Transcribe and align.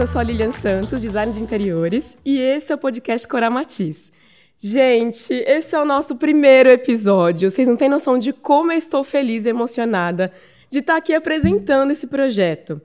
eu 0.00 0.06
sou 0.06 0.18
a 0.18 0.24
Lilian 0.24 0.50
Santos, 0.50 1.02
design 1.02 1.30
de 1.30 1.42
interiores, 1.42 2.16
e 2.24 2.40
esse 2.40 2.72
é 2.72 2.74
o 2.74 2.78
podcast 2.78 3.28
Coramatiz. 3.28 4.10
Gente, 4.58 5.34
esse 5.34 5.74
é 5.74 5.78
o 5.78 5.84
nosso 5.84 6.16
primeiro 6.16 6.70
episódio. 6.70 7.50
Vocês 7.50 7.68
não 7.68 7.76
têm 7.76 7.90
noção 7.90 8.16
de 8.16 8.32
como 8.32 8.72
eu 8.72 8.78
estou 8.78 9.04
feliz 9.04 9.44
e 9.44 9.50
emocionada 9.50 10.32
de 10.70 10.78
estar 10.78 10.96
aqui 10.96 11.12
apresentando 11.12 11.90
esse 11.90 12.06
projeto. 12.06 12.80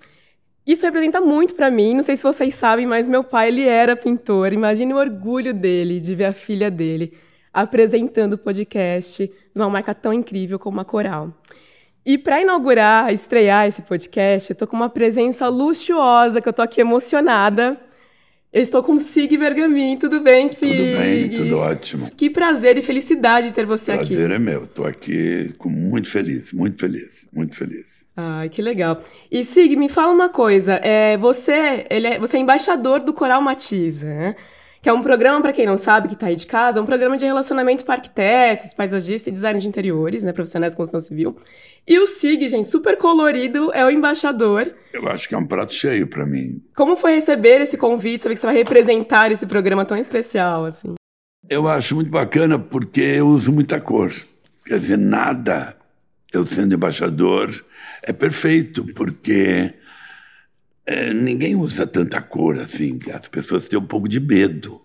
Isso 0.67 0.86
representa 0.86 1.21
muito 1.21 1.55
para 1.55 1.71
mim, 1.71 1.95
não 1.95 2.04
sei 2.04 2.17
se 2.17 2.23
vocês 2.23 2.54
sabem, 2.54 2.86
mas 2.86 3.07
meu 3.07 3.23
pai 3.23 3.47
ele 3.47 3.66
era 3.66 3.95
pintor. 3.95 4.52
Imagine 4.52 4.93
o 4.93 4.97
orgulho 4.97 5.54
dele 5.54 6.02
de 6.02 6.13
ver 6.16 6.25
a 6.25 6.34
filha 6.34 6.70
dele 6.70 7.13
apresentando 7.54 8.34
o 8.34 8.38
podcast 8.38 9.32
numa 9.54 9.70
marca 9.70 9.95
tão 9.95 10.11
incrível 10.11 10.59
como 10.59 10.82
a 10.82 10.86
Coral. 10.86 11.32
E 12.05 12.20
para 12.20 12.40
inaugurar, 12.40 13.12
estrear 13.12 13.68
esse 13.68 13.82
podcast, 13.82 14.52
eu 14.52 14.55
tô 14.55 14.68
com 14.68 14.76
uma 14.76 14.90
presença 14.90 15.48
luxuosa, 15.48 16.40
que 16.40 16.48
eu 16.48 16.54
tô 16.54 16.62
aqui 16.62 16.80
emocionada. 16.80 17.77
Eu 18.54 18.62
estou 18.62 18.84
com 18.84 19.00
Sig 19.00 19.36
Bergamin. 19.36 19.98
Tudo 19.98 20.20
bem, 20.20 20.48
Sig? 20.48 20.70
Tudo 20.70 20.98
bem, 20.99 21.30
tudo 21.30 21.58
ótimo. 21.58 22.12
Que 22.16 22.30
prazer 22.30 22.77
e 22.77 22.84
felicidade 22.84 23.52
ter 23.52 23.66
você 23.66 23.94
prazer 23.94 24.05
aqui. 24.05 24.16
Prazer 24.16 24.32
é 24.32 24.40
meu. 24.40 24.66
Estou 24.66 24.86
aqui 24.86 25.52
com 25.58 25.68
muito 25.68 26.08
feliz, 26.08 26.54
muito 26.54 26.80
feliz, 26.80 27.27
muito 27.34 27.55
feliz. 27.55 27.86
Ai, 28.16 28.49
que 28.49 28.62
legal. 28.62 29.02
E 29.32 29.44
Sig, 29.44 29.76
me 29.76 29.90
fala 29.90 30.13
uma 30.13 30.30
coisa. 30.30 30.76
É, 30.76 31.18
você, 31.18 31.88
ele 31.90 32.08
é, 32.08 32.20
você 32.20 32.38
é 32.38 32.40
embaixador 32.40 33.02
do 33.02 33.13
Coral 33.13 33.41
Matiza, 33.41 34.05
né? 34.05 34.35
Que 34.85 34.89
é 34.89 34.94
um 34.94 35.02
programa, 35.02 35.41
para 35.41 35.52
quem 35.52 35.66
não 35.66 35.77
sabe, 35.77 36.07
que 36.07 36.13
está 36.13 36.27
aí 36.27 36.35
de 36.35 36.45
casa, 36.45 36.77
é 36.77 36.81
um 36.81 36.85
programa 36.85 37.17
de 37.17 37.26
relacionamento 37.26 37.84
para 37.84 37.95
arquitetos, 37.95 38.71
paisagistas 38.71 39.26
e 39.26 39.31
design 39.31 39.59
de 39.59 39.67
interiores, 39.67 40.23
né, 40.23 40.31
profissionais 40.31 40.73
de 40.73 40.77
construção 40.77 40.99
civil. 40.99 41.35
E 41.88 41.98
o 41.98 42.05
SIG, 42.05 42.48
gente, 42.48 42.70
super 42.70 42.95
colorido, 42.95 43.73
é 43.73 43.84
o 43.84 43.90
embaixador. 43.90 44.71
Eu 44.93 45.07
acho 45.07 45.27
que 45.27 45.34
é 45.34 45.37
um 45.40 45.48
prato 45.48 45.73
cheio 45.73 46.05
para 46.05 46.23
mim. 46.23 46.63
Como 46.76 46.95
foi 46.95 47.15
receber 47.15 47.62
esse 47.62 47.79
convite, 47.79 48.21
saber 48.21 48.35
que 48.35 48.41
você 48.41 48.45
vai 48.45 48.55
representar 48.57 49.32
esse 49.32 49.48
programa 49.48 49.84
tão 49.85 49.98
especial, 49.98 50.65
assim? 50.65 50.93
Eu 51.49 51.67
acho 51.67 51.95
muito 51.95 52.12
bacana 52.12 52.60
porque 52.60 53.01
eu 53.01 53.27
uso 53.27 53.51
muita 53.51 53.82
cor. 53.82 54.13
Quer 54.67 54.77
dizer, 54.77 54.99
nada, 54.99 55.76
eu 56.32 56.45
sendo 56.45 56.76
embaixador, 56.76 57.49
é 58.04 58.13
perfeito, 58.13 58.85
porque 58.93 59.73
é, 60.86 61.14
ninguém 61.14 61.55
usa 61.55 61.88
tanta 61.88 62.22
cor 62.22 62.60
assim. 62.60 63.00
As 63.14 63.28
pessoas 63.28 63.68
têm 63.68 63.80
um 63.80 63.86
pouco 63.86 64.08
de 64.08 64.19
medo. 64.19 64.81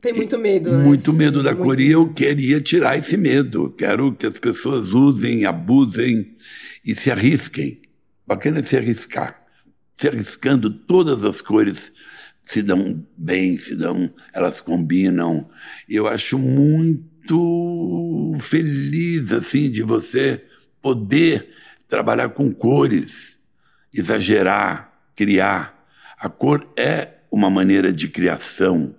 Tem 0.00 0.12
muito 0.12 0.38
medo, 0.38 0.70
né? 0.70 0.84
Muito 0.84 1.12
medo 1.12 1.42
da 1.42 1.52
muito 1.52 1.64
cor. 1.64 1.80
E 1.80 1.90
eu 1.90 2.12
queria 2.12 2.60
tirar 2.60 2.98
esse 2.98 3.16
medo. 3.16 3.70
Quero 3.70 4.12
que 4.14 4.26
as 4.26 4.38
pessoas 4.38 4.90
usem, 4.90 5.44
abusem 5.44 6.36
e 6.84 6.94
se 6.94 7.10
arrisquem. 7.10 7.80
Bacana 8.26 8.60
é 8.60 8.62
se 8.62 8.76
arriscar. 8.76 9.42
Se 9.96 10.06
arriscando, 10.06 10.70
todas 10.70 11.24
as 11.24 11.40
cores 11.40 11.92
se 12.44 12.62
dão 12.62 13.04
bem, 13.16 13.58
se 13.58 13.74
dão, 13.74 14.12
elas 14.32 14.60
combinam. 14.60 15.48
Eu 15.88 16.06
acho 16.06 16.38
muito 16.38 18.36
feliz 18.38 19.32
assim 19.32 19.70
de 19.70 19.82
você 19.82 20.44
poder 20.80 21.48
trabalhar 21.88 22.28
com 22.30 22.52
cores, 22.52 23.38
exagerar, 23.92 24.87
criar. 25.18 25.84
A 26.16 26.28
cor 26.28 26.64
é 26.76 27.14
uma 27.28 27.50
maneira 27.50 27.92
de 27.92 28.06
criação. 28.06 28.94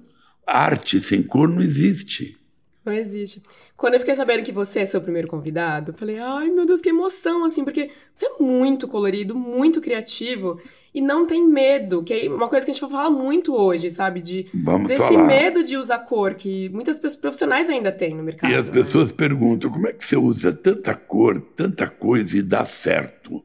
Arte 0.46 1.00
sem 1.00 1.24
cor 1.24 1.48
não 1.48 1.62
existe. 1.62 2.38
Não 2.84 2.92
existe. 2.92 3.42
Quando 3.78 3.94
eu 3.94 4.02
fiquei 4.02 4.16
sabendo 4.16 4.44
que 4.44 4.52
você 4.52 4.80
é 4.80 4.86
seu 4.86 5.00
primeiro 5.00 5.30
convidado, 5.30 5.92
eu 5.92 5.96
falei, 5.96 6.20
ai 6.20 6.50
meu 6.50 6.66
Deus, 6.66 6.82
que 6.82 6.90
emoção, 6.90 7.46
assim, 7.46 7.64
porque 7.64 7.90
você 8.14 8.26
é 8.26 8.32
muito 8.38 8.86
colorido, 8.86 9.34
muito 9.34 9.80
criativo 9.80 10.60
e 10.94 11.00
não 11.00 11.26
tem 11.26 11.48
medo, 11.48 12.04
que 12.04 12.14
é 12.14 12.30
uma 12.30 12.50
coisa 12.50 12.66
que 12.66 12.72
a 12.72 12.74
gente 12.74 12.82
vai 12.82 12.90
falar 12.90 13.10
muito 13.10 13.56
hoje, 13.56 13.90
sabe? 13.90 14.22
De 14.22 14.48
Vamos 14.54 14.90
desse 14.90 15.02
falar. 15.02 15.26
medo 15.26 15.64
de 15.64 15.78
usar 15.78 16.00
cor, 16.00 16.34
que 16.34 16.68
muitas 16.70 17.00
pessoas 17.00 17.22
profissionais 17.22 17.70
ainda 17.70 17.94
têm 17.94 18.14
no 18.14 18.24
mercado. 18.24 18.52
E 18.52 18.56
as 18.56 18.68
né? 18.68 18.74
pessoas 18.74 19.14
perguntam, 19.14 19.72
como 19.72 19.88
é 19.88 19.94
que 19.94 20.04
você 20.04 20.18
usa 20.18 20.52
tanta 20.52 20.94
cor, 20.94 21.40
tanta 21.56 21.88
coisa 21.88 22.38
e 22.38 22.42
dá 22.42 22.66
certo? 22.66 23.42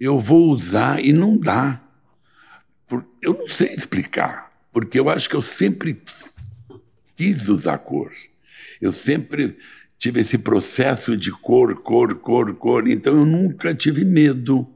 Eu 0.00 0.18
vou 0.18 0.48
usar 0.48 1.04
e 1.04 1.12
não 1.12 1.36
dá. 1.36 1.83
Eu 3.20 3.34
não 3.34 3.46
sei 3.46 3.74
explicar, 3.74 4.52
porque 4.72 4.98
eu 4.98 5.08
acho 5.08 5.28
que 5.28 5.36
eu 5.36 5.42
sempre 5.42 6.02
quis 7.16 7.48
usar 7.48 7.78
cor. 7.78 8.12
Eu 8.80 8.92
sempre 8.92 9.56
tive 9.98 10.20
esse 10.20 10.36
processo 10.36 11.16
de 11.16 11.30
cor, 11.30 11.74
cor, 11.76 12.14
cor, 12.16 12.54
cor, 12.54 12.88
então 12.88 13.16
eu 13.16 13.24
nunca 13.24 13.74
tive 13.74 14.04
medo. 14.04 14.68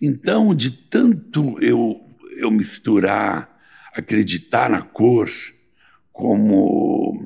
Então, 0.00 0.54
de 0.54 0.70
tanto 0.70 1.58
eu, 1.60 2.00
eu 2.38 2.50
misturar, 2.50 3.50
acreditar 3.94 4.70
na 4.70 4.82
cor 4.82 5.28
como 6.12 7.18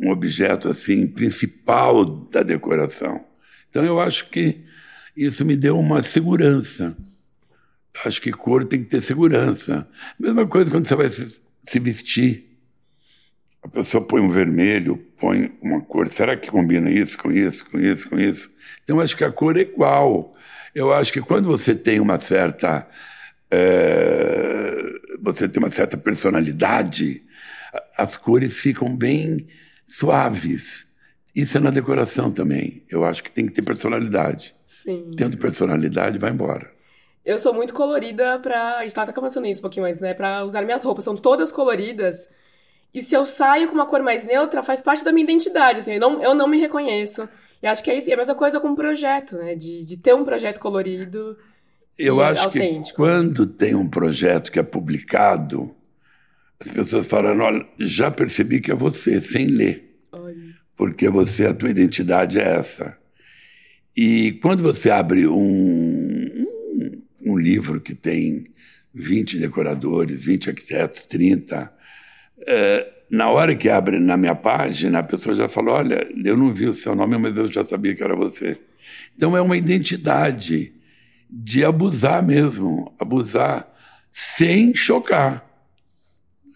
um 0.00 0.10
objeto 0.10 0.68
assim 0.68 1.06
principal 1.06 2.04
da 2.04 2.42
decoração. 2.42 3.24
Então 3.70 3.84
eu 3.84 4.00
acho 4.00 4.30
que 4.30 4.64
isso 5.16 5.44
me 5.44 5.56
deu 5.56 5.78
uma 5.78 6.02
segurança. 6.02 6.96
Acho 8.04 8.22
que 8.22 8.32
cor 8.32 8.64
tem 8.64 8.82
que 8.82 8.90
ter 8.90 9.00
segurança. 9.00 9.88
Mesma 10.18 10.46
coisa 10.46 10.70
quando 10.70 10.86
você 10.86 10.94
vai 10.94 11.08
se, 11.08 11.40
se 11.66 11.78
vestir. 11.78 12.48
A 13.62 13.68
pessoa 13.68 14.04
põe 14.04 14.20
um 14.20 14.28
vermelho, 14.28 14.96
põe 15.18 15.52
uma 15.60 15.80
cor. 15.80 16.08
Será 16.08 16.36
que 16.36 16.50
combina 16.50 16.90
isso 16.90 17.18
com 17.18 17.30
isso, 17.30 17.68
com 17.68 17.78
isso, 17.78 18.08
com 18.08 18.18
isso? 18.18 18.50
Então, 18.84 19.00
acho 19.00 19.16
que 19.16 19.24
a 19.24 19.32
cor 19.32 19.56
é 19.56 19.62
igual. 19.62 20.32
Eu 20.74 20.92
acho 20.92 21.12
que 21.12 21.20
quando 21.20 21.46
você 21.46 21.74
tem 21.74 22.00
uma 22.00 22.20
certa. 22.20 22.88
É, 23.50 24.74
você 25.20 25.48
tem 25.48 25.62
uma 25.62 25.70
certa 25.70 25.96
personalidade, 25.96 27.24
as 27.96 28.16
cores 28.16 28.58
ficam 28.60 28.96
bem 28.96 29.48
suaves. 29.86 30.86
Isso 31.34 31.56
é 31.56 31.60
na 31.60 31.70
decoração 31.70 32.30
também. 32.30 32.84
Eu 32.90 33.04
acho 33.04 33.22
que 33.22 33.30
tem 33.30 33.46
que 33.46 33.52
ter 33.52 33.62
personalidade. 33.62 34.54
Sim. 34.64 35.10
Tendo 35.16 35.36
personalidade, 35.36 36.18
vai 36.18 36.30
embora. 36.30 36.77
Eu 37.28 37.38
sou 37.38 37.52
muito 37.52 37.74
colorida 37.74 38.38
pra. 38.38 38.78
A 38.78 38.82
gente 38.84 38.94
tava 38.94 39.12
conversando 39.12 39.46
isso 39.46 39.60
um 39.60 39.62
pouquinho 39.62 39.84
antes, 39.84 40.00
né? 40.00 40.14
Pra 40.14 40.42
usar 40.46 40.62
minhas 40.62 40.82
roupas. 40.82 41.04
São 41.04 41.14
todas 41.14 41.52
coloridas. 41.52 42.26
E 42.94 43.02
se 43.02 43.14
eu 43.14 43.26
saio 43.26 43.68
com 43.68 43.74
uma 43.74 43.84
cor 43.84 44.02
mais 44.02 44.24
neutra, 44.24 44.62
faz 44.62 44.80
parte 44.80 45.04
da 45.04 45.12
minha 45.12 45.24
identidade. 45.24 45.80
Assim, 45.80 45.92
eu, 45.92 46.00
não, 46.00 46.22
eu 46.22 46.34
não 46.34 46.48
me 46.48 46.58
reconheço. 46.58 47.28
E 47.62 47.66
acho 47.66 47.84
que 47.84 47.90
é 47.90 47.98
isso. 47.98 48.08
E 48.08 48.12
é 48.12 48.14
a 48.14 48.16
mesma 48.16 48.34
coisa 48.34 48.58
com 48.58 48.68
um 48.68 48.74
projeto, 48.74 49.36
né? 49.36 49.54
De, 49.54 49.84
de 49.84 49.98
ter 49.98 50.14
um 50.14 50.24
projeto 50.24 50.58
colorido. 50.58 51.36
Eu 51.98 52.22
acho 52.22 52.44
autêntico. 52.44 52.88
que 52.88 52.94
quando 52.96 53.46
tem 53.46 53.74
um 53.74 53.90
projeto 53.90 54.50
que 54.50 54.58
é 54.58 54.62
publicado, 54.62 55.76
as 56.58 56.70
pessoas 56.70 57.04
falam: 57.04 57.38
olha, 57.40 57.68
já 57.78 58.10
percebi 58.10 58.58
que 58.58 58.72
é 58.72 58.74
você, 58.74 59.20
sem 59.20 59.48
ler. 59.48 60.00
Olha. 60.12 60.54
Porque 60.74 61.10
você, 61.10 61.44
a 61.44 61.52
tua 61.52 61.68
identidade 61.68 62.40
é 62.40 62.56
essa. 62.56 62.96
E 63.94 64.38
quando 64.40 64.62
você 64.62 64.88
abre 64.88 65.26
um, 65.26 66.47
um 67.28 67.38
livro 67.38 67.80
que 67.80 67.94
tem 67.94 68.46
20 68.94 69.38
decoradores, 69.38 70.24
20 70.24 70.50
arquitetos, 70.50 71.04
30. 71.06 71.72
É, 72.46 72.92
na 73.10 73.30
hora 73.30 73.54
que 73.54 73.68
abre 73.68 73.98
na 73.98 74.16
minha 74.16 74.34
página, 74.34 74.98
a 74.98 75.02
pessoa 75.02 75.34
já 75.34 75.48
falou: 75.48 75.74
Olha, 75.74 76.08
eu 76.24 76.36
não 76.36 76.52
vi 76.52 76.66
o 76.66 76.74
seu 76.74 76.94
nome, 76.94 77.16
mas 77.18 77.36
eu 77.36 77.50
já 77.50 77.64
sabia 77.64 77.94
que 77.94 78.02
era 78.02 78.16
você. 78.16 78.58
Então 79.16 79.36
é 79.36 79.40
uma 79.40 79.56
identidade 79.56 80.72
de 81.30 81.64
abusar 81.64 82.22
mesmo 82.22 82.94
abusar 82.98 83.68
sem 84.10 84.74
chocar. 84.74 85.44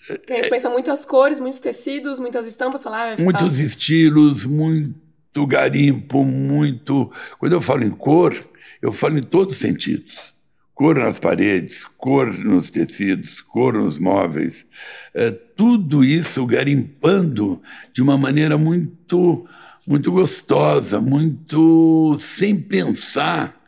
a 0.08 0.34
gente 0.34 0.48
pensa 0.48 0.70
muitas 0.70 1.04
cores, 1.04 1.38
muitos 1.38 1.58
tecidos, 1.58 2.18
muitas 2.18 2.46
estampas, 2.46 2.82
falar, 2.82 3.18
ah, 3.18 3.22
muitos 3.22 3.58
estilos, 3.58 4.46
muito 4.46 5.46
garimpo, 5.46 6.24
muito. 6.24 7.12
Quando 7.38 7.52
eu 7.52 7.60
falo 7.60 7.84
em 7.84 7.90
cor, 7.90 8.34
eu 8.80 8.92
falo 8.92 9.18
em 9.18 9.22
todos 9.22 9.54
os 9.54 9.60
sentidos 9.60 10.31
cor 10.74 10.96
nas 10.96 11.18
paredes, 11.18 11.84
cor 11.84 12.32
nos 12.32 12.70
tecidos, 12.70 13.40
cor 13.40 13.74
nos 13.74 13.98
móveis, 13.98 14.66
é, 15.14 15.30
tudo 15.30 16.02
isso 16.02 16.44
garimpando 16.46 17.60
de 17.92 18.02
uma 18.02 18.16
maneira 18.16 18.56
muito, 18.56 19.46
muito 19.86 20.10
gostosa, 20.10 21.00
muito 21.00 22.16
sem 22.18 22.58
pensar 22.58 23.60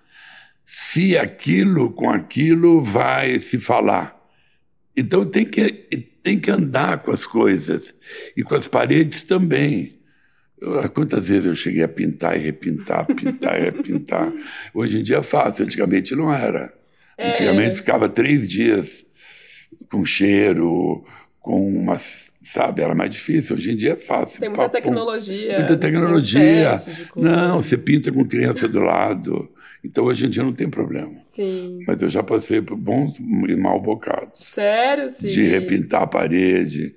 se 0.65 1.17
aquilo 1.17 1.93
com 1.93 2.11
aquilo 2.11 2.83
vai 2.83 3.39
se 3.39 3.59
falar. 3.59 4.15
Então 4.97 5.25
tem 5.25 5.45
que, 5.45 5.71
tem 6.23 6.39
que 6.39 6.51
andar 6.51 6.99
com 7.03 7.11
as 7.11 7.27
coisas 7.27 7.95
e 8.37 8.43
com 8.43 8.55
as 8.55 8.67
paredes 8.67 9.23
também. 9.23 10.01
Quantas 10.95 11.29
vezes 11.29 11.45
eu 11.45 11.55
cheguei 11.55 11.83
a 11.83 11.89
pintar 11.89 12.37
e 12.37 12.41
repintar, 12.41 13.07
pintar 13.07 13.61
e 13.61 13.65
repintar. 13.65 14.33
Hoje 14.73 15.01
em 15.01 15.03
dia 15.03 15.19
é 15.19 15.23
fácil, 15.23 15.65
antigamente 15.65 16.15
não 16.17 16.33
era. 16.33 16.73
Antigamente 17.19 17.73
é. 17.73 17.77
ficava 17.77 18.09
três 18.09 18.49
dias 18.49 19.05
com 19.91 20.05
cheiro, 20.05 21.05
com 21.41 21.67
uma 21.67 21.97
sabe? 22.45 22.83
Era 22.83 22.95
mais 22.95 23.11
difícil. 23.11 23.57
Hoje 23.57 23.73
em 23.73 23.77
dia 23.77 23.93
é 23.93 23.97
fácil. 23.97 24.41
Tem 24.41 24.49
muita 24.49 24.63
papum. 24.65 24.73
tecnologia. 24.73 25.59
Muita 25.59 25.77
tecnologia. 25.77 26.77
Não, 27.17 27.61
você 27.61 27.77
pinta 27.77 28.13
com 28.13 28.25
criança 28.25 28.69
do 28.69 28.81
lado. 28.81 29.51
Então 29.85 30.05
hoje 30.05 30.27
em 30.27 30.31
dia 30.31 30.43
não 30.43 30.53
tem 30.53 30.69
problema. 30.69 31.13
Sim. 31.21 31.79
Mas 31.87 32.01
eu 32.01 32.09
já 32.09 32.23
passei 32.23 32.63
por 32.63 32.77
bons 32.77 33.19
e 33.19 33.57
mal 33.57 33.81
bocados. 33.81 34.41
Sério, 34.45 35.11
sim. 35.11 35.29
De 35.29 35.43
repintar 35.47 36.03
a 36.03 36.07
parede, 36.07 36.95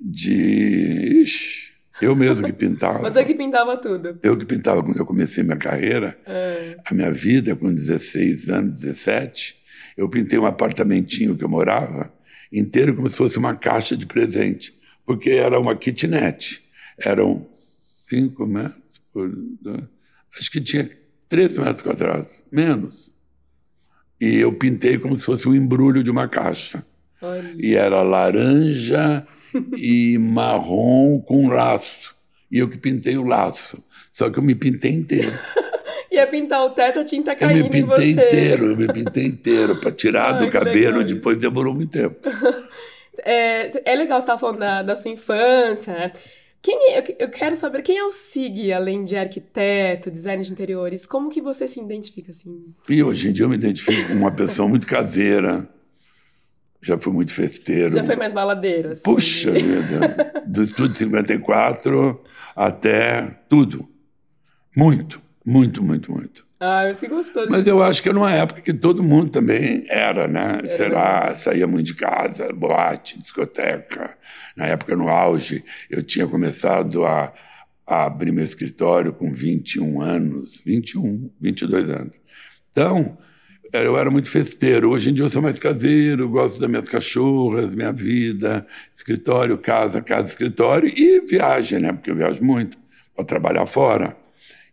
de. 0.00 1.22
Ixi, 1.22 1.71
eu 2.00 2.14
mesmo 2.16 2.44
que 2.46 2.52
pintava. 2.52 2.98
Você 3.10 3.24
que 3.24 3.34
pintava 3.34 3.76
tudo. 3.76 4.18
Eu 4.22 4.36
que 4.36 4.44
pintava 4.44 4.82
quando 4.82 4.98
eu 4.98 5.06
comecei 5.06 5.42
minha 5.44 5.56
carreira, 5.56 6.18
É. 6.26 6.76
a 6.84 6.94
minha 6.94 7.12
vida, 7.12 7.54
com 7.54 7.72
16 7.72 8.48
anos, 8.48 8.80
17, 8.80 9.56
eu 9.96 10.08
pintei 10.08 10.38
um 10.38 10.46
apartamentinho 10.46 11.36
que 11.36 11.44
eu 11.44 11.48
morava 11.48 12.12
inteiro 12.52 12.94
como 12.94 13.08
se 13.08 13.16
fosse 13.16 13.38
uma 13.38 13.54
caixa 13.54 13.96
de 13.96 14.06
presente, 14.06 14.72
porque 15.06 15.30
era 15.30 15.58
uma 15.58 15.74
kitnet. 15.76 16.62
Eram 16.98 17.46
5 18.08 18.46
metros 18.46 19.00
por. 19.12 19.30
Acho 20.38 20.50
que 20.50 20.60
tinha 20.60 20.90
13 21.28 21.58
metros 21.58 21.82
quadrados, 21.82 22.42
menos. 22.50 23.10
E 24.20 24.36
eu 24.36 24.52
pintei 24.52 24.98
como 24.98 25.16
se 25.18 25.24
fosse 25.24 25.48
um 25.48 25.54
embrulho 25.54 26.02
de 26.02 26.10
uma 26.10 26.28
caixa. 26.28 26.84
Olha. 27.20 27.54
E 27.58 27.74
era 27.74 28.02
laranja 28.02 29.26
e 29.76 30.18
marrom 30.18 31.20
com 31.20 31.48
laço. 31.48 32.14
E 32.50 32.58
eu 32.58 32.68
que 32.68 32.78
pintei 32.78 33.16
o 33.16 33.24
laço. 33.24 33.82
Só 34.12 34.28
que 34.28 34.38
eu 34.38 34.42
me 34.42 34.54
pintei 34.54 34.92
inteiro. 34.92 35.32
Ia 36.12 36.26
pintar 36.26 36.62
o 36.62 36.70
teto, 36.70 36.98
a 36.98 37.04
tinta 37.04 37.32
Eu 37.32 37.36
caindo 37.38 37.70
me 37.70 37.78
em 37.78 37.86
pintei 37.86 38.10
inteiro, 38.10 38.66
eu 38.66 38.76
me 38.76 38.86
pintei 38.86 39.24
inteiro 39.24 39.80
para 39.80 39.90
tirar 39.90 40.34
Ai, 40.34 40.44
do 40.44 40.52
cabelo. 40.52 41.02
Depois 41.02 41.38
demorou 41.38 41.74
muito 41.74 41.92
tempo. 41.92 42.18
É, 43.24 43.68
é 43.84 43.94
legal 43.94 44.18
você 44.18 44.24
estar 44.24 44.38
falando 44.38 44.58
da, 44.60 44.82
da 44.82 44.96
sua 44.96 45.10
infância, 45.10 45.92
né? 45.92 46.12
Quem 46.62 46.92
é- 46.92 47.00
eu, 47.00 47.16
eu 47.18 47.28
quero 47.28 47.54
saber 47.56 47.82
quem 47.82 47.98
é 47.98 48.04
o 48.04 48.10
Sig, 48.10 48.72
além 48.72 49.04
de 49.04 49.16
arquiteto, 49.16 50.10
design 50.10 50.42
de 50.42 50.50
interiores. 50.50 51.04
Como 51.04 51.28
que 51.28 51.42
você 51.42 51.68
se 51.68 51.78
identifica 51.78 52.30
assim? 52.30 52.64
E 52.88 53.02
hoje 53.02 53.28
em 53.28 53.32
dia 53.32 53.44
eu 53.44 53.50
me 53.50 53.56
identifico 53.56 54.08
como 54.08 54.20
uma 54.20 54.32
pessoa 54.32 54.66
muito 54.66 54.86
caseira. 54.86 55.68
Já 56.82 56.98
fui 56.98 57.12
muito 57.12 57.32
festeiro. 57.32 57.94
Já 57.94 58.04
foi 58.04 58.16
mais 58.16 58.32
baladeiro, 58.32 58.90
assim? 58.90 59.02
Puxa 59.04 59.52
vida, 59.52 60.42
do 60.46 60.62
estudo 60.64 60.92
54 60.92 62.20
até 62.56 63.38
tudo. 63.48 63.88
Muito, 64.76 65.20
muito, 65.46 65.82
muito, 65.82 66.10
muito. 66.10 66.46
Ah, 66.58 66.92
você 66.92 67.08
gostou 67.08 67.44
Mas 67.48 67.64
disso. 67.64 67.70
eu 67.70 67.82
acho 67.82 68.00
que 68.00 68.08
era 68.08 68.16
uma 68.16 68.32
época 68.32 68.60
que 68.60 68.72
todo 68.72 69.02
mundo 69.02 69.30
também 69.30 69.84
era, 69.88 70.28
né? 70.28 70.60
Sei 70.76 70.88
lá, 70.88 71.34
saía 71.34 71.66
muito 71.66 71.86
de 71.86 71.94
casa, 71.94 72.52
boate, 72.52 73.18
discoteca. 73.20 74.16
Na 74.56 74.66
época, 74.66 74.94
no 74.94 75.08
auge, 75.08 75.64
eu 75.90 76.02
tinha 76.04 76.26
começado 76.26 77.04
a, 77.04 77.32
a 77.84 78.04
abrir 78.04 78.30
meu 78.30 78.44
escritório 78.44 79.12
com 79.12 79.32
21 79.32 80.00
anos, 80.00 80.62
21, 80.64 81.30
22 81.40 81.90
anos. 81.90 82.20
Então, 82.70 83.18
eu 83.72 83.96
era 83.96 84.10
muito 84.10 84.28
festeiro. 84.28 84.90
Hoje 84.90 85.10
em 85.10 85.14
dia 85.14 85.24
eu 85.24 85.30
sou 85.30 85.40
mais 85.40 85.58
caseiro, 85.58 86.28
gosto 86.28 86.60
das 86.60 86.68
minhas 86.68 86.88
cachorras, 86.88 87.74
minha 87.74 87.92
vida, 87.92 88.66
escritório, 88.94 89.56
casa, 89.58 90.02
casa, 90.02 90.28
escritório 90.28 90.92
e 90.94 91.20
viagem, 91.20 91.78
né? 91.78 91.92
Porque 91.92 92.10
eu 92.10 92.16
viajo 92.16 92.42
muito 92.44 92.76
para 93.14 93.24
trabalhar 93.24 93.66
fora. 93.66 94.16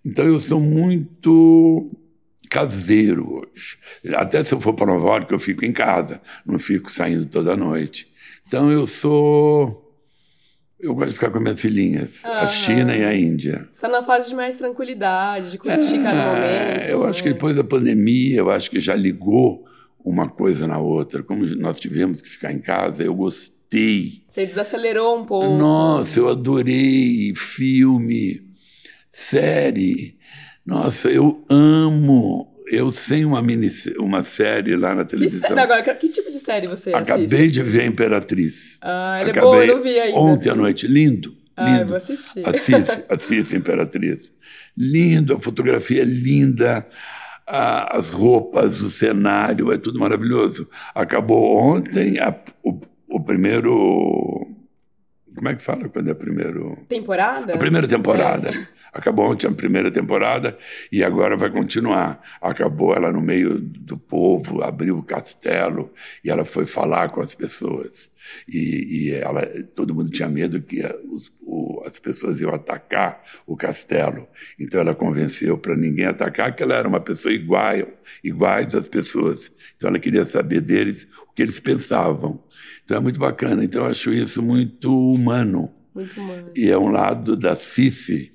Então 0.04 0.25
eu 0.25 0.40
sou 0.40 0.60
muito 0.60 1.92
caseiro 2.50 3.40
hoje. 3.40 3.78
Até 4.16 4.44
se 4.44 4.54
eu 4.54 4.60
for 4.60 4.74
para 4.74 4.88
Nova 4.88 5.07
York, 5.07 5.31
eu 5.31 5.40
fico 5.40 5.63
em 5.63 5.72
casa, 5.72 6.22
não 6.45 6.60
fico 6.60 6.92
saindo 6.92 7.25
toda 7.25 7.56
noite. 7.56 8.07
Então 8.48 8.72
eu 8.72 8.86
sou. 8.86 9.88
Eu 10.80 10.96
gosto 10.96 11.10
de 11.10 11.16
ficar 11.16 11.30
com 11.30 11.38
as 11.38 11.44
minhas 11.44 11.60
filhinhas, 11.60 12.24
a 12.24 12.44
Ah. 12.44 12.48
China 12.48 12.96
e 12.96 13.04
a 13.04 13.14
Índia. 13.14 13.68
Você 13.72 13.81
tá 13.81 13.90
na 13.90 14.02
fase 14.04 14.30
de 14.30 14.36
mais 14.36 14.56
tranquilidade, 14.56 15.52
de 15.52 15.58
curtir 15.58 16.02
cada 16.02 16.38
É, 16.38 16.74
momento. 16.74 16.90
eu 16.90 17.04
acho 17.06 17.22
que 17.22 17.28
né? 17.30 17.34
depois 17.34 17.56
da 17.56 17.64
pandemia, 17.66 18.38
eu 18.38 18.50
acho 18.50 18.70
que 18.70 18.80
já 18.80 18.96
ligou 18.96 19.66
uma 20.06 20.30
coisa 20.30 20.66
na 20.68 20.78
outra. 20.80 21.22
Como 21.22 21.46
nós 21.58 21.80
tivemos 21.80 22.22
que 22.22 22.30
ficar 22.30 22.54
em 22.54 22.60
casa, 22.60 23.04
eu 23.04 23.14
gostei. 23.14 24.24
Você 24.30 24.46
desacelerou 24.46 25.20
um 25.20 25.26
pouco. 25.26 25.58
Nossa, 25.58 26.18
eu 26.18 26.30
adorei 26.30 27.34
filme, 27.36 28.42
série. 29.12 30.18
Nossa, 30.66 31.10
eu 31.10 31.44
amo. 31.50 32.48
Eu 32.71 32.92
sei 32.92 33.25
uma 33.25 33.42
mini, 33.42 33.69
uma 33.98 34.24
série 34.24 34.75
lá 34.75 34.94
na 34.94 35.04
Que, 35.04 35.12
televisão. 35.12 35.48
série, 35.50 35.60
agora, 35.60 35.81
que, 35.83 35.94
que 35.95 36.10
tipo 36.10 36.30
de 36.30 36.39
série 36.39 36.68
você 36.68 36.94
Acabei 36.94 37.25
assiste? 37.25 37.50
de 37.51 37.63
ver 37.63 37.81
a 37.81 37.86
Imperatriz. 37.86 38.77
Ah, 38.81 39.18
ele 39.21 39.30
é 39.30 39.31
Acabei 39.31 39.50
bom, 39.50 39.62
eu 39.63 39.75
não 39.77 39.83
vi 39.83 40.00
ainda. 40.00 40.19
Ontem 40.19 40.50
à 40.50 40.56
noite, 40.56 40.88
lindo, 40.88 41.36
Ah, 41.57 41.80
eu 41.80 41.88
vou 41.88 41.98
assistir. 41.98 42.48
Assiste, 42.48 43.04
assiste 43.10 43.56
Imperatriz. 43.56 44.31
Lindo, 44.77 45.33
a 45.36 45.39
fotografia 45.42 46.01
é 46.04 46.06
linda, 46.06 46.88
a- 47.48 47.98
as 47.98 48.12
roupas, 48.12 48.81
o 48.81 48.89
cenário, 48.89 49.71
é 49.71 49.77
tudo 49.77 50.00
maravilhoso. 50.00 50.69
Acabou 50.94 51.57
ontem 51.57 52.19
a- 52.19 52.36
o, 52.63 52.80
o 53.10 53.19
primeiro. 53.24 54.48
Como 55.36 55.48
é 55.50 55.56
que 55.56 55.62
fala 55.64 55.88
quando 55.90 56.10
é 56.10 56.14
primeiro? 56.14 56.78
Temporada? 56.88 57.54
A 57.54 57.58
primeira 57.58 57.88
temporada. 57.88 58.52
Acabou 58.92 59.31
ontem 59.31 59.46
a 59.48 59.52
primeira 59.52 59.92
temporada 59.92 60.58
e 60.92 61.04
agora 61.04 61.38
vai 61.38 61.52
continuar. 61.52 62.20
Acabou 62.42 62.96
ela 62.96 63.12
no 63.12 63.22
meio 63.22 63.60
do 63.60 63.98
povo, 64.00 64.64
abriu 64.64 64.98
o 64.98 65.04
castelo 65.04 65.94
e 66.24 66.30
ela 66.31 66.44
foi 66.44 66.66
falar 66.66 67.10
com 67.10 67.22
as 67.22 67.36
pessoas. 67.36 68.10
E, 68.48 69.08
e 69.10 69.12
ela, 69.12 69.46
todo 69.76 69.94
mundo 69.94 70.10
tinha 70.10 70.28
medo 70.28 70.60
que 70.62 70.81
os- 71.08 71.31
o- 71.40 71.84
as 71.86 72.00
pessoas 72.00 72.42
iam 72.42 72.54
atacar 72.54 73.22
o 73.46 73.56
castelo. 73.56 74.28
Então 74.60 74.81
ela 74.81 74.96
convenceu 74.96 75.56
para 75.58 75.76
ninguém 75.76 76.06
atacar 76.06 76.56
que 76.56 76.64
ela 76.64 76.74
era 76.76 76.88
uma 76.88 77.00
pessoa 77.00 77.31
igual, 77.34 77.76
iguais 78.24 78.74
às 78.74 78.88
pessoas. 78.88 79.52
Então 79.78 79.88
ela 79.90 80.00
queria 80.00 80.26
saber 80.26 80.62
deles 80.62 81.08
o 81.30 81.34
que 81.34 81.44
eles 81.44 81.60
pensavam. 81.60 82.44
Então 82.89 82.97
é 82.97 83.01
muito 83.01 83.19
bacana. 83.19 83.63
Então 83.63 83.83
eu 83.83 83.91
acho 83.91 84.12
isso 84.12 84.41
muito 84.41 84.91
humano. 85.13 85.71
Muito 85.94 86.19
humano. 86.19 86.50
E 86.56 86.71
é 86.71 86.75
um 86.75 86.88
lado 86.88 87.36
da 87.38 87.56
Cici 87.56 88.31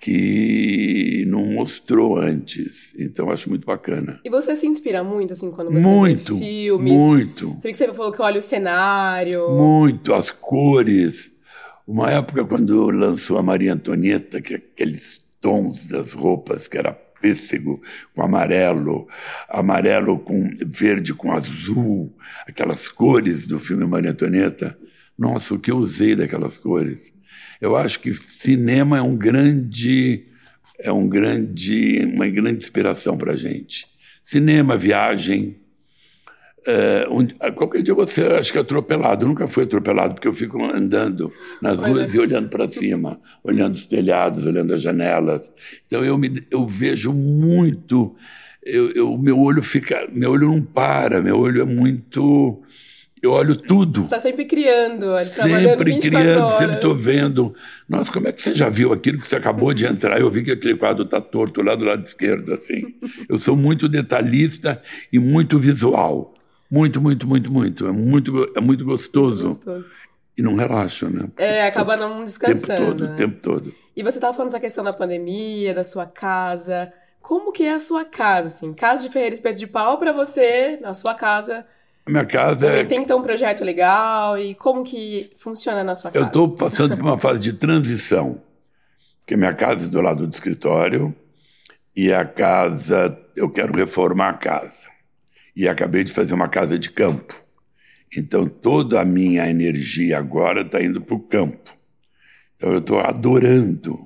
que 0.00 1.24
não 1.26 1.44
mostrou 1.44 2.18
antes. 2.20 2.94
Então 2.96 3.32
acho 3.32 3.48
muito 3.48 3.66
bacana. 3.66 4.20
E 4.24 4.30
você 4.30 4.54
se 4.54 4.64
inspira 4.64 5.02
muito, 5.02 5.32
assim, 5.32 5.50
quando 5.50 5.72
você 5.72 5.80
Muito, 5.80 6.36
vê 6.38 6.44
filmes? 6.44 6.92
muito, 6.92 7.54
Você, 7.54 7.72
que 7.72 7.76
você 7.76 7.92
falou 7.92 8.12
que 8.12 8.22
olha 8.22 8.38
o 8.38 8.42
cenário. 8.42 9.50
muito. 9.50 10.14
As 10.14 10.30
cores. 10.30 11.34
Uma 11.84 12.12
época 12.12 12.44
quando 12.44 12.90
lançou 12.92 13.38
a 13.38 13.42
Maria 13.42 13.72
Antonieta, 13.72 14.40
que 14.40 14.54
é 14.54 14.56
aqueles 14.58 15.20
tons 15.40 15.88
das 15.88 16.12
roupas 16.12 16.68
que 16.68 16.78
era 16.78 16.92
pêssego 17.20 17.82
com 18.14 18.22
amarelo, 18.22 19.08
amarelo 19.48 20.18
com 20.18 20.50
verde 20.66 21.14
com 21.14 21.32
azul, 21.32 22.16
aquelas 22.46 22.88
cores 22.88 23.46
do 23.46 23.58
filme 23.58 23.86
Maria 23.86 24.10
Antonieta. 24.10 24.78
Nossa, 25.18 25.54
o 25.54 25.58
que 25.58 25.70
eu 25.70 25.78
usei 25.78 26.14
daquelas 26.14 26.56
cores. 26.56 27.12
Eu 27.60 27.76
acho 27.76 28.00
que 28.00 28.14
cinema 28.14 28.98
é 28.98 29.02
um 29.02 29.16
grande 29.16 30.26
é 30.78 30.92
um 30.92 31.08
grande 31.08 32.04
uma 32.14 32.28
grande 32.28 32.58
inspiração 32.58 33.18
para 33.18 33.36
gente. 33.36 33.86
Cinema, 34.22 34.76
viagem, 34.76 35.56
é, 36.66 37.06
um, 37.10 37.26
qualquer 37.52 37.82
dia 37.82 37.94
você 37.94 38.22
acho 38.22 38.52
que 38.52 38.58
é 38.58 38.60
atropelado. 38.60 39.24
Eu 39.24 39.28
nunca 39.28 39.48
fui 39.48 39.64
atropelado, 39.64 40.14
porque 40.14 40.28
eu 40.28 40.34
fico 40.34 40.62
andando 40.62 41.32
nas 41.62 41.78
Olha. 41.78 41.88
ruas 41.88 42.14
e 42.14 42.18
olhando 42.18 42.48
para 42.48 42.68
cima, 42.68 43.20
olhando 43.42 43.74
os 43.74 43.86
telhados, 43.86 44.46
olhando 44.46 44.74
as 44.74 44.82
janelas. 44.82 45.50
Então 45.86 46.04
eu, 46.04 46.16
me, 46.18 46.44
eu 46.50 46.66
vejo 46.66 47.12
muito. 47.12 48.14
Eu, 48.64 48.90
eu, 48.92 49.16
meu 49.18 49.38
olho 49.40 49.62
fica. 49.62 50.08
Meu 50.12 50.32
olho 50.32 50.48
não 50.48 50.62
para, 50.62 51.22
meu 51.22 51.38
olho 51.38 51.62
é 51.62 51.64
muito. 51.64 52.62
Eu 53.22 53.32
olho 53.32 53.56
tudo. 53.56 54.02
Você 54.02 54.08
tá 54.08 54.20
sempre 54.20 54.44
criando, 54.44 55.06
trabalhando 55.34 55.70
Sempre 55.70 55.92
24 55.94 56.10
criando, 56.10 56.44
horas. 56.44 56.58
sempre 56.58 56.74
estou 56.76 56.94
vendo. 56.94 57.54
Nossa, 57.88 58.12
como 58.12 58.28
é 58.28 58.32
que 58.32 58.40
você 58.40 58.54
já 58.54 58.68
viu 58.68 58.92
aquilo 58.92 59.18
que 59.18 59.26
você 59.26 59.36
acabou 59.36 59.74
de 59.74 59.86
entrar? 59.86 60.20
Eu 60.20 60.30
vi 60.30 60.44
que 60.44 60.52
aquele 60.52 60.76
quadro 60.76 61.04
está 61.04 61.20
torto 61.20 61.60
lá 61.62 61.74
do 61.74 61.84
lado 61.84 62.04
esquerdo, 62.04 62.54
assim. 62.54 62.94
Eu 63.28 63.38
sou 63.38 63.56
muito 63.56 63.88
detalhista 63.88 64.80
e 65.12 65.18
muito 65.18 65.58
visual. 65.58 66.34
Muito, 66.70 67.00
muito, 67.00 67.26
muito, 67.26 67.50
muito. 67.52 67.86
É 67.86 67.92
muito, 67.92 68.52
é 68.56 68.60
muito 68.60 68.84
gostoso. 68.84 69.48
Gostoso. 69.48 69.84
E 70.36 70.42
não 70.42 70.54
relaxo, 70.54 71.08
né? 71.10 71.28
É, 71.36 71.66
acaba 71.66 71.96
não 71.96 72.06
O 72.06 72.10
tempo 72.10 72.24
descansando. 72.24 72.86
todo, 72.86 73.04
né? 73.06 73.12
o 73.12 73.16
tempo 73.16 73.40
todo. 73.40 73.74
E 73.96 74.02
você 74.02 74.20
tava 74.20 74.32
falando 74.32 74.50
essa 74.50 74.60
questão 74.60 74.84
da 74.84 74.92
pandemia, 74.92 75.74
da 75.74 75.82
sua 75.82 76.06
casa. 76.06 76.92
Como 77.20 77.52
que 77.52 77.64
é 77.64 77.72
a 77.72 77.80
sua 77.80 78.04
casa, 78.04 78.48
assim? 78.48 78.72
Casa 78.72 79.02
de 79.02 79.12
Ferreira 79.12 79.34
Espeto 79.34 79.58
de 79.58 79.66
Pau 79.66 79.98
pra 79.98 80.12
você, 80.12 80.78
na 80.80 80.94
sua 80.94 81.14
casa. 81.14 81.66
A 82.06 82.10
minha 82.10 82.24
casa 82.24 82.66
é. 82.68 82.84
Tem 82.84 83.02
então 83.02 83.18
um 83.18 83.22
projeto 83.22 83.64
legal 83.64 84.38
e 84.38 84.54
como 84.54 84.84
que 84.84 85.32
funciona 85.36 85.82
na 85.82 85.94
sua 85.94 86.10
casa? 86.10 86.24
Eu 86.24 86.28
estou 86.28 86.48
passando 86.48 86.96
por 86.96 87.04
uma 87.04 87.18
fase 87.18 87.40
de 87.40 87.52
transição. 87.52 88.40
Porque 89.20 89.36
minha 89.36 89.52
casa 89.52 89.86
é 89.86 89.88
do 89.88 90.00
lado 90.00 90.26
do 90.26 90.32
escritório 90.32 91.14
e 91.94 92.12
a 92.12 92.24
casa, 92.24 93.18
eu 93.36 93.50
quero 93.50 93.74
reformar 93.74 94.30
a 94.30 94.34
casa. 94.34 94.88
E 95.58 95.66
acabei 95.66 96.04
de 96.04 96.12
fazer 96.12 96.34
uma 96.34 96.48
casa 96.48 96.78
de 96.78 96.88
campo. 96.88 97.34
Então 98.16 98.46
toda 98.46 99.00
a 99.00 99.04
minha 99.04 99.50
energia 99.50 100.16
agora 100.16 100.60
está 100.60 100.80
indo 100.80 101.00
para 101.00 101.16
o 101.16 101.20
campo. 101.20 101.76
Então 102.54 102.70
eu 102.70 102.78
estou 102.78 103.00
adorando 103.00 103.98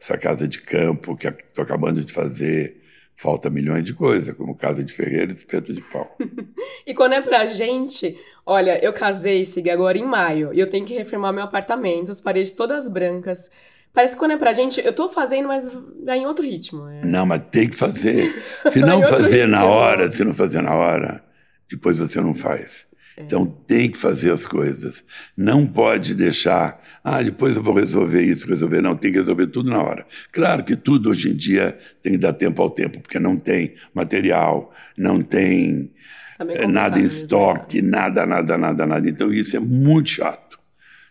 essa 0.00 0.16
casa 0.16 0.48
de 0.48 0.58
campo 0.62 1.14
que 1.14 1.28
estou 1.28 1.62
acabando 1.62 2.02
de 2.02 2.10
fazer. 2.10 2.82
Falta 3.14 3.50
milhões 3.50 3.84
de 3.84 3.92
coisas, 3.92 4.34
como 4.34 4.54
casa 4.54 4.82
de 4.82 4.90
ferreiro 4.90 5.32
e 5.32 5.34
espeto 5.34 5.74
de 5.74 5.82
pau. 5.82 6.16
e 6.86 6.94
quando 6.94 7.12
é 7.12 7.20
pra 7.20 7.44
gente, 7.44 8.18
olha, 8.46 8.82
eu 8.82 8.92
casei, 8.92 9.44
segui 9.44 9.68
agora 9.68 9.98
em 9.98 10.04
maio, 10.04 10.52
e 10.52 10.60
eu 10.60 10.68
tenho 10.68 10.84
que 10.84 10.92
reformar 10.92 11.32
meu 11.32 11.44
apartamento, 11.44 12.10
as 12.10 12.20
paredes 12.20 12.52
todas 12.52 12.88
brancas. 12.88 13.50
Parece 13.96 14.12
que 14.12 14.18
quando 14.18 14.32
é 14.32 14.36
pra 14.36 14.52
gente, 14.52 14.78
eu 14.84 14.92
tô 14.92 15.08
fazendo, 15.08 15.48
mas 15.48 15.66
é 16.06 16.18
em 16.18 16.26
outro 16.26 16.44
ritmo. 16.44 16.86
É... 16.86 17.02
Não, 17.02 17.24
mas 17.24 17.40
tem 17.50 17.66
que 17.66 17.74
fazer. 17.74 18.30
Se 18.70 18.80
não 18.80 19.02
fazer 19.02 19.48
na 19.48 19.64
hora, 19.64 20.12
se 20.12 20.22
não 20.22 20.34
fazer 20.34 20.60
na 20.60 20.74
hora, 20.74 21.24
depois 21.66 21.98
você 21.98 22.20
não 22.20 22.34
faz. 22.34 22.86
É. 23.16 23.22
Então 23.22 23.46
tem 23.46 23.90
que 23.90 23.96
fazer 23.96 24.30
as 24.30 24.44
coisas. 24.44 25.02
Não 25.34 25.66
pode 25.66 26.14
deixar, 26.14 26.78
ah, 27.02 27.22
depois 27.22 27.56
eu 27.56 27.62
vou 27.62 27.72
resolver 27.72 28.20
isso, 28.20 28.46
resolver. 28.46 28.82
Não, 28.82 28.94
tem 28.94 29.10
que 29.10 29.18
resolver 29.18 29.46
tudo 29.46 29.70
na 29.70 29.82
hora. 29.82 30.06
Claro 30.30 30.62
que 30.62 30.76
tudo 30.76 31.08
hoje 31.08 31.30
em 31.30 31.34
dia 31.34 31.78
tem 32.02 32.12
que 32.12 32.18
dar 32.18 32.34
tempo 32.34 32.60
ao 32.60 32.68
tempo, 32.68 33.00
porque 33.00 33.18
não 33.18 33.38
tem 33.38 33.76
material, 33.94 34.74
não 34.94 35.22
tem 35.22 35.90
é, 36.38 36.66
nada 36.66 37.00
em 37.00 37.06
estoque, 37.06 37.80
nada, 37.80 38.26
nada, 38.26 38.58
nada, 38.58 38.84
nada. 38.84 39.08
Então 39.08 39.32
isso 39.32 39.56
é 39.56 39.60
muito 39.60 40.10
chato. 40.10 40.45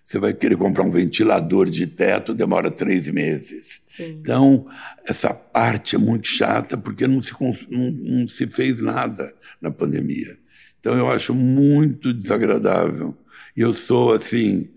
Você 0.05 0.19
vai 0.19 0.33
querer 0.33 0.55
comprar 0.55 0.83
um 0.83 0.91
ventilador 0.91 1.67
de 1.67 1.87
teto, 1.87 2.35
demora 2.35 2.69
três 2.69 3.09
meses. 3.09 3.81
Sim. 3.87 4.19
Então, 4.21 4.67
essa 5.03 5.33
parte 5.33 5.95
é 5.95 5.97
muito 5.97 6.27
chata 6.27 6.77
porque 6.77 7.07
não 7.07 7.23
se, 7.23 7.33
não, 7.71 7.91
não 7.91 8.27
se 8.27 8.45
fez 8.45 8.79
nada 8.79 9.33
na 9.59 9.71
pandemia. 9.71 10.37
Então, 10.79 10.95
eu 10.95 11.09
acho 11.09 11.33
muito 11.33 12.13
desagradável. 12.13 13.17
E 13.57 13.61
eu 13.61 13.73
sou 13.73 14.13
assim, 14.13 14.69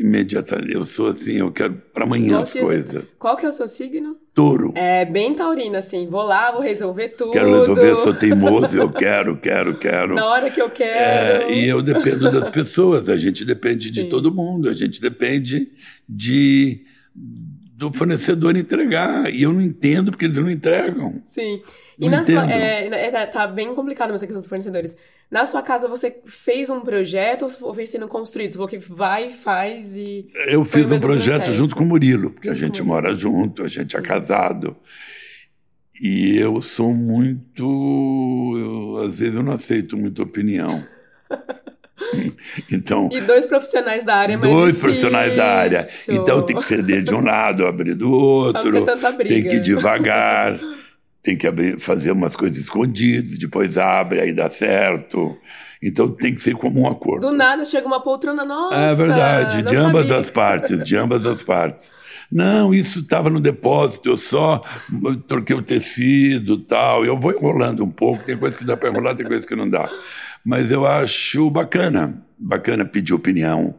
imediatamente, 0.00 0.74
eu 0.74 0.84
sou 0.84 1.08
assim, 1.08 1.36
eu 1.38 1.52
quero 1.52 1.74
para 1.92 2.04
amanhã 2.04 2.40
as 2.40 2.52
coisas. 2.52 3.04
Qual 3.18 3.36
que 3.36 3.44
é 3.44 3.48
o 3.48 3.52
seu 3.52 3.68
signo? 3.68 4.16
Touro. 4.34 4.72
É 4.74 5.04
bem 5.04 5.34
taurino, 5.34 5.76
assim. 5.76 6.08
Vou 6.08 6.22
lá, 6.22 6.50
vou 6.52 6.60
resolver 6.60 7.10
tudo. 7.10 7.32
Quero 7.32 7.52
resolver, 7.52 7.94
sou 7.96 8.14
teimoso, 8.14 8.76
eu 8.76 8.90
quero, 8.90 9.36
quero, 9.36 9.78
quero. 9.78 10.14
Na 10.14 10.26
hora 10.26 10.50
que 10.50 10.60
eu 10.60 10.70
quero. 10.70 11.44
É, 11.44 11.52
e 11.52 11.68
eu 11.68 11.82
dependo 11.82 12.30
das 12.30 12.48
pessoas, 12.50 13.08
a 13.08 13.16
gente 13.16 13.44
depende 13.44 13.88
Sim. 13.88 13.94
de 13.94 14.04
todo 14.04 14.34
mundo, 14.34 14.68
a 14.68 14.74
gente 14.74 15.00
depende 15.00 15.70
de 16.08 16.84
do 17.14 17.90
fornecedor 17.92 18.56
entregar. 18.56 19.32
E 19.32 19.42
eu 19.42 19.52
não 19.52 19.60
entendo 19.60 20.10
porque 20.10 20.26
eles 20.26 20.38
não 20.38 20.50
entregam. 20.50 21.20
Sim. 21.24 21.62
Não 22.00 22.08
e 22.08 22.10
na 22.10 22.22
entendo. 22.22 22.40
sua. 22.40 22.52
É, 22.52 23.06
é, 23.06 23.26
tá 23.26 23.46
bem 23.46 23.74
complicado 23.74 24.14
essa 24.14 24.26
questão 24.26 24.40
dos 24.40 24.48
fornecedores. 24.48 24.96
Na 25.30 25.44
sua 25.44 25.62
casa, 25.62 25.86
você 25.86 26.18
fez 26.24 26.70
um 26.70 26.80
projeto 26.80 27.46
ou 27.60 27.74
foi 27.74 27.86
sendo 27.86 28.08
construído? 28.08 28.52
Você 28.52 28.56
falou 28.56 28.68
que 28.68 28.78
vai, 28.78 29.28
faz 29.30 29.96
e. 29.96 30.28
Eu 30.48 30.64
fiz 30.64 30.90
um 30.90 30.98
projeto 30.98 31.36
processo. 31.36 31.52
junto 31.52 31.76
com 31.76 31.84
o 31.84 31.86
Murilo, 31.86 32.30
porque 32.30 32.48
a 32.48 32.54
gente 32.54 32.82
mora 32.82 33.14
junto, 33.14 33.62
a 33.62 33.68
gente 33.68 33.94
é 33.94 34.00
Sim. 34.00 34.04
é 34.04 34.08
casado. 34.08 34.76
E 36.00 36.38
eu 36.38 36.62
sou 36.62 36.94
muito. 36.94 37.62
Eu, 38.56 39.04
às 39.04 39.18
vezes 39.18 39.34
eu 39.34 39.42
não 39.42 39.52
aceito 39.52 39.96
muita 39.96 40.22
opinião. 40.22 40.82
Então, 42.72 43.10
e 43.12 43.20
dois 43.20 43.44
profissionais 43.44 44.06
da 44.06 44.16
área, 44.16 44.32
é 44.32 44.36
Dois 44.38 44.74
difícil. 44.74 44.80
profissionais 44.80 45.36
da 45.36 45.46
área. 45.46 45.80
Então 46.08 46.42
tem 46.42 46.56
que 46.56 46.64
ceder 46.64 47.02
de 47.02 47.14
um 47.14 47.22
lado, 47.22 47.66
abrir 47.66 47.94
do 47.94 48.10
outro. 48.10 48.84
Tem 49.28 49.46
que 49.46 49.56
ir 49.56 49.60
devagar. 49.60 50.58
tem 51.22 51.36
que 51.36 51.46
abrir, 51.46 51.78
fazer 51.78 52.12
umas 52.12 52.34
coisas 52.34 52.58
escondidas, 52.58 53.38
depois 53.38 53.76
abre, 53.76 54.20
aí 54.20 54.32
dá 54.32 54.48
certo. 54.48 55.36
Então 55.82 56.10
tem 56.10 56.34
que 56.34 56.40
ser 56.42 56.54
como 56.54 56.80
um 56.80 56.86
acordo. 56.86 57.28
Do 57.28 57.36
nada 57.36 57.64
chega 57.64 57.86
uma 57.86 58.02
poltrona, 58.02 58.44
nossa. 58.44 58.74
É 58.74 58.94
verdade, 58.94 59.62
de 59.62 59.76
ambas 59.76 60.08
sabia. 60.08 60.18
as 60.18 60.30
partes, 60.30 60.84
de 60.84 60.96
ambas 60.96 61.24
as 61.24 61.42
partes. 61.42 61.94
Não, 62.30 62.72
isso 62.72 63.00
estava 63.00 63.30
no 63.30 63.40
depósito, 63.40 64.10
eu 64.10 64.16
só 64.16 64.62
troquei 65.26 65.56
o 65.56 65.62
tecido 65.62 66.58
tal. 66.58 67.04
Eu 67.04 67.18
vou 67.18 67.32
enrolando 67.32 67.82
um 67.82 67.90
pouco, 67.90 68.24
tem 68.24 68.36
coisa 68.36 68.56
que 68.56 68.64
dá 68.64 68.76
para 68.76 68.90
enrolar, 68.90 69.16
tem 69.16 69.26
coisa 69.26 69.46
que 69.46 69.56
não 69.56 69.68
dá. 69.68 69.90
Mas 70.44 70.70
eu 70.70 70.86
acho 70.86 71.50
bacana, 71.50 72.22
bacana 72.38 72.84
pedir 72.84 73.14
opinião. 73.14 73.74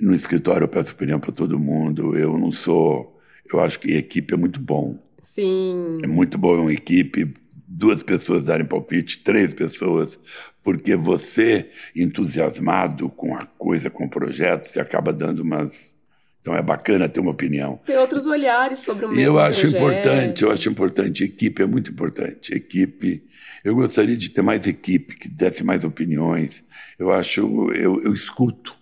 No 0.00 0.14
escritório 0.14 0.64
eu 0.64 0.68
peço 0.68 0.92
opinião 0.92 1.18
para 1.18 1.32
todo 1.32 1.58
mundo. 1.58 2.16
Eu 2.16 2.38
não 2.38 2.52
sou. 2.52 3.18
Eu 3.50 3.60
acho 3.60 3.80
que 3.80 3.94
equipe 3.94 4.34
é 4.34 4.36
muito 4.36 4.60
bom. 4.60 4.98
Sim. 5.26 5.94
É 6.04 6.06
muito 6.06 6.38
bom 6.38 6.54
uma 6.62 6.72
equipe, 6.72 7.34
duas 7.66 8.00
pessoas 8.00 8.44
darem 8.44 8.64
palpite, 8.64 9.24
três 9.24 9.52
pessoas, 9.52 10.16
porque 10.62 10.94
você, 10.94 11.68
entusiasmado 11.96 13.08
com 13.08 13.34
a 13.34 13.44
coisa, 13.44 13.90
com 13.90 14.04
o 14.04 14.08
projeto, 14.08 14.68
você 14.68 14.78
acaba 14.78 15.12
dando 15.12 15.40
umas. 15.40 15.92
Então 16.40 16.54
é 16.54 16.62
bacana 16.62 17.08
ter 17.08 17.18
uma 17.18 17.32
opinião. 17.32 17.80
Ter 17.84 17.98
outros 17.98 18.24
olhares 18.24 18.78
sobre 18.78 19.04
o 19.04 19.08
mesmo 19.08 19.24
Eu 19.24 19.38
acho 19.40 19.62
projeto. 19.62 19.80
importante, 19.82 20.42
eu 20.44 20.52
acho 20.52 20.68
importante. 20.68 21.24
Equipe 21.24 21.60
é 21.60 21.66
muito 21.66 21.90
importante. 21.90 22.54
Equipe 22.54 23.24
eu 23.64 23.74
gostaria 23.74 24.16
de 24.16 24.30
ter 24.30 24.42
mais 24.42 24.64
equipe, 24.64 25.16
que 25.16 25.28
desse 25.28 25.64
mais 25.64 25.82
opiniões. 25.82 26.62
Eu 26.96 27.10
acho, 27.10 27.72
eu, 27.72 28.00
eu 28.00 28.14
escuto. 28.14 28.75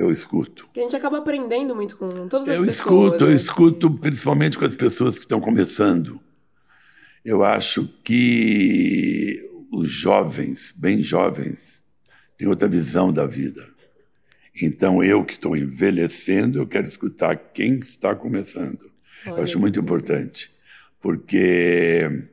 Eu 0.00 0.10
escuto. 0.10 0.66
Que 0.72 0.80
a 0.80 0.82
gente 0.84 0.96
acaba 0.96 1.18
aprendendo 1.18 1.76
muito 1.76 1.94
com 1.94 2.26
todas 2.26 2.48
as 2.48 2.58
eu 2.58 2.64
pessoas. 2.64 2.78
Escuto, 2.78 3.24
né? 3.26 3.30
Eu 3.30 3.36
escuto, 3.36 3.90
principalmente 3.90 4.58
com 4.58 4.64
as 4.64 4.74
pessoas 4.74 5.16
que 5.16 5.26
estão 5.26 5.42
começando. 5.42 6.18
Eu 7.22 7.44
acho 7.44 7.86
que 8.02 9.46
os 9.70 9.90
jovens, 9.90 10.72
bem 10.74 11.02
jovens, 11.02 11.82
têm 12.38 12.48
outra 12.48 12.66
visão 12.66 13.12
da 13.12 13.26
vida. 13.26 13.68
Então, 14.62 15.04
eu 15.04 15.22
que 15.22 15.34
estou 15.34 15.54
envelhecendo, 15.54 16.58
eu 16.58 16.66
quero 16.66 16.86
escutar 16.86 17.36
quem 17.36 17.78
está 17.78 18.14
começando. 18.14 18.90
Olha. 19.26 19.36
Eu 19.36 19.42
acho 19.42 19.60
muito 19.60 19.78
importante, 19.78 20.50
porque 20.98 22.26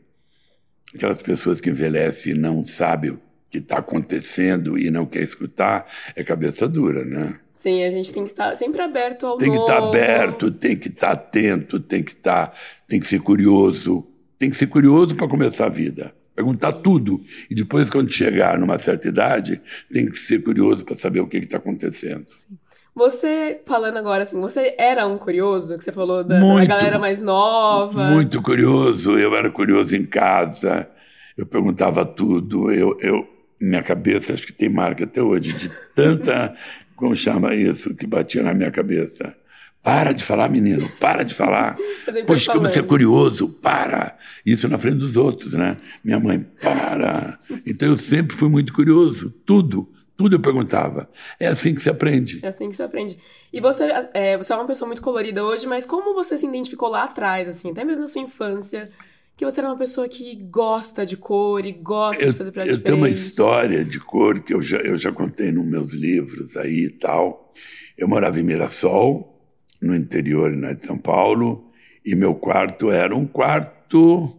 aquelas 0.96 1.22
pessoas 1.22 1.60
que 1.60 1.70
envelhecem 1.70 2.32
e 2.32 2.38
não 2.38 2.64
sabem 2.64 3.12
o 3.12 3.22
que 3.50 3.58
está 3.58 3.80
acontecendo 3.80 4.78
e 4.78 4.90
não 4.90 5.06
quer 5.06 5.24
escutar, 5.24 5.86
é 6.16 6.24
cabeça 6.24 6.66
dura, 6.66 7.04
né? 7.04 7.42
Sim, 7.58 7.84
a 7.84 7.90
gente 7.90 8.14
tem 8.14 8.24
que 8.24 8.30
estar 8.30 8.56
sempre 8.56 8.80
aberto 8.84 9.26
ao 9.26 9.36
Tem 9.36 9.48
novo. 9.48 9.66
que 9.66 9.72
estar 9.72 9.84
aberto, 9.84 10.52
tem 10.52 10.78
que 10.78 10.90
estar 10.90 11.12
atento, 11.14 11.80
tem 11.80 12.04
que 12.04 12.12
estar, 12.12 12.54
tem 12.88 13.00
que 13.00 13.08
ser 13.08 13.20
curioso, 13.20 14.08
tem 14.38 14.52
que 14.52 14.56
ser 14.56 14.68
curioso 14.68 15.16
para 15.16 15.28
começar 15.28 15.66
a 15.66 15.70
vida. 15.70 16.14
Perguntar 16.36 16.72
tudo. 16.72 17.20
E 17.50 17.56
depois, 17.56 17.90
quando 17.90 18.12
chegar 18.12 18.60
numa 18.60 18.78
certa 18.78 19.08
idade, 19.08 19.60
tem 19.92 20.06
que 20.06 20.20
ser 20.20 20.44
curioso 20.44 20.86
para 20.86 20.96
saber 20.96 21.20
o 21.20 21.28
que 21.28 21.38
está 21.38 21.58
acontecendo. 21.58 22.28
Sim. 22.32 22.56
Você, 22.94 23.60
falando 23.66 23.98
agora 23.98 24.22
assim, 24.22 24.40
você 24.40 24.76
era 24.78 25.08
um 25.08 25.18
curioso, 25.18 25.80
que 25.80 25.84
você 25.84 25.92
falou 25.92 26.24
da, 26.24 26.40
muito, 26.40 26.68
da 26.68 26.78
galera 26.78 27.00
mais 27.00 27.22
nova? 27.24 28.12
Muito 28.12 28.40
curioso, 28.40 29.18
eu 29.18 29.36
era 29.36 29.50
curioso 29.50 29.96
em 29.96 30.06
casa, 30.06 30.88
eu 31.36 31.46
perguntava 31.46 32.06
tudo, 32.06 32.72
eu, 32.72 32.96
eu 33.02 33.28
minha 33.60 33.82
cabeça 33.84 34.34
acho 34.34 34.46
que 34.46 34.54
tem 34.54 34.70
marca 34.70 35.04
até 35.04 35.22
hoje 35.22 35.54
de 35.54 35.70
tanta, 35.96 36.56
como 36.98 37.16
chama 37.16 37.54
isso, 37.56 37.96
que 37.96 38.06
batia 38.06 38.44
na 38.44 38.54
minha 38.54 38.72
cabeça. 38.72 39.38
Para 39.84 40.12
de 40.12 40.24
falar, 40.24 40.50
menino, 40.50 40.89
para 41.00 41.24
de 41.24 41.34
falar. 41.34 41.77
Poxa, 42.25 42.51
como 42.51 42.68
você 42.68 42.80
é 42.80 42.84
curioso, 42.84 43.48
para. 43.48 44.18
Isso 44.46 44.68
na 44.68 44.77
frente 44.77 44.98
dos 44.98 45.16
outros, 45.16 45.54
né? 45.54 45.77
Minha 46.04 46.20
mãe, 46.20 46.39
para. 46.62 47.39
Então 47.66 47.88
eu 47.88 47.98
sempre 47.98 48.36
fui 48.36 48.50
muito 48.50 48.74
curioso, 48.74 49.32
tudo. 49.46 49.89
Tudo 50.18 50.36
eu 50.36 50.39
perguntava. 50.39 51.08
É 51.39 51.48
assim 51.48 51.75
que 51.75 51.82
se 51.82 51.89
aprende. 51.89 52.39
É 52.42 52.48
assim 52.48 52.70
que 52.70 52.75
se 52.75 52.82
aprende. 52.82 53.20
E 53.54 53.62
você 53.62 53.88
é, 54.13 54.36
você 54.36 54.51
é 54.51 54.56
uma 54.56 54.66
pessoa 54.66 54.88
muito 54.88 55.01
colorida 55.01 55.46
hoje, 55.46 55.68
mas 55.68 55.86
como 55.86 56.16
você 56.16 56.36
se 56.38 56.48
identificou 56.48 56.89
lá 56.89 57.04
atrás, 57.04 57.48
assim, 57.48 57.72
até 57.72 57.86
mesmo 57.86 58.01
na 58.01 58.08
sua 58.08 58.22
infância, 58.22 58.89
que 59.38 59.46
você 59.46 59.60
era 59.60 59.70
uma 59.70 59.77
pessoa 59.77 60.10
que 60.10 60.36
gosta 60.36 61.06
de 61.06 61.15
cor 61.15 61.65
e 61.65 61.72
gosta 61.72 62.25
eu, 62.25 62.32
de 62.32 62.38
fazer 62.38 62.51
pratos 62.51 62.74
Eu 62.74 62.82
tenho 62.82 62.98
uma 62.98 63.10
história 63.10 63.86
de 63.86 64.00
cor 64.00 64.39
que 64.39 64.53
eu 64.53 64.62
já, 64.62 64.77
eu 64.79 64.98
já 64.98 65.12
contei 65.12 65.51
nos 65.51 65.65
meus 65.65 65.91
livros 65.94 66.58
aí 66.58 66.86
e 66.86 66.89
tal. 66.89 67.53
Eu 67.98 68.08
morava 68.08 68.39
em 68.39 68.44
Mirassol, 68.44 69.39
no 69.79 69.96
interior 69.96 70.51
né, 70.51 70.74
de 70.74 70.84
São 70.84 70.98
Paulo, 70.98 71.72
e 72.03 72.15
meu 72.15 72.34
quarto 72.34 72.91
era 72.91 73.15
um 73.15 73.27
quarto 73.27 74.36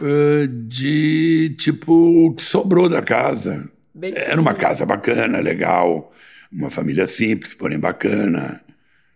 uh, 0.00 0.46
de 0.66 1.54
tipo 1.58 2.32
que 2.36 2.42
sobrou 2.42 2.88
da 2.88 3.02
casa 3.02 3.68
Bem 3.94 4.12
Era 4.16 4.40
uma 4.40 4.54
casa 4.54 4.84
bacana, 4.84 5.38
legal, 5.38 6.12
uma 6.50 6.68
família 6.68 7.06
simples, 7.06 7.54
porém 7.54 7.78
bacana. 7.78 8.60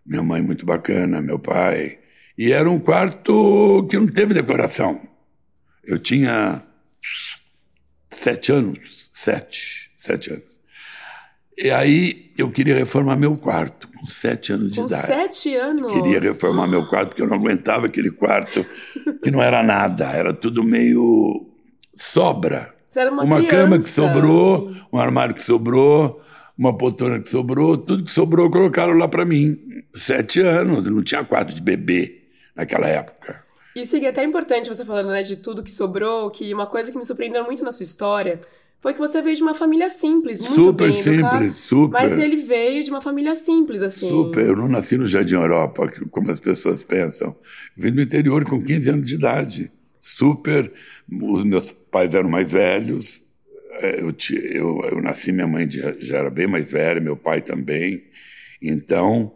Minha 0.07 0.23
mãe 0.23 0.41
muito 0.41 0.65
bacana, 0.65 1.21
meu 1.21 1.39
pai. 1.39 1.99
E 2.39 2.53
era 2.53 2.71
um 2.71 2.79
quarto 2.79 3.85
que 3.91 3.99
não 3.99 4.07
teve 4.07 4.33
decoração. 4.33 5.01
Eu 5.85 5.99
tinha 5.99 6.63
sete 8.13 8.53
anos, 8.53 9.11
sete, 9.13 9.91
sete 9.97 10.31
anos. 10.31 10.61
E 11.57 11.69
aí 11.69 12.31
eu 12.39 12.49
queria 12.53 12.77
reformar 12.77 13.17
meu 13.17 13.37
quarto, 13.37 13.89
com 13.89 14.07
sete 14.07 14.53
anos 14.53 14.77
com 14.77 14.87
de 14.87 14.93
idade. 14.95 15.09
sete 15.09 15.57
anos? 15.57 15.93
Queria 15.93 16.21
reformar 16.21 16.69
meu 16.69 16.87
quarto, 16.87 17.09
porque 17.09 17.23
eu 17.23 17.27
não 17.27 17.39
aguentava 17.39 17.87
aquele 17.87 18.13
quarto 18.13 18.65
que 19.21 19.33
não 19.33 19.43
era 19.43 19.61
nada, 19.61 20.05
era 20.13 20.33
tudo 20.33 20.63
meio 20.63 21.51
sobra. 21.97 22.73
Você 22.89 23.01
era 23.01 23.11
uma, 23.11 23.25
uma 23.25 23.39
criança, 23.39 23.57
cama 23.57 23.79
que 23.79 23.85
sobrou, 23.85 24.69
assim. 24.69 24.81
um 24.93 24.99
armário 24.99 25.35
que 25.35 25.43
sobrou, 25.43 26.23
uma 26.57 26.79
poltrona 26.79 27.19
que 27.19 27.29
sobrou, 27.29 27.77
tudo 27.77 28.05
que 28.05 28.13
sobrou 28.13 28.49
colocaram 28.49 28.93
lá 28.93 29.09
para 29.09 29.25
mim. 29.25 29.59
Sete 29.93 30.39
anos, 30.39 30.87
não 30.87 31.03
tinha 31.03 31.25
quarto 31.25 31.53
de 31.53 31.61
bebê 31.61 32.19
naquela 32.59 32.89
época. 32.89 33.45
Isso 33.77 33.97
é 33.97 34.09
até 34.09 34.25
importante 34.25 34.69
você 34.69 34.85
falando 34.85 35.11
né, 35.11 35.23
de 35.23 35.37
tudo 35.37 35.63
que 35.63 35.71
sobrou, 35.71 36.31
que 36.31 36.53
uma 36.53 36.67
coisa 36.67 36.91
que 36.91 36.99
me 36.99 37.05
surpreendeu 37.05 37.45
muito 37.45 37.63
na 37.63 37.71
sua 37.71 37.85
história 37.85 38.41
foi 38.81 38.93
que 38.93 38.99
você 38.99 39.23
veio 39.23 39.37
de 39.37 39.43
uma 39.43 39.55
família 39.55 39.89
simples, 39.91 40.41
muito 40.41 40.55
super 40.55 40.93
bem 40.93 41.03
simples, 41.03 41.57
super. 41.57 41.93
Mas 41.93 42.19
ele 42.19 42.37
veio 42.37 42.83
de 42.85 42.91
uma 42.91 43.01
família 43.01 43.35
simples, 43.35 43.83
assim. 43.83 44.09
Super. 44.09 44.47
Eu 44.47 44.57
não 44.57 44.69
nasci 44.69 44.97
no 44.97 45.07
Jardim 45.07 45.35
Europa, 45.35 45.91
como 46.11 46.31
as 46.31 46.41
pessoas 46.41 46.85
pensam. 46.85 47.37
Vim 47.77 47.93
do 47.93 48.01
interior 48.01 48.45
com 48.45 48.63
15 48.63 48.91
anos 48.91 49.07
de 49.07 49.15
idade. 49.15 49.73
Super. 50.01 50.73
Os 51.11 51.43
meus 51.43 51.73
pais 51.73 52.15
eram 52.15 52.29
mais 52.29 52.53
velhos. 52.53 53.25
É, 53.81 54.01
eu, 54.01 54.15
eu, 54.53 54.81
eu 54.93 55.03
nasci, 55.03 55.33
minha 55.33 55.47
mãe 55.47 55.69
já 55.71 56.19
era 56.19 56.31
bem 56.31 56.47
mais 56.47 56.71
velha, 56.71 57.01
meu 57.01 57.17
pai 57.17 57.41
também. 57.41 58.05
Então, 58.63 59.33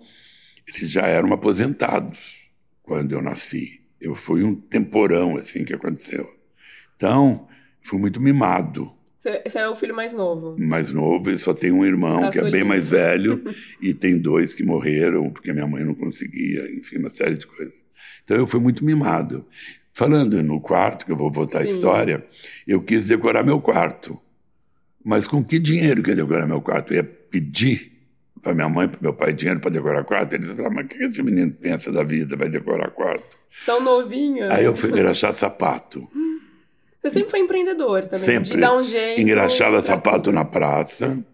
eles 0.68 0.88
já 0.88 1.06
eram 1.06 1.32
aposentados 1.32 2.41
quando 2.82 3.12
eu 3.12 3.22
nasci. 3.22 3.80
Eu 4.00 4.14
fui 4.14 4.42
um 4.42 4.54
temporão, 4.54 5.36
assim, 5.36 5.64
que 5.64 5.74
aconteceu. 5.74 6.28
Então, 6.96 7.46
fui 7.80 7.98
muito 7.98 8.20
mimado. 8.20 8.92
Você 9.18 9.58
é 9.58 9.68
o 9.68 9.76
filho 9.76 9.94
mais 9.94 10.12
novo? 10.12 10.56
Mais 10.58 10.92
novo, 10.92 11.30
e 11.30 11.38
só 11.38 11.54
tem 11.54 11.70
um 11.70 11.84
irmão 11.84 12.28
que 12.28 12.40
é 12.40 12.50
bem 12.50 12.64
mais 12.64 12.88
velho, 12.88 13.40
e 13.80 13.94
tem 13.94 14.18
dois 14.18 14.52
que 14.52 14.64
morreram 14.64 15.30
porque 15.30 15.52
minha 15.52 15.66
mãe 15.66 15.84
não 15.84 15.94
conseguia, 15.94 16.68
enfim, 16.72 16.98
uma 16.98 17.08
série 17.08 17.36
de 17.36 17.46
coisas. 17.46 17.84
Então 18.24 18.36
eu 18.36 18.48
fui 18.48 18.58
muito 18.58 18.84
mimado. 18.84 19.46
Falando 19.92 20.42
no 20.42 20.60
quarto, 20.60 21.06
que 21.06 21.12
eu 21.12 21.16
vou 21.16 21.30
voltar 21.30 21.60
a 21.60 21.64
história, 21.64 22.26
eu 22.66 22.82
quis 22.82 23.06
decorar 23.06 23.44
meu 23.44 23.60
quarto. 23.60 24.18
Mas 25.04 25.26
com 25.26 25.44
que 25.44 25.58
dinheiro 25.58 26.02
que 26.02 26.10
eu 26.10 26.16
ia 26.16 26.22
decorar 26.22 26.46
meu 26.46 26.60
quarto? 26.60 26.92
Eu 26.92 26.96
ia 26.96 27.04
pedir 27.04 27.91
para 28.42 28.54
minha 28.54 28.68
mãe, 28.68 28.88
para 28.88 28.98
meu 29.00 29.14
pai 29.14 29.32
dinheiro 29.32 29.60
para 29.60 29.70
decorar 29.70 30.04
quarto. 30.04 30.34
Eles 30.34 30.48
falaram, 30.48 30.74
mas 30.74 30.86
o 30.86 30.88
que 30.88 31.04
esse 31.04 31.22
menino 31.22 31.52
pensa 31.52 31.92
da 31.92 32.02
vida, 32.02 32.36
vai 32.36 32.48
decorar 32.48 32.90
quarto? 32.90 33.38
Tão 33.64 33.80
novinho. 33.80 34.52
Aí 34.52 34.64
eu 34.64 34.74
fui 34.74 34.90
engraxar 34.90 35.32
sapato. 35.32 36.08
Você 37.02 37.10
sempre 37.10 37.30
foi 37.30 37.40
empreendedor 37.40 38.04
também, 38.06 38.26
sempre. 38.26 38.50
de 38.50 38.56
dar 38.56 38.76
um 38.76 38.82
jeito. 38.82 39.20
Engraxava 39.20 39.80
sapato 39.82 40.30
na 40.30 40.44
praça 40.44 41.24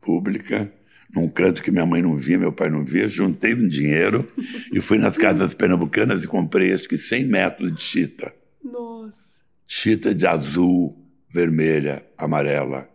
pública, 0.00 0.72
num 1.14 1.28
canto 1.28 1.62
que 1.62 1.70
minha 1.70 1.86
mãe 1.86 2.02
não 2.02 2.16
via, 2.16 2.38
meu 2.38 2.52
pai 2.52 2.70
não 2.70 2.84
via. 2.84 3.08
Juntei 3.08 3.54
um 3.54 3.66
dinheiro 3.66 4.26
e 4.72 4.80
fui 4.80 4.98
nas 4.98 5.16
casas 5.16 5.54
pernambucanas 5.54 6.24
e 6.24 6.26
comprei 6.26 6.72
acho 6.72 6.88
que 6.88 6.98
100 6.98 7.26
metros 7.26 7.74
de 7.74 7.80
chita. 7.80 8.32
Nossa. 8.62 9.38
Chita 9.66 10.14
de 10.14 10.26
azul, 10.26 10.96
vermelha, 11.28 12.04
amarela. 12.16 12.88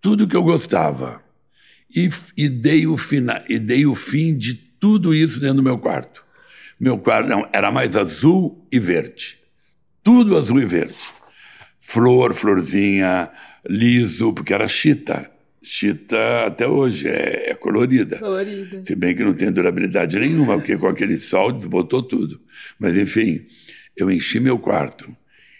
Tudo 0.00 0.28
que 0.28 0.36
eu 0.36 0.42
gostava. 0.42 1.25
E, 1.94 2.10
e, 2.36 2.48
dei 2.48 2.86
o 2.86 2.96
fina, 2.96 3.44
e 3.48 3.58
dei 3.58 3.86
o 3.86 3.94
fim 3.94 4.36
de 4.36 4.54
tudo 4.54 5.14
isso 5.14 5.40
dentro 5.40 5.56
do 5.56 5.62
meu 5.62 5.78
quarto. 5.78 6.24
Meu 6.78 6.98
quarto 6.98 7.28
não, 7.28 7.48
era 7.52 7.70
mais 7.70 7.96
azul 7.96 8.66
e 8.70 8.78
verde. 8.78 9.38
Tudo 10.02 10.36
azul 10.36 10.60
e 10.60 10.66
verde 10.66 11.16
flor, 11.86 12.34
florzinha, 12.34 13.30
liso, 13.68 14.32
porque 14.32 14.52
era 14.52 14.66
chita. 14.66 15.30
Chita 15.62 16.46
até 16.46 16.66
hoje 16.66 17.08
é, 17.08 17.50
é 17.50 17.54
colorida. 17.54 18.18
Colorida. 18.18 18.82
Se 18.84 18.94
bem 18.94 19.14
que 19.14 19.22
não 19.22 19.34
tem 19.34 19.52
durabilidade 19.52 20.18
nenhuma, 20.18 20.56
porque 20.56 20.76
com 20.76 20.88
aquele 20.88 21.18
sol 21.18 21.52
desbotou 21.52 22.02
tudo. 22.02 22.40
Mas 22.78 22.96
enfim, 22.96 23.46
eu 23.96 24.10
enchi 24.10 24.40
meu 24.40 24.58
quarto. 24.58 25.16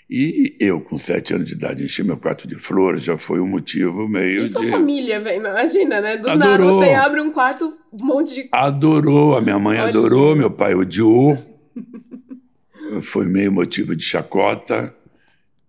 E 0.08 0.56
eu, 0.60 0.80
com 0.80 0.96
sete 0.96 1.34
anos 1.34 1.48
de 1.48 1.54
idade, 1.54 1.82
enchi 1.82 2.04
meu 2.04 2.16
quarto 2.16 2.46
de 2.46 2.54
flores, 2.54 3.02
já 3.02 3.18
foi 3.18 3.40
um 3.40 3.46
motivo 3.46 4.08
meio 4.08 4.44
e 4.44 4.48
sua 4.48 4.64
de... 4.64 4.70
família, 4.70 5.18
velho, 5.18 5.40
imagina, 5.40 6.00
né? 6.00 6.16
Do 6.16 6.30
Adorou. 6.30 6.58
nada 6.58 6.64
você 6.64 6.94
abre 6.94 7.20
um 7.20 7.32
quarto, 7.32 7.76
um 7.92 8.06
monte 8.06 8.32
de... 8.32 8.48
Adorou, 8.52 9.36
a 9.36 9.40
minha 9.40 9.58
mãe 9.58 9.80
Olha. 9.80 9.88
adorou, 9.88 10.36
meu 10.36 10.50
pai 10.50 10.76
odiou. 10.76 11.36
foi 13.02 13.26
meio 13.26 13.50
motivo 13.50 13.96
de 13.96 14.04
chacota. 14.04 14.94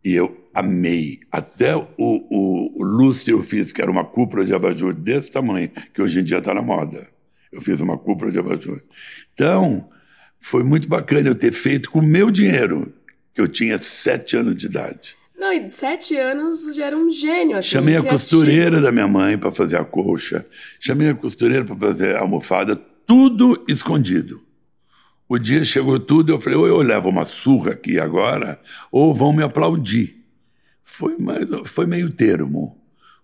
E 0.05 0.13
eu 0.13 0.37
amei. 0.53 1.19
Até 1.31 1.75
o, 1.75 1.85
o, 1.97 2.81
o 2.81 2.83
lustre 2.83 3.33
eu 3.33 3.43
fiz, 3.43 3.71
que 3.71 3.81
era 3.81 3.91
uma 3.91 4.05
cúpula 4.05 4.45
de 4.45 4.53
abajur 4.53 4.93
desse 4.93 5.31
tamanho, 5.31 5.69
que 5.93 6.01
hoje 6.01 6.19
em 6.19 6.23
dia 6.23 6.37
está 6.37 6.53
na 6.53 6.61
moda. 6.61 7.07
Eu 7.51 7.61
fiz 7.61 7.81
uma 7.81 7.97
cúpula 7.97 8.31
de 8.31 8.39
abajur. 8.39 8.81
Então, 9.33 9.89
foi 10.39 10.63
muito 10.63 10.87
bacana 10.87 11.27
eu 11.27 11.35
ter 11.35 11.51
feito 11.51 11.89
com 11.89 11.99
o 11.99 12.03
meu 12.03 12.29
dinheiro, 12.29 12.93
eu 13.41 13.47
tinha 13.47 13.77
sete 13.79 14.35
anos 14.35 14.55
de 14.55 14.65
idade. 14.67 15.15
Não, 15.37 15.53
e 15.53 15.69
sete 15.69 16.17
anos 16.17 16.75
já 16.75 16.85
era 16.87 16.97
um 16.97 17.09
gênio. 17.11 17.57
Assim, 17.57 17.69
Chamei 17.69 17.93
criativo. 17.93 18.15
a 18.15 18.19
costureira 18.19 18.81
da 18.81 18.91
minha 18.91 19.07
mãe 19.07 19.37
para 19.37 19.51
fazer 19.51 19.77
a 19.77 19.85
colcha. 19.85 20.45
Chamei 20.79 21.09
a 21.09 21.15
costureira 21.15 21.63
para 21.63 21.75
fazer 21.75 22.15
a 22.15 22.21
almofada, 22.21 22.75
tudo 23.05 23.63
escondido. 23.67 24.41
O 25.29 25.37
dia 25.37 25.63
chegou 25.63 25.99
tudo, 25.99 26.31
eu 26.31 26.39
falei, 26.39 26.57
ou 26.57 26.67
eu 26.67 26.77
levo 26.77 27.09
uma 27.09 27.25
surra 27.25 27.71
aqui 27.73 27.99
agora, 27.99 28.59
ou 28.91 29.13
vão 29.13 29.31
me 29.31 29.43
aplaudir. 29.43 30.23
Foi, 30.83 31.17
mais, 31.17 31.47
foi 31.65 31.85
meio 31.85 32.11
termo. 32.11 32.75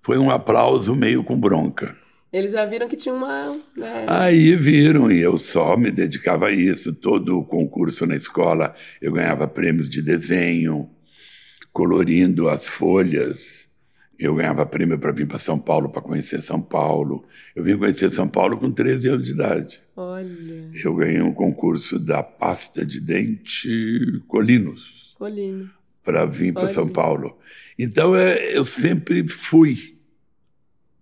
Foi 0.02 0.18
um 0.18 0.30
aplauso 0.30 0.94
meio 0.96 1.24
com 1.24 1.40
bronca. 1.40 1.98
Eles 2.34 2.54
já 2.54 2.66
viram 2.66 2.88
que 2.88 2.96
tinha 2.96 3.14
uma. 3.14 3.56
Né? 3.78 4.06
Aí 4.08 4.56
viram, 4.56 5.12
e 5.12 5.20
eu 5.20 5.38
só 5.38 5.78
me 5.78 5.92
dedicava 5.92 6.48
a 6.48 6.52
isso. 6.52 6.96
Todo 6.96 7.38
o 7.38 7.46
concurso 7.46 8.08
na 8.08 8.16
escola 8.16 8.74
eu 9.00 9.12
ganhava 9.12 9.48
prêmios 9.48 9.88
de 9.88 10.02
desenho, 10.02 10.90
colorindo 11.72 12.50
as 12.50 12.66
folhas. 12.66 13.70
Eu 14.18 14.34
ganhava 14.34 14.66
prêmio 14.66 14.98
para 14.98 15.12
vir 15.12 15.28
para 15.28 15.38
São 15.38 15.60
Paulo 15.60 15.90
para 15.90 16.02
conhecer 16.02 16.42
São 16.42 16.60
Paulo. 16.60 17.24
Eu 17.56 17.64
vim 17.64 17.78
conhecer 17.78 18.10
São 18.10 18.28
Paulo 18.28 18.58
com 18.58 18.72
13 18.72 19.10
anos 19.10 19.28
de 19.28 19.34
idade. 19.34 19.80
Olha. 19.96 20.70
Eu 20.84 20.96
ganhei 20.96 21.22
um 21.22 21.34
concurso 21.34 22.00
da 22.00 22.24
pasta 22.24 22.84
de 22.84 23.00
dente 23.00 24.24
Colinos. 24.28 25.14
Colino. 25.20 25.70
Para 26.04 26.26
vir 26.26 26.52
para 26.52 26.68
São 26.68 26.88
Paulo. 26.88 27.38
Então 27.78 28.16
é, 28.16 28.58
eu 28.58 28.66
sempre 28.66 29.28
fui 29.28 29.93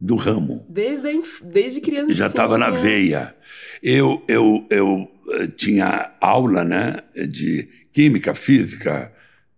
do 0.02 0.16
ramo. 0.16 0.66
Desde, 0.68 1.22
desde 1.44 1.80
criança. 1.80 2.14
Já 2.14 2.26
estava 2.26 2.58
na 2.58 2.72
veia. 2.72 3.36
Eu, 3.84 4.24
eu, 4.28 4.66
eu 4.72 5.08
eh, 5.34 5.48
tinha 5.56 6.12
aula 6.20 6.64
né, 6.64 7.04
de 7.30 7.70
química, 7.94 8.34
física. 8.34 9.14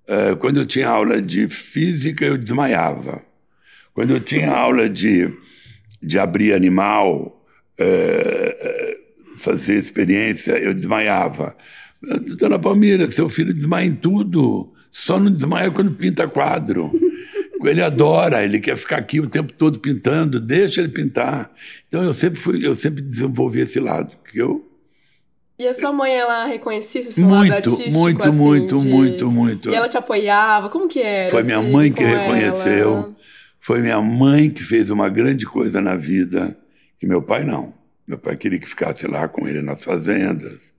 Uh, 0.05 0.35
quando 0.35 0.57
eu 0.57 0.65
tinha 0.65 0.89
aula 0.89 1.21
de 1.21 1.47
física, 1.47 2.25
eu 2.25 2.37
desmaiava. 2.37 3.23
Quando 3.93 4.11
eu 4.11 4.19
tinha 4.19 4.51
aula 4.53 4.89
de, 4.89 5.31
de 6.01 6.19
abrir 6.19 6.53
animal, 6.53 7.41
uh, 7.79 9.37
fazer 9.37 9.75
experiência, 9.75 10.57
eu 10.57 10.73
desmaiava. 10.73 11.55
Dona 12.37 12.59
Palmira, 12.59 13.09
seu 13.09 13.29
filho 13.29 13.53
desmaia 13.53 13.85
em 13.85 13.95
tudo. 13.95 14.73
Só 14.91 15.17
não 15.17 15.31
desmaia 15.31 15.71
quando 15.71 15.95
pinta 15.95 16.27
quadro. 16.27 16.91
Ele 17.67 17.81
adora, 17.81 18.43
ele 18.43 18.59
quer 18.59 18.77
ficar 18.77 18.97
aqui 18.97 19.19
o 19.19 19.27
tempo 19.27 19.53
todo 19.53 19.79
pintando, 19.79 20.39
deixa 20.39 20.81
ele 20.81 20.89
pintar. 20.89 21.51
Então 21.87 22.03
eu 22.03 22.13
sempre 22.13 22.39
fui, 22.39 22.65
eu 22.65 22.75
sempre 22.75 23.01
desenvolvi 23.01 23.61
esse 23.61 23.79
lado, 23.79 24.15
que 24.29 24.39
eu 24.39 24.69
e 25.57 25.67
a 25.67 25.73
sua 25.73 25.93
mãe, 25.93 26.11
ela 26.11 26.45
reconhecia 26.45 27.01
esse 27.01 27.13
seu 27.13 27.25
muito, 27.25 27.51
lado 27.51 27.53
artístico? 27.53 27.91
Muito, 27.91 28.27
assim, 28.27 28.37
muito, 28.37 28.81
de... 28.81 28.87
muito, 28.89 29.31
muito. 29.31 29.69
E 29.69 29.75
ela 29.75 29.87
te 29.87 29.97
apoiava? 29.97 30.67
Como 30.67 30.89
que 30.89 30.99
era? 30.99 31.29
Foi 31.29 31.43
minha 31.43 31.59
assim, 31.59 31.71
mãe 31.71 31.91
que 31.91 32.03
reconheceu. 32.03 32.91
Ela? 32.91 33.15
Foi 33.59 33.81
minha 33.81 34.01
mãe 34.01 34.49
que 34.49 34.63
fez 34.63 34.89
uma 34.89 35.07
grande 35.07 35.45
coisa 35.45 35.79
na 35.79 35.95
vida, 35.95 36.57
que 36.99 37.05
meu 37.05 37.21
pai 37.21 37.43
não. 37.43 37.73
Meu 38.07 38.17
pai 38.17 38.35
queria 38.35 38.59
que 38.59 38.67
ficasse 38.67 39.07
lá 39.07 39.27
com 39.27 39.47
ele 39.47 39.61
nas 39.61 39.83
fazendas. 39.83 40.73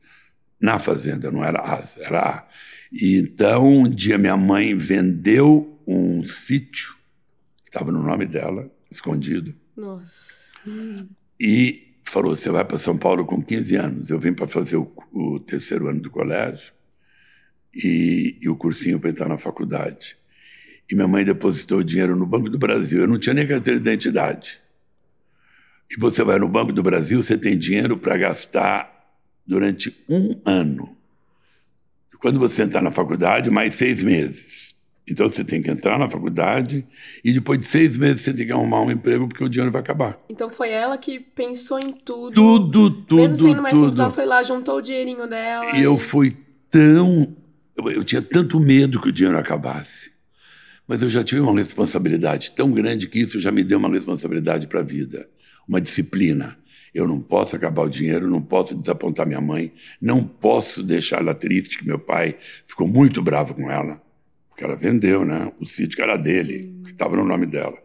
Na 0.60 0.78
fazenda, 0.78 1.30
não 1.30 1.44
era 1.44 1.60
as, 1.60 1.96
era 1.98 2.20
a. 2.20 2.44
E 2.92 3.16
então, 3.16 3.66
um 3.66 3.88
dia 3.88 4.18
minha 4.18 4.36
mãe 4.36 4.76
vendeu 4.76 5.73
um 5.86 6.26
sítio, 6.26 6.94
que 7.64 7.70
estava 7.70 7.90
no 7.90 8.02
nome 8.02 8.26
dela, 8.26 8.70
escondido. 8.90 9.54
Nossa. 9.76 10.34
Hum. 10.66 11.08
E 11.38 11.94
falou: 12.04 12.36
Você 12.36 12.50
vai 12.50 12.64
para 12.64 12.78
São 12.78 12.96
Paulo 12.96 13.24
com 13.24 13.42
15 13.42 13.76
anos. 13.76 14.10
Eu 14.10 14.18
vim 14.18 14.32
para 14.32 14.46
fazer 14.46 14.76
o, 14.76 14.90
o, 15.12 15.40
terceiro 15.40 15.88
ano 15.88 16.00
do 16.00 16.10
colégio 16.10 16.72
e, 17.74 18.38
e 18.40 18.48
o 18.48 18.56
cursinho 18.56 19.00
para 19.00 19.10
entrar 19.10 19.28
na 19.28 19.38
faculdade. 19.38 20.16
E 20.90 20.94
minha 20.94 21.08
mãe 21.08 21.24
depositou 21.24 21.82
dinheiro 21.82 22.14
no 22.14 22.26
Banco 22.26 22.48
do 22.48 22.58
Brasil. 22.58 23.00
Eu 23.00 23.08
não 23.08 23.18
tinha 23.18 23.34
nem 23.34 23.46
carteira 23.46 23.80
de 23.80 23.88
identidade. 23.88 24.60
E 25.90 25.98
você 25.98 26.22
vai 26.22 26.38
no 26.38 26.48
Banco 26.48 26.72
do 26.72 26.82
Brasil, 26.82 27.22
você 27.22 27.36
tem 27.36 27.56
dinheiro 27.56 27.96
para 27.96 28.16
gastar 28.16 28.92
durante 29.46 29.94
um 30.08 30.40
ano. 30.44 30.96
Quando 32.20 32.38
você 32.38 32.62
entrar 32.62 32.80
na 32.80 32.90
faculdade, 32.90 33.50
mais 33.50 33.74
seis 33.74 34.02
meses. 34.02 34.63
Então 35.08 35.26
você 35.30 35.44
tem 35.44 35.60
que 35.60 35.70
entrar 35.70 35.98
na 35.98 36.08
faculdade 36.08 36.86
e 37.22 37.32
depois 37.32 37.58
de 37.58 37.66
seis 37.66 37.96
meses 37.96 38.22
você 38.22 38.32
tem 38.32 38.46
que 38.46 38.52
arrumar 38.52 38.80
um 38.80 38.90
emprego 38.90 39.28
porque 39.28 39.44
o 39.44 39.48
dinheiro 39.48 39.70
vai 39.70 39.82
acabar. 39.82 40.18
Então 40.28 40.48
foi 40.50 40.70
ela 40.70 40.96
que 40.96 41.20
pensou 41.20 41.78
em 41.78 41.92
tudo. 41.92 42.32
Tudo, 42.32 42.90
tudo, 42.90 43.16
Mesmo 43.16 43.48
sendo 43.48 43.62
mais 43.62 43.74
tudo. 43.74 43.84
Simples, 43.84 43.98
ela 43.98 44.10
foi 44.10 44.24
lá, 44.24 44.42
juntou 44.42 44.78
o 44.78 44.80
dinheirinho 44.80 45.26
dela. 45.28 45.76
E, 45.76 45.80
e... 45.80 45.82
eu 45.82 45.98
fui 45.98 46.34
tão. 46.70 47.36
Eu, 47.76 47.90
eu 47.90 48.04
tinha 48.04 48.22
tanto 48.22 48.58
medo 48.58 49.00
que 49.00 49.08
o 49.10 49.12
dinheiro 49.12 49.38
acabasse. 49.38 50.12
Mas 50.86 51.02
eu 51.02 51.08
já 51.08 51.22
tive 51.22 51.40
uma 51.40 51.58
responsabilidade 51.58 52.50
tão 52.52 52.70
grande 52.70 53.08
que 53.08 53.20
isso 53.20 53.38
já 53.40 53.50
me 53.50 53.64
deu 53.64 53.78
uma 53.78 53.88
responsabilidade 53.88 54.66
para 54.66 54.80
a 54.80 54.82
vida. 54.82 55.28
uma 55.68 55.80
disciplina. 55.80 56.56
Eu 56.94 57.08
não 57.08 57.20
posso 57.20 57.56
acabar 57.56 57.82
o 57.82 57.88
dinheiro, 57.88 58.30
não 58.30 58.40
posso 58.40 58.74
desapontar 58.74 59.26
minha 59.26 59.40
mãe, 59.40 59.72
não 60.00 60.24
posso 60.24 60.82
deixar 60.82 61.20
ela 61.20 61.34
triste, 61.34 61.78
que 61.78 61.86
meu 61.86 61.98
pai 61.98 62.36
ficou 62.68 62.86
muito 62.86 63.20
bravo 63.20 63.52
com 63.52 63.68
ela, 63.68 64.00
porque 64.54 64.64
ela 64.64 64.76
vendeu, 64.76 65.24
né? 65.24 65.52
O 65.60 65.66
sítio 65.66 65.96
que 65.96 66.02
era 66.02 66.16
dele, 66.16 66.72
que 66.84 66.92
estava 66.92 67.16
no 67.16 67.24
nome 67.24 67.44
dela. 67.44 67.76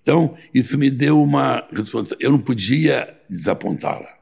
Então, 0.00 0.34
isso 0.54 0.78
me 0.78 0.90
deu 0.90 1.22
uma 1.22 1.66
responsabilidade. 1.70 2.24
Eu 2.24 2.32
não 2.32 2.38
podia 2.38 3.14
desapontá-la. 3.28 4.16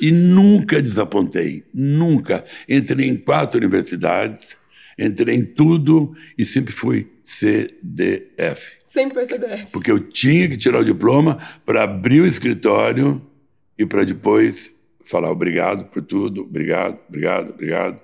E 0.00 0.10
nunca 0.10 0.80
desapontei, 0.80 1.64
nunca. 1.74 2.42
Entrei 2.66 3.06
em 3.06 3.16
quatro 3.16 3.58
universidades, 3.58 4.56
entrei 4.98 5.36
em 5.36 5.44
tudo 5.44 6.16
e 6.38 6.44
sempre 6.46 6.72
fui 6.72 7.06
CDF. 7.22 8.78
Sempre 8.86 9.14
foi 9.16 9.26
CDF. 9.26 9.66
Porque 9.70 9.90
eu 9.90 10.00
tinha 10.00 10.48
que 10.48 10.56
tirar 10.56 10.78
o 10.78 10.84
diploma 10.84 11.38
para 11.66 11.82
abrir 11.82 12.22
o 12.22 12.26
escritório 12.26 13.20
e 13.78 13.84
para 13.84 14.04
depois 14.04 14.74
falar 15.04 15.30
obrigado 15.30 15.84
por 15.90 16.00
tudo, 16.00 16.40
obrigado, 16.40 16.98
obrigado, 17.06 17.50
obrigado. 17.50 18.00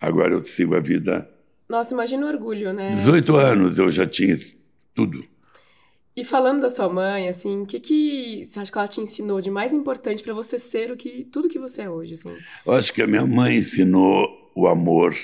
Agora 0.00 0.32
eu 0.32 0.42
sigo 0.42 0.74
a 0.74 0.80
vida. 0.80 1.29
Nossa, 1.70 1.94
imagina 1.94 2.26
o 2.26 2.28
orgulho, 2.28 2.72
né? 2.72 2.94
18 2.96 3.36
assim. 3.36 3.46
anos 3.46 3.78
eu 3.78 3.88
já 3.92 4.04
tinha 4.04 4.36
tudo. 4.92 5.24
E 6.16 6.24
falando 6.24 6.62
da 6.62 6.68
sua 6.68 6.88
mãe, 6.88 7.28
assim, 7.28 7.62
o 7.62 7.64
que, 7.64 7.78
que 7.78 8.44
você 8.44 8.58
acha 8.58 8.72
que 8.72 8.76
ela 8.76 8.88
te 8.88 9.00
ensinou 9.00 9.40
de 9.40 9.52
mais 9.52 9.72
importante 9.72 10.20
para 10.20 10.34
você 10.34 10.58
ser 10.58 10.90
o 10.90 10.96
que 10.96 11.22
tudo 11.30 11.48
que 11.48 11.60
você 11.60 11.82
é 11.82 11.88
hoje, 11.88 12.14
assim? 12.14 12.36
Eu 12.66 12.72
acho 12.72 12.92
que 12.92 13.00
a 13.00 13.06
minha 13.06 13.24
mãe 13.24 13.58
ensinou 13.58 14.50
o 14.52 14.66
amor, 14.66 15.14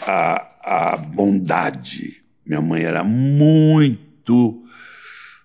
a, 0.00 0.94
a 0.94 0.96
bondade. 0.96 2.24
Minha 2.44 2.60
mãe 2.60 2.82
era 2.82 3.04
muito 3.04 4.64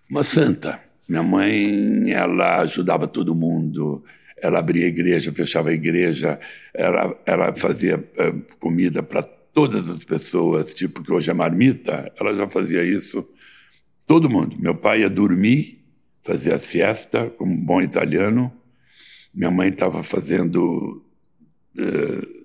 uma 0.10 0.24
santa. 0.24 0.82
Minha 1.08 1.22
mãe, 1.22 2.12
ela 2.12 2.62
ajudava 2.62 3.08
todo 3.08 3.36
mundo. 3.36 4.04
Ela 4.42 4.58
abria 4.58 4.86
a 4.86 4.90
igreja, 4.90 5.32
fechava 5.32 5.70
a 5.70 5.74
igreja, 5.74 6.40
ela, 6.74 7.16
ela 7.24 7.54
fazia 7.56 7.98
uh, 7.98 8.58
comida 8.60 9.04
para 9.04 9.22
todas 9.54 9.90
as 9.90 10.04
pessoas, 10.04 10.74
tipo 10.74 11.04
que 11.04 11.12
hoje 11.12 11.30
é 11.30 11.34
marmita, 11.34 12.12
ela 12.20 12.36
já 12.36 12.48
fazia 12.48 12.84
isso. 12.84 13.28
Todo 14.06 14.30
mundo. 14.30 14.58
Meu 14.60 14.76
pai 14.76 15.02
ia 15.02 15.10
dormir, 15.10 15.84
fazia 16.24 16.58
siesta, 16.58 17.30
como 17.30 17.54
um 17.54 17.66
bom 17.66 17.82
italiano. 17.82 18.52
Minha 19.34 19.52
mãe 19.52 19.70
estava 19.70 20.04
fazendo. 20.04 21.04
Uh, 21.78 22.42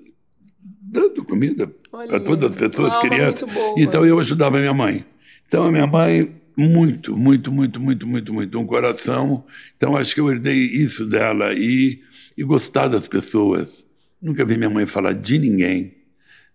dando 0.80 1.24
comida 1.24 1.66
para 1.90 2.20
todas 2.20 2.50
as 2.50 2.56
pessoas, 2.56 2.96
crianças. 2.98 3.48
Então 3.76 4.06
eu 4.06 4.18
ajudava 4.20 4.56
a 4.56 4.60
minha 4.60 4.74
mãe. 4.74 5.04
Então 5.46 5.64
a 5.64 5.72
minha 5.72 5.86
mãe 5.86 6.32
muito, 6.56 7.14
muito, 7.16 7.52
muito, 7.52 7.78
muito, 7.78 8.06
muito, 8.06 8.32
muito. 8.32 8.58
Um 8.58 8.66
coração. 8.66 9.44
Então, 9.76 9.94
acho 9.94 10.14
que 10.14 10.20
eu 10.20 10.30
herdei 10.30 10.56
isso 10.56 11.04
dela 11.04 11.52
e, 11.52 12.00
e 12.36 12.42
gostar 12.42 12.88
das 12.88 13.06
pessoas. 13.06 13.86
Nunca 14.20 14.44
vi 14.44 14.56
minha 14.56 14.70
mãe 14.70 14.86
falar 14.86 15.12
de 15.12 15.38
ninguém. 15.38 15.94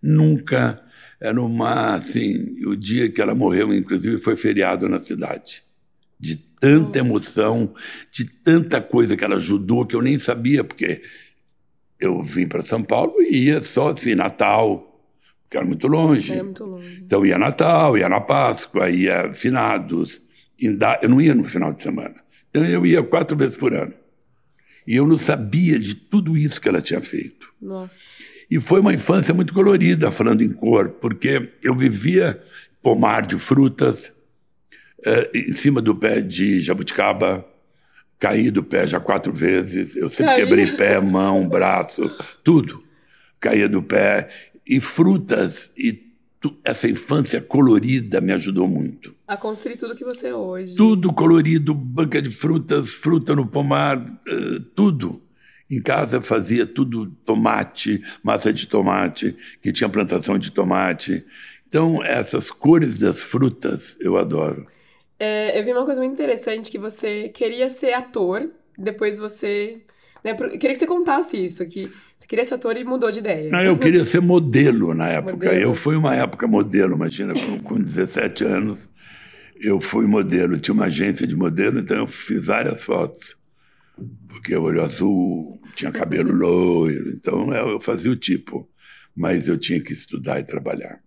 Nunca. 0.02 0.82
Era 1.20 1.40
uma, 1.40 1.94
assim, 1.94 2.56
o 2.66 2.74
dia 2.74 3.08
que 3.08 3.20
ela 3.20 3.34
morreu, 3.34 3.72
inclusive, 3.72 4.18
foi 4.18 4.36
feriado 4.36 4.88
na 4.88 5.00
cidade. 5.00 5.62
De 6.18 6.36
tanta 6.36 6.98
emoção, 6.98 7.74
de 8.10 8.24
tanta 8.24 8.80
coisa 8.80 9.16
que 9.16 9.24
ela 9.24 9.36
ajudou 9.36 9.86
que 9.86 9.94
eu 9.94 10.02
nem 10.02 10.18
sabia, 10.18 10.64
porque 10.64 11.02
eu 12.00 12.22
vim 12.22 12.46
para 12.46 12.62
São 12.62 12.82
Paulo 12.82 13.20
e 13.20 13.44
ia 13.44 13.62
só 13.62 13.90
assim, 13.90 14.14
Natal, 14.14 14.92
porque 15.42 15.56
era 15.56 15.66
muito 15.66 15.86
longe. 15.86 16.32
Era 16.32 16.42
muito 16.42 16.64
longe. 16.64 17.02
Então 17.04 17.24
ia 17.24 17.38
Natal, 17.38 17.96
ia 17.96 18.08
na 18.08 18.20
Páscoa, 18.20 18.90
ia 18.90 19.32
finados. 19.34 20.20
Eu 20.58 21.08
não 21.08 21.20
ia 21.20 21.34
no 21.34 21.44
final 21.44 21.72
de 21.72 21.82
semana. 21.82 22.16
Então 22.50 22.64
eu 22.64 22.84
ia 22.86 23.02
quatro 23.02 23.36
vezes 23.36 23.56
por 23.56 23.74
ano. 23.74 23.94
E 24.86 24.96
eu 24.96 25.06
não 25.06 25.18
sabia 25.18 25.78
de 25.78 25.94
tudo 25.94 26.36
isso 26.36 26.60
que 26.60 26.68
ela 26.68 26.80
tinha 26.80 27.00
feito. 27.00 27.52
Nossa. 27.60 28.00
E 28.52 28.60
foi 28.60 28.80
uma 28.80 28.92
infância 28.92 29.32
muito 29.32 29.54
colorida, 29.54 30.10
falando 30.10 30.42
em 30.42 30.52
cor, 30.52 30.90
porque 31.00 31.52
eu 31.62 31.74
vivia 31.74 32.38
pomar 32.82 33.24
de 33.24 33.38
frutas, 33.38 34.12
eh, 35.06 35.30
em 35.34 35.52
cima 35.54 35.80
do 35.80 35.94
pé 35.96 36.20
de 36.20 36.60
jabuticaba, 36.60 37.46
caí 38.20 38.50
do 38.50 38.62
pé 38.62 38.86
já 38.86 39.00
quatro 39.00 39.32
vezes. 39.32 39.96
Eu 39.96 40.10
sempre 40.10 40.34
Caí. 40.34 40.44
quebrei 40.44 40.66
pé, 40.66 41.00
mão, 41.00 41.48
braço, 41.48 42.14
tudo. 42.44 42.84
Caía 43.40 43.70
do 43.70 43.82
pé 43.82 44.28
e 44.68 44.82
frutas 44.82 45.72
e 45.74 46.12
tu, 46.38 46.54
essa 46.62 46.86
infância 46.86 47.40
colorida 47.40 48.20
me 48.20 48.34
ajudou 48.34 48.68
muito. 48.68 49.14
A 49.26 49.34
construir 49.34 49.78
tudo 49.78 49.96
que 49.96 50.04
você 50.04 50.26
é 50.26 50.34
hoje. 50.34 50.74
Tudo 50.74 51.10
colorido, 51.10 51.72
banca 51.72 52.20
de 52.20 52.28
frutas, 52.28 52.90
fruta 52.90 53.34
no 53.34 53.46
pomar, 53.46 53.96
uh, 53.98 54.60
tudo. 54.74 55.22
Em 55.72 55.80
casa 55.80 56.20
fazia 56.20 56.66
tudo 56.66 57.06
tomate, 57.24 58.04
massa 58.22 58.52
de 58.52 58.66
tomate, 58.66 59.34
que 59.62 59.72
tinha 59.72 59.88
plantação 59.88 60.36
de 60.36 60.50
tomate. 60.50 61.24
Então, 61.66 62.04
essas 62.04 62.50
cores 62.50 62.98
das 62.98 63.22
frutas 63.22 63.96
eu 63.98 64.18
adoro. 64.18 64.66
É, 65.18 65.58
eu 65.58 65.64
vi 65.64 65.72
uma 65.72 65.86
coisa 65.86 65.98
muito 66.02 66.12
interessante, 66.12 66.70
que 66.70 66.76
você 66.76 67.30
queria 67.30 67.70
ser 67.70 67.94
ator, 67.94 68.50
depois 68.76 69.18
você... 69.18 69.78
Né, 70.22 70.32
eu 70.32 70.58
queria 70.58 70.74
que 70.74 70.78
você 70.80 70.86
contasse 70.86 71.42
isso, 71.42 71.66
que 71.66 71.90
você 72.18 72.26
queria 72.26 72.44
ser 72.44 72.54
ator 72.54 72.76
e 72.76 72.84
mudou 72.84 73.10
de 73.10 73.20
ideia. 73.20 73.50
Não, 73.50 73.62
eu 73.62 73.78
queria 73.78 74.04
ser 74.04 74.20
modelo 74.20 74.92
na 74.92 75.08
época. 75.08 75.46
Modelo. 75.46 75.54
Eu 75.54 75.74
fui 75.74 75.96
uma 75.96 76.14
época 76.14 76.46
modelo, 76.46 76.94
imagina, 76.94 77.32
com, 77.32 77.58
com 77.60 77.80
17 77.80 78.44
anos. 78.44 78.86
Eu 79.58 79.80
fui 79.80 80.06
modelo, 80.06 80.60
tinha 80.60 80.74
uma 80.74 80.84
agência 80.84 81.26
de 81.26 81.34
modelo, 81.34 81.78
então 81.78 81.96
eu 81.96 82.06
fiz 82.06 82.44
várias 82.44 82.84
fotos. 82.84 83.40
Porque 84.28 84.54
o 84.56 84.62
olho 84.62 84.82
azul, 84.82 85.60
tinha 85.74 85.92
cabelo 85.92 86.32
loiro, 86.32 87.10
então 87.10 87.52
eu, 87.54 87.70
eu 87.70 87.80
fazia 87.80 88.10
o 88.10 88.16
tipo. 88.16 88.68
Mas 89.14 89.48
eu 89.48 89.58
tinha 89.58 89.80
que 89.80 89.92
estudar 89.92 90.40
e 90.40 90.44
trabalhar. 90.44 91.02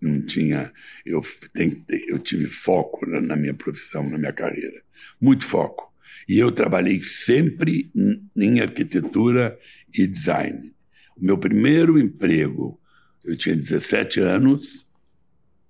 Não 0.00 0.20
tinha. 0.20 0.72
Eu, 1.06 1.20
tentei, 1.54 2.04
eu 2.08 2.18
tive 2.18 2.46
foco 2.46 3.06
na, 3.06 3.20
na 3.20 3.36
minha 3.36 3.54
profissão, 3.54 4.08
na 4.08 4.18
minha 4.18 4.32
carreira. 4.32 4.82
Muito 5.20 5.46
foco. 5.46 5.92
E 6.28 6.38
eu 6.38 6.50
trabalhei 6.50 7.00
sempre 7.00 7.90
em 8.36 8.60
arquitetura 8.60 9.56
e 9.96 10.06
design. 10.06 10.74
O 11.16 11.24
meu 11.24 11.38
primeiro 11.38 11.98
emprego, 11.98 12.80
eu 13.24 13.36
tinha 13.36 13.54
17 13.54 14.20
anos, 14.20 14.86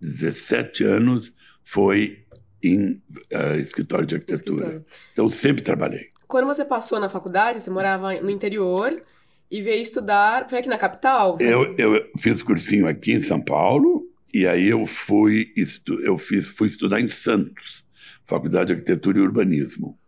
17 0.00 0.84
anos 0.84 1.32
foi 1.62 2.24
em 2.62 3.02
uh, 3.32 3.56
escritório 3.60 4.06
de 4.06 4.14
arquitetura. 4.14 4.66
Escritório. 4.66 4.86
Então, 5.12 5.28
sempre 5.28 5.62
trabalhei. 5.62 6.08
Quando 6.32 6.46
você 6.46 6.64
passou 6.64 6.98
na 6.98 7.10
faculdade, 7.10 7.60
você 7.60 7.68
morava 7.68 8.18
no 8.22 8.30
interior 8.30 9.02
e 9.50 9.60
veio 9.60 9.82
estudar, 9.82 10.48
foi 10.48 10.60
aqui 10.60 10.68
na 10.70 10.78
capital? 10.78 11.36
Eu, 11.38 11.76
eu 11.76 12.10
fiz 12.18 12.42
cursinho 12.42 12.86
aqui 12.88 13.12
em 13.12 13.22
São 13.22 13.38
Paulo 13.38 14.08
e 14.32 14.46
aí 14.46 14.66
eu 14.66 14.86
fui, 14.86 15.52
estu, 15.54 16.00
eu 16.00 16.16
fiz, 16.16 16.46
fui 16.46 16.68
estudar 16.68 17.02
em 17.02 17.08
Santos, 17.10 17.84
Faculdade 18.24 18.68
de 18.68 18.72
Arquitetura 18.72 19.18
e 19.18 19.20
Urbanismo. 19.20 19.98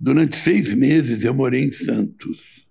Durante 0.00 0.34
seis 0.34 0.72
meses 0.72 1.26
eu 1.26 1.34
morei 1.34 1.64
em 1.64 1.70
Santos, 1.70 2.66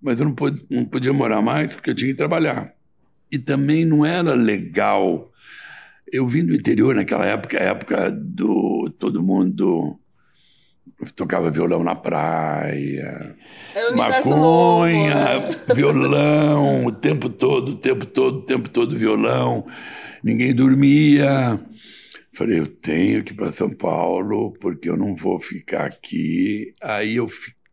mas 0.00 0.18
eu 0.18 0.24
não, 0.24 0.34
não 0.70 0.86
podia 0.86 1.12
morar 1.12 1.42
mais 1.42 1.76
porque 1.76 1.90
eu 1.90 1.94
tinha 1.94 2.10
que 2.10 2.16
trabalhar. 2.16 2.72
E 3.30 3.36
também 3.36 3.84
não 3.84 4.06
era 4.06 4.32
legal. 4.32 5.30
Eu 6.10 6.26
vim 6.26 6.42
do 6.42 6.54
interior 6.54 6.94
naquela 6.94 7.26
época, 7.26 7.58
época 7.58 8.10
do 8.10 8.88
todo 8.98 9.22
mundo 9.22 10.00
tocava 11.14 11.50
violão 11.50 11.84
na 11.84 11.94
praia, 11.94 13.36
maconha, 13.94 15.40
novo. 15.40 15.56
violão, 15.74 16.86
o 16.86 16.92
tempo 16.92 17.28
todo, 17.28 17.70
o 17.70 17.74
tempo 17.74 18.04
todo, 18.04 18.38
o 18.38 18.42
tempo 18.42 18.68
todo 18.68 18.96
violão. 18.96 19.66
Ninguém 20.22 20.54
dormia. 20.54 21.60
Falei, 22.34 22.58
eu 22.60 22.66
tenho 22.66 23.24
que 23.24 23.32
ir 23.32 23.36
para 23.36 23.52
São 23.52 23.70
Paulo, 23.70 24.52
porque 24.60 24.88
eu 24.88 24.96
não 24.96 25.14
vou 25.14 25.40
ficar 25.40 25.86
aqui. 25.86 26.72
Aí 26.82 27.16
eu 27.16 27.28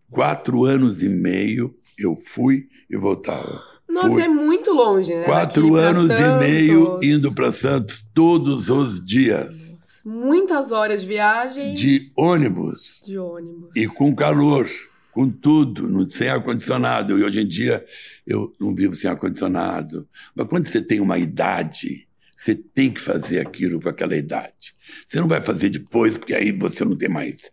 quatro 0.09 0.65
anos 0.65 1.03
e 1.03 1.09
meio, 1.09 1.75
eu 1.99 2.15
fui 2.15 2.67
e 2.89 2.95
voltava. 2.95 3.61
Nossa, 3.89 4.09
fui. 4.09 4.23
é 4.23 4.27
muito 4.27 4.71
longe, 4.71 5.13
né? 5.13 5.23
Quatro 5.23 5.75
anos 5.75 6.09
e 6.09 6.39
meio 6.39 6.99
indo 7.03 7.33
para 7.33 7.51
Santos 7.51 8.03
todos 8.13 8.69
os 8.69 9.03
dias. 9.03 9.64
Muitas 10.05 10.71
horas 10.71 11.01
de 11.01 11.07
viagem. 11.07 11.73
De 11.73 12.11
ônibus. 12.15 13.01
De 13.05 13.17
ônibus. 13.17 13.75
E 13.75 13.87
com 13.87 14.15
calor, 14.15 14.67
com 15.11 15.29
tudo, 15.29 16.09
sem 16.11 16.29
ar-condicionado. 16.29 17.17
E 17.17 17.23
hoje 17.23 17.41
em 17.41 17.47
dia 17.47 17.83
eu 18.25 18.53
não 18.59 18.75
vivo 18.75 18.93
sem 18.93 19.09
ar-condicionado. 19.09 20.07
Mas 20.35 20.47
quando 20.47 20.67
você 20.67 20.81
tem 20.81 20.99
uma 20.99 21.17
idade 21.17 22.07
você 22.45 22.53
tem 22.53 22.91
que 22.91 23.01
fazer 23.01 23.39
aquilo 23.39 23.81
com 23.81 23.89
aquela 23.89 24.15
idade. 24.15 24.75
Você 25.07 25.19
não 25.19 25.27
vai 25.27 25.41
fazer 25.41 25.69
depois, 25.69 26.15
porque 26.15 26.35
aí 26.35 26.51
você 26.51 26.85
não 26.85 26.95
tem 26.95 27.09
mais 27.09 27.51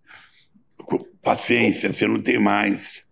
paciência, 1.23 1.91
você 1.91 2.07
não 2.07 2.21
tem 2.21 2.39
mais. 2.39 3.03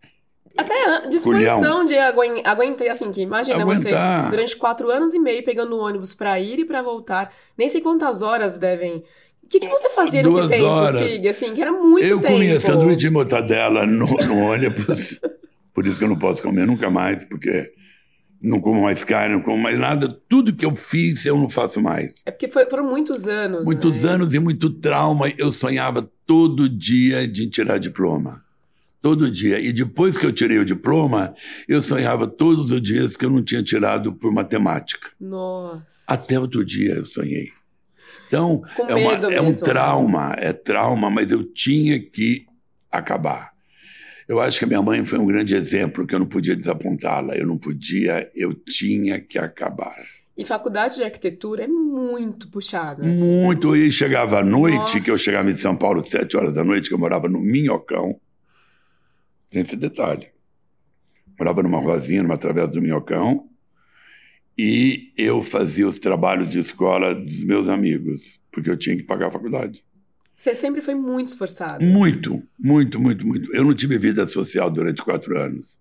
Até 0.58 1.08
disposição 1.08 1.86
de 1.86 1.96
aguentar, 1.96 2.90
assim, 2.90 3.10
que 3.10 3.22
imagina 3.22 3.62
Aguentar. 3.62 4.24
você 4.24 4.30
durante 4.30 4.56
quatro 4.56 4.90
anos 4.90 5.14
e 5.14 5.18
meio 5.18 5.42
pegando 5.42 5.74
o 5.74 5.78
ônibus 5.78 6.12
para 6.12 6.38
ir 6.38 6.58
e 6.58 6.64
para 6.66 6.82
voltar. 6.82 7.32
Nem 7.56 7.68
sei 7.68 7.80
quantas 7.80 8.20
horas 8.20 8.58
devem 8.58 9.02
que, 9.50 9.60
que 9.60 9.68
você 9.68 9.90
fazia 9.90 10.22
Duas 10.22 10.46
nesse 10.46 10.60
tempo, 10.60 10.70
horas. 10.70 11.00
Sig? 11.00 11.28
Assim, 11.28 11.52
que 11.54 11.60
era 11.60 11.72
muito 11.72 12.06
Eu 12.06 12.20
tempo. 12.20 12.32
comia 12.34 12.60
sanduíche 12.60 12.96
de 12.98 13.10
mortadela 13.10 13.84
no, 13.86 14.06
no 14.06 14.36
ônibus. 14.38 15.20
Por 15.74 15.86
isso 15.86 15.98
que 15.98 16.04
eu 16.04 16.08
não 16.08 16.18
posso 16.18 16.42
comer 16.42 16.66
nunca 16.66 16.88
mais, 16.90 17.24
porque 17.24 17.72
não 18.42 18.60
como 18.60 18.82
mais 18.82 19.02
carne, 19.04 19.34
não 19.34 19.42
como 19.42 19.58
mais 19.58 19.78
nada. 19.78 20.08
Tudo 20.28 20.54
que 20.54 20.64
eu 20.64 20.74
fiz, 20.74 21.24
eu 21.26 21.36
não 21.36 21.48
faço 21.48 21.80
mais. 21.80 22.22
É 22.24 22.30
porque 22.30 22.48
foi- 22.48 22.66
foram 22.66 22.88
muitos 22.88 23.26
anos. 23.26 23.64
Muitos 23.64 24.02
né? 24.02 24.10
anos 24.12 24.34
e 24.34 24.38
muito 24.38 24.70
trauma. 24.70 25.32
Eu 25.36 25.50
sonhava 25.52 26.08
todo 26.26 26.68
dia 26.68 27.26
de 27.26 27.48
tirar 27.48 27.78
diploma. 27.78 28.42
Todo 29.02 29.30
dia. 29.30 29.58
E 29.58 29.72
depois 29.72 30.18
que 30.18 30.26
eu 30.26 30.32
tirei 30.32 30.58
o 30.58 30.64
diploma, 30.64 31.34
eu 31.66 31.82
sonhava 31.82 32.26
todos 32.26 32.70
os 32.70 32.82
dias 32.82 33.16
que 33.16 33.24
eu 33.24 33.30
não 33.30 33.42
tinha 33.42 33.62
tirado 33.62 34.12
por 34.12 34.32
matemática. 34.32 35.08
Nossa. 35.18 35.82
Até 36.06 36.38
outro 36.38 36.64
dia 36.64 36.94
eu 36.94 37.06
sonhei. 37.06 37.48
Então, 38.30 38.62
é, 38.88 38.94
uma- 38.94 39.12
é 39.34 39.40
um 39.40 39.46
mesmo. 39.46 39.64
trauma, 39.66 40.34
é 40.38 40.52
trauma, 40.52 41.10
mas 41.10 41.32
eu 41.32 41.42
tinha 41.42 41.98
que 42.00 42.46
acabar. 42.90 43.50
Eu 44.28 44.40
acho 44.40 44.60
que 44.60 44.64
a 44.64 44.68
minha 44.68 44.80
mãe 44.80 45.04
foi 45.04 45.18
um 45.18 45.26
grande 45.26 45.56
exemplo 45.56 46.06
que 46.06 46.14
eu 46.14 46.20
não 46.20 46.26
podia 46.26 46.54
desapontá-la. 46.54 47.34
Eu 47.34 47.44
não 47.44 47.58
podia, 47.58 48.30
eu 48.32 48.54
tinha 48.54 49.20
que 49.20 49.36
acabar. 49.36 49.96
E 50.38 50.44
faculdade 50.44 50.94
de 50.94 51.02
arquitetura 51.02 51.64
é 51.64 51.66
muito 51.66 52.48
puxada. 52.48 53.02
assim. 53.02 53.18
Muito. 53.42 53.74
E 53.76 53.90
chegava 53.90 54.38
à 54.38 54.44
noite, 54.44 54.76
Nossa. 54.76 55.00
que 55.00 55.10
eu 55.10 55.18
chegava 55.18 55.50
em 55.50 55.56
São 55.56 55.74
Paulo 55.76 56.02
sete 56.04 56.36
horas 56.36 56.54
da 56.54 56.62
noite, 56.62 56.88
que 56.88 56.94
eu 56.94 56.98
morava 56.98 57.28
no 57.28 57.40
Minhocão. 57.40 58.20
Tem 59.50 59.62
esse 59.62 59.74
detalhe. 59.74 60.28
Morava 61.36 61.62
numa 61.64 61.78
ruazinha, 61.80 62.22
numa 62.22 62.38
travessa 62.38 62.74
do 62.74 62.80
Minhocão. 62.80 63.49
E 64.62 65.12
eu 65.16 65.42
fazia 65.42 65.88
os 65.88 65.98
trabalhos 65.98 66.50
de 66.50 66.58
escola 66.58 67.14
dos 67.14 67.42
meus 67.44 67.66
amigos, 67.66 68.38
porque 68.52 68.68
eu 68.68 68.76
tinha 68.76 68.94
que 68.94 69.02
pagar 69.02 69.28
a 69.28 69.30
faculdade. 69.30 69.82
Você 70.36 70.54
sempre 70.54 70.82
foi 70.82 70.94
muito 70.94 71.28
esforçado. 71.28 71.82
Muito, 71.82 72.42
muito, 72.62 73.00
muito, 73.00 73.26
muito. 73.26 73.54
Eu 73.54 73.64
não 73.64 73.72
tive 73.72 73.96
vida 73.96 74.26
social 74.26 74.70
durante 74.70 75.02
quatro 75.02 75.38
anos. 75.38 75.78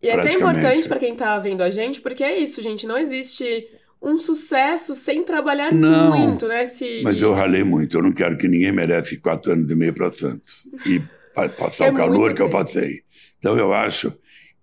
E 0.00 0.08
é 0.08 0.14
até 0.14 0.34
importante 0.34 0.86
pra 0.86 1.00
quem 1.00 1.16
tá 1.16 1.36
vendo 1.40 1.62
a 1.62 1.70
gente, 1.70 2.00
porque 2.00 2.22
é 2.22 2.38
isso, 2.38 2.62
gente. 2.62 2.86
Não 2.86 2.96
existe 2.96 3.66
um 4.00 4.16
sucesso 4.16 4.94
sem 4.94 5.24
trabalhar 5.24 5.72
Não. 5.74 6.16
muito, 6.16 6.46
né? 6.46 6.66
Se... 6.66 7.00
Mas 7.02 7.20
eu 7.20 7.32
ralei 7.34 7.64
muito. 7.64 7.98
Eu 7.98 8.02
não 8.04 8.12
quero 8.12 8.38
que 8.38 8.46
ninguém 8.46 8.70
merece 8.70 9.16
quatro 9.16 9.50
anos 9.52 9.68
e 9.68 9.74
meio 9.74 9.92
para 9.92 10.12
Santos. 10.12 10.68
E 10.86 11.00
pa- 11.34 11.48
passar 11.48 11.86
É 11.86 11.90
o 11.90 11.96
calor 11.96 12.34
que 12.34 12.42
eu 12.42 12.48
passei. 12.48 13.02
Então 13.40 13.58
eu 13.58 13.72
acho 13.74 14.16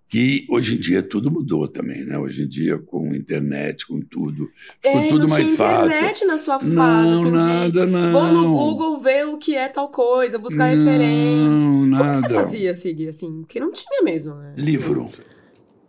que 0.08 0.46
hoje 0.48 0.76
em 0.76 0.80
dia 0.80 1.02
tudo 1.02 1.30
mudou 1.30 1.68
também, 1.68 2.04
né? 2.04 2.16
Hoje 2.18 2.44
em 2.44 2.48
dia 2.48 2.78
com 2.78 3.14
internet, 3.14 3.86
com 3.86 4.00
tudo, 4.00 4.48
ficou 4.80 5.00
É, 5.00 5.08
tudo 5.08 5.20
não 5.22 5.28
mais 5.28 5.44
tinha 5.44 5.56
fácil. 5.56 5.86
internet 5.88 6.24
na 6.24 6.38
sua 6.38 6.58
fase, 6.58 6.74
Não, 6.74 7.12
assim, 7.12 7.24
de 7.24 7.30
nada, 7.36 7.86
não. 7.86 8.12
vou 8.12 8.32
no 8.32 8.48
Google 8.52 9.00
ver 9.00 9.26
o 9.26 9.36
que 9.36 9.54
é 9.54 9.68
tal 9.68 9.88
coisa, 9.90 10.38
buscar 10.38 10.74
Não, 10.74 10.78
referências. 10.84 11.62
Como 11.62 11.86
nada. 11.86 12.20
você 12.28 12.34
fazia, 12.34 12.74
Sig, 12.74 13.08
assim? 13.08 13.40
Porque 13.42 13.60
não 13.60 13.70
tinha 13.70 14.02
mesmo, 14.02 14.34
né? 14.36 14.54
Livro. 14.56 15.10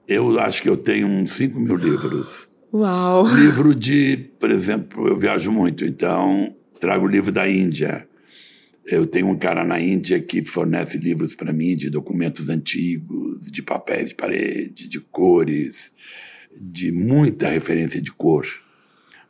Eu 0.08 0.39
acho 0.39 0.63
que 0.63 0.69
eu 0.69 0.75
tenho 0.75 1.08
uns 1.08 1.32
5 1.34 1.60
mil 1.60 1.75
livros. 1.75 2.49
Uau! 2.73 3.25
Livro 3.36 3.73
de, 3.75 4.17
por 4.39 4.49
exemplo, 4.51 5.08
eu 5.08 5.17
viajo 5.17 5.51
muito, 5.51 5.86
então 5.86 6.53
trago 6.79 7.08
livro 7.08 7.32
da 7.32 7.47
Índia. 7.49 8.09
Eu 8.91 9.06
tenho 9.06 9.28
um 9.28 9.38
cara 9.38 9.63
na 9.63 9.80
Índia 9.80 10.19
que 10.19 10.43
fornece 10.43 10.97
livros 10.97 11.36
para 11.36 11.54
mim 11.54 11.75
de 11.75 11.89
documentos 11.89 12.49
antigos, 12.49 13.52
de 13.52 13.62
papéis 13.62 14.10
de 14.10 14.15
parede, 14.15 14.88
de 14.88 14.99
cores, 14.99 15.93
de 16.60 16.91
muita 16.91 17.49
referência 17.49 18.02
de 18.02 18.12
cor. 18.12 18.45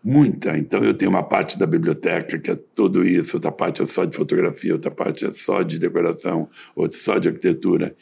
Muita. 0.04 0.58
Então 0.58 0.84
eu 0.84 0.94
tenho 0.94 1.12
uma 1.12 1.24
parte 1.24 1.60
da 1.60 1.66
biblioteca 1.66 2.40
que 2.40 2.52
é 2.52 2.60
tudo 2.74 3.06
isso, 3.06 3.36
outra 3.36 3.52
parte 3.52 3.82
é 3.82 3.86
só 3.86 4.06
de 4.06 4.16
fotografia, 4.16 4.74
outra 4.74 4.90
parte 4.90 5.26
é 5.26 5.34
só 5.34 5.62
de 5.62 5.78
decoração, 5.78 6.50
outra 6.76 6.98
só 6.98 7.18
de 7.18 7.28
arquitetura. 7.28 7.96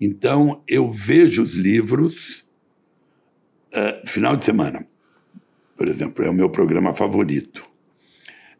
Então 0.00 0.62
eu 0.66 0.90
vejo 0.90 1.42
os 1.42 1.54
livros 1.54 2.44
eh, 3.72 4.02
final 4.04 4.36
de 4.36 4.44
semana 4.44 4.84
por 5.76 5.88
exemplo, 5.88 6.24
é 6.24 6.30
o 6.30 6.34
meu 6.34 6.48
programa 6.48 6.94
favorito. 6.94 7.68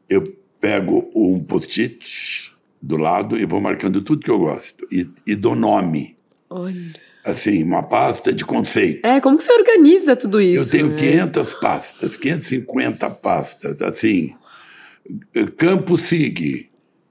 Eu 0.09 0.23
pego 0.65 1.11
um 1.15 1.41
post-it 1.41 2.51
do 2.81 2.97
lado 2.97 3.37
e 3.37 3.45
vou 3.45 3.61
marcando 3.61 4.01
tudo 4.01 4.25
que 4.25 4.31
eu 4.31 4.39
gosto. 4.39 4.87
E, 4.91 5.07
e 5.27 5.35
dou 5.35 5.55
nome. 5.55 6.17
Olha. 6.49 6.95
Assim, 7.23 7.63
uma 7.63 7.83
pasta 7.83 8.33
de 8.33 8.47
conceito. 8.47 9.07
É, 9.07 9.21
como 9.21 9.37
que 9.37 9.45
você 9.45 9.53
organiza 9.53 10.17
tudo 10.17 10.41
isso? 10.41 10.65
Eu 10.65 10.71
tenho 10.71 10.89
né? 10.89 10.97
500 10.97 11.55
pastas, 11.55 12.17
550 12.17 13.11
pastas, 13.11 13.83
assim. 13.83 14.35
Campo 15.59 15.99
Sig, 15.99 16.71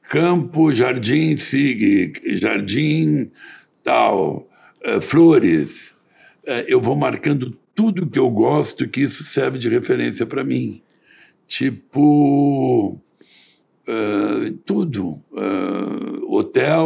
Campo 0.09 0.73
Jardim 0.73 1.37
Sig, 1.37 2.13
Jardim 2.35 3.29
tal, 3.83 4.49
eh, 4.83 4.99
Flores. 4.99 5.93
Eh, 6.43 6.65
eu 6.69 6.81
vou 6.81 6.95
marcando 6.95 7.55
tudo 7.75 8.09
que 8.09 8.17
eu 8.17 8.31
gosto, 8.31 8.87
que 8.87 9.01
isso 9.01 9.23
serve 9.23 9.59
de 9.59 9.69
referência 9.69 10.25
para 10.25 10.43
mim. 10.43 10.81
Tipo. 11.45 12.99
Eh, 13.87 14.53
tudo. 14.65 15.21
Eh, 15.35 16.19
hotel 16.27 16.85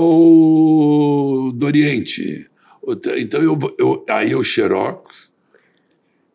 do 1.54 1.66
Oriente. 1.66 2.50
Hotel- 2.82 3.18
então 3.20 3.42
eu, 3.42 3.58
eu, 3.78 4.06
aí 4.10 4.32
eu 4.32 4.44
xerox 4.44 5.32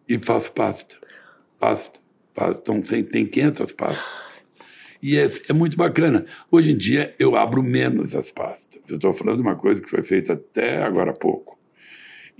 e 0.08 0.18
faço 0.18 0.52
pasta. 0.52 0.96
Pasta. 1.58 1.98
pasta. 2.34 2.60
Então 2.62 2.80
tem, 2.80 3.02
tem 3.02 3.26
500 3.26 3.72
pastas. 3.72 4.22
E 5.02 5.16
é, 5.18 5.26
é 5.48 5.52
muito 5.52 5.76
bacana. 5.76 6.24
Hoje 6.50 6.70
em 6.72 6.76
dia 6.76 7.14
eu 7.18 7.34
abro 7.34 7.62
menos 7.62 8.14
as 8.14 8.30
pastas. 8.30 8.80
Eu 8.88 8.96
estou 8.96 9.12
falando 9.12 9.36
de 9.36 9.42
uma 9.42 9.56
coisa 9.56 9.82
que 9.82 9.90
foi 9.90 10.02
feita 10.04 10.34
até 10.34 10.82
agora 10.82 11.10
há 11.10 11.14
pouco. 11.14 11.58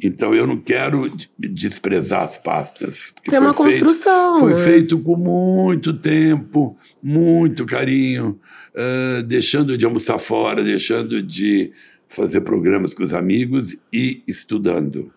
Então 0.02 0.35
eu 0.35 0.46
não 0.46 0.57
quero 0.57 1.09
de- 1.09 1.28
desprezar 1.38 2.22
as 2.22 2.37
pastas. 2.38 3.12
Tem 3.24 3.38
uma 3.38 3.52
feito- 3.55 3.68
construção, 3.85 4.38
foi 4.38 4.55
né? 4.55 4.59
feito 4.59 4.98
com 4.98 5.16
muito 5.16 5.92
tempo, 5.94 6.76
muito 7.02 7.64
carinho, 7.66 8.38
ah, 8.74 9.22
deixando 9.22 9.76
de 9.78 9.85
almoçar 9.85 10.18
fora, 10.18 10.62
deixando 10.64 11.22
de 11.22 11.72
fazer 12.09 12.40
programas 12.42 12.92
com 12.94 13.05
os 13.05 13.14
amigos 13.14 13.76
e 13.92 14.22
estudando. 14.26 15.12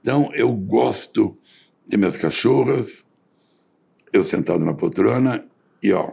Então 0.00 0.30
eu 0.34 0.52
gosto 0.52 1.36
de 1.86 1.96
minhas 1.96 2.16
cachorras, 2.16 3.04
eu 4.12 4.22
sentado 4.24 4.64
na 4.64 4.72
poltrona 4.72 5.44
e 5.82 5.92
ó, 5.92 6.12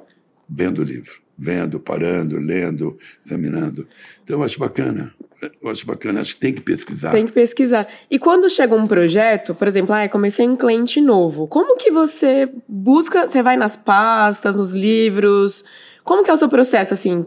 vendo 0.50 0.80
o 0.80 0.84
livro, 0.84 1.14
vendo, 1.38 1.80
parando, 1.80 2.38
lendo, 2.38 2.98
examinando. 3.26 3.88
Então 4.24 4.40
eu 4.40 4.44
acho 4.44 4.60
bacana, 4.60 5.14
eu 5.62 5.70
acho 5.70 5.86
bacana, 5.86 6.22
acho 6.22 6.36
que 6.36 6.40
tem 6.40 6.54
que 6.54 6.62
pesquisar. 6.62 7.12
Tem 7.12 7.26
que 7.26 7.32
pesquisar. 7.32 7.88
E 8.10 8.18
quando 8.18 8.50
chega 8.50 8.74
um 8.74 8.88
projeto, 8.88 9.54
por 9.54 9.68
exemplo, 9.68 9.94
ah, 9.94 10.08
comecei 10.08 10.48
um 10.48 10.56
cliente 10.56 11.02
novo, 11.02 11.48
como 11.48 11.78
que 11.78 11.92
você 11.92 12.50
busca, 12.68 13.28
você 13.28 13.44
vai 13.44 13.58
nas 13.58 13.76
pastas, 13.76 14.58
nos 14.58 14.72
livros, 14.72 15.64
como 16.04 16.24
que 16.24 16.30
é 16.30 16.34
o 16.34 16.38
seu 16.38 16.50
processo, 16.50 16.94
assim, 16.94 17.26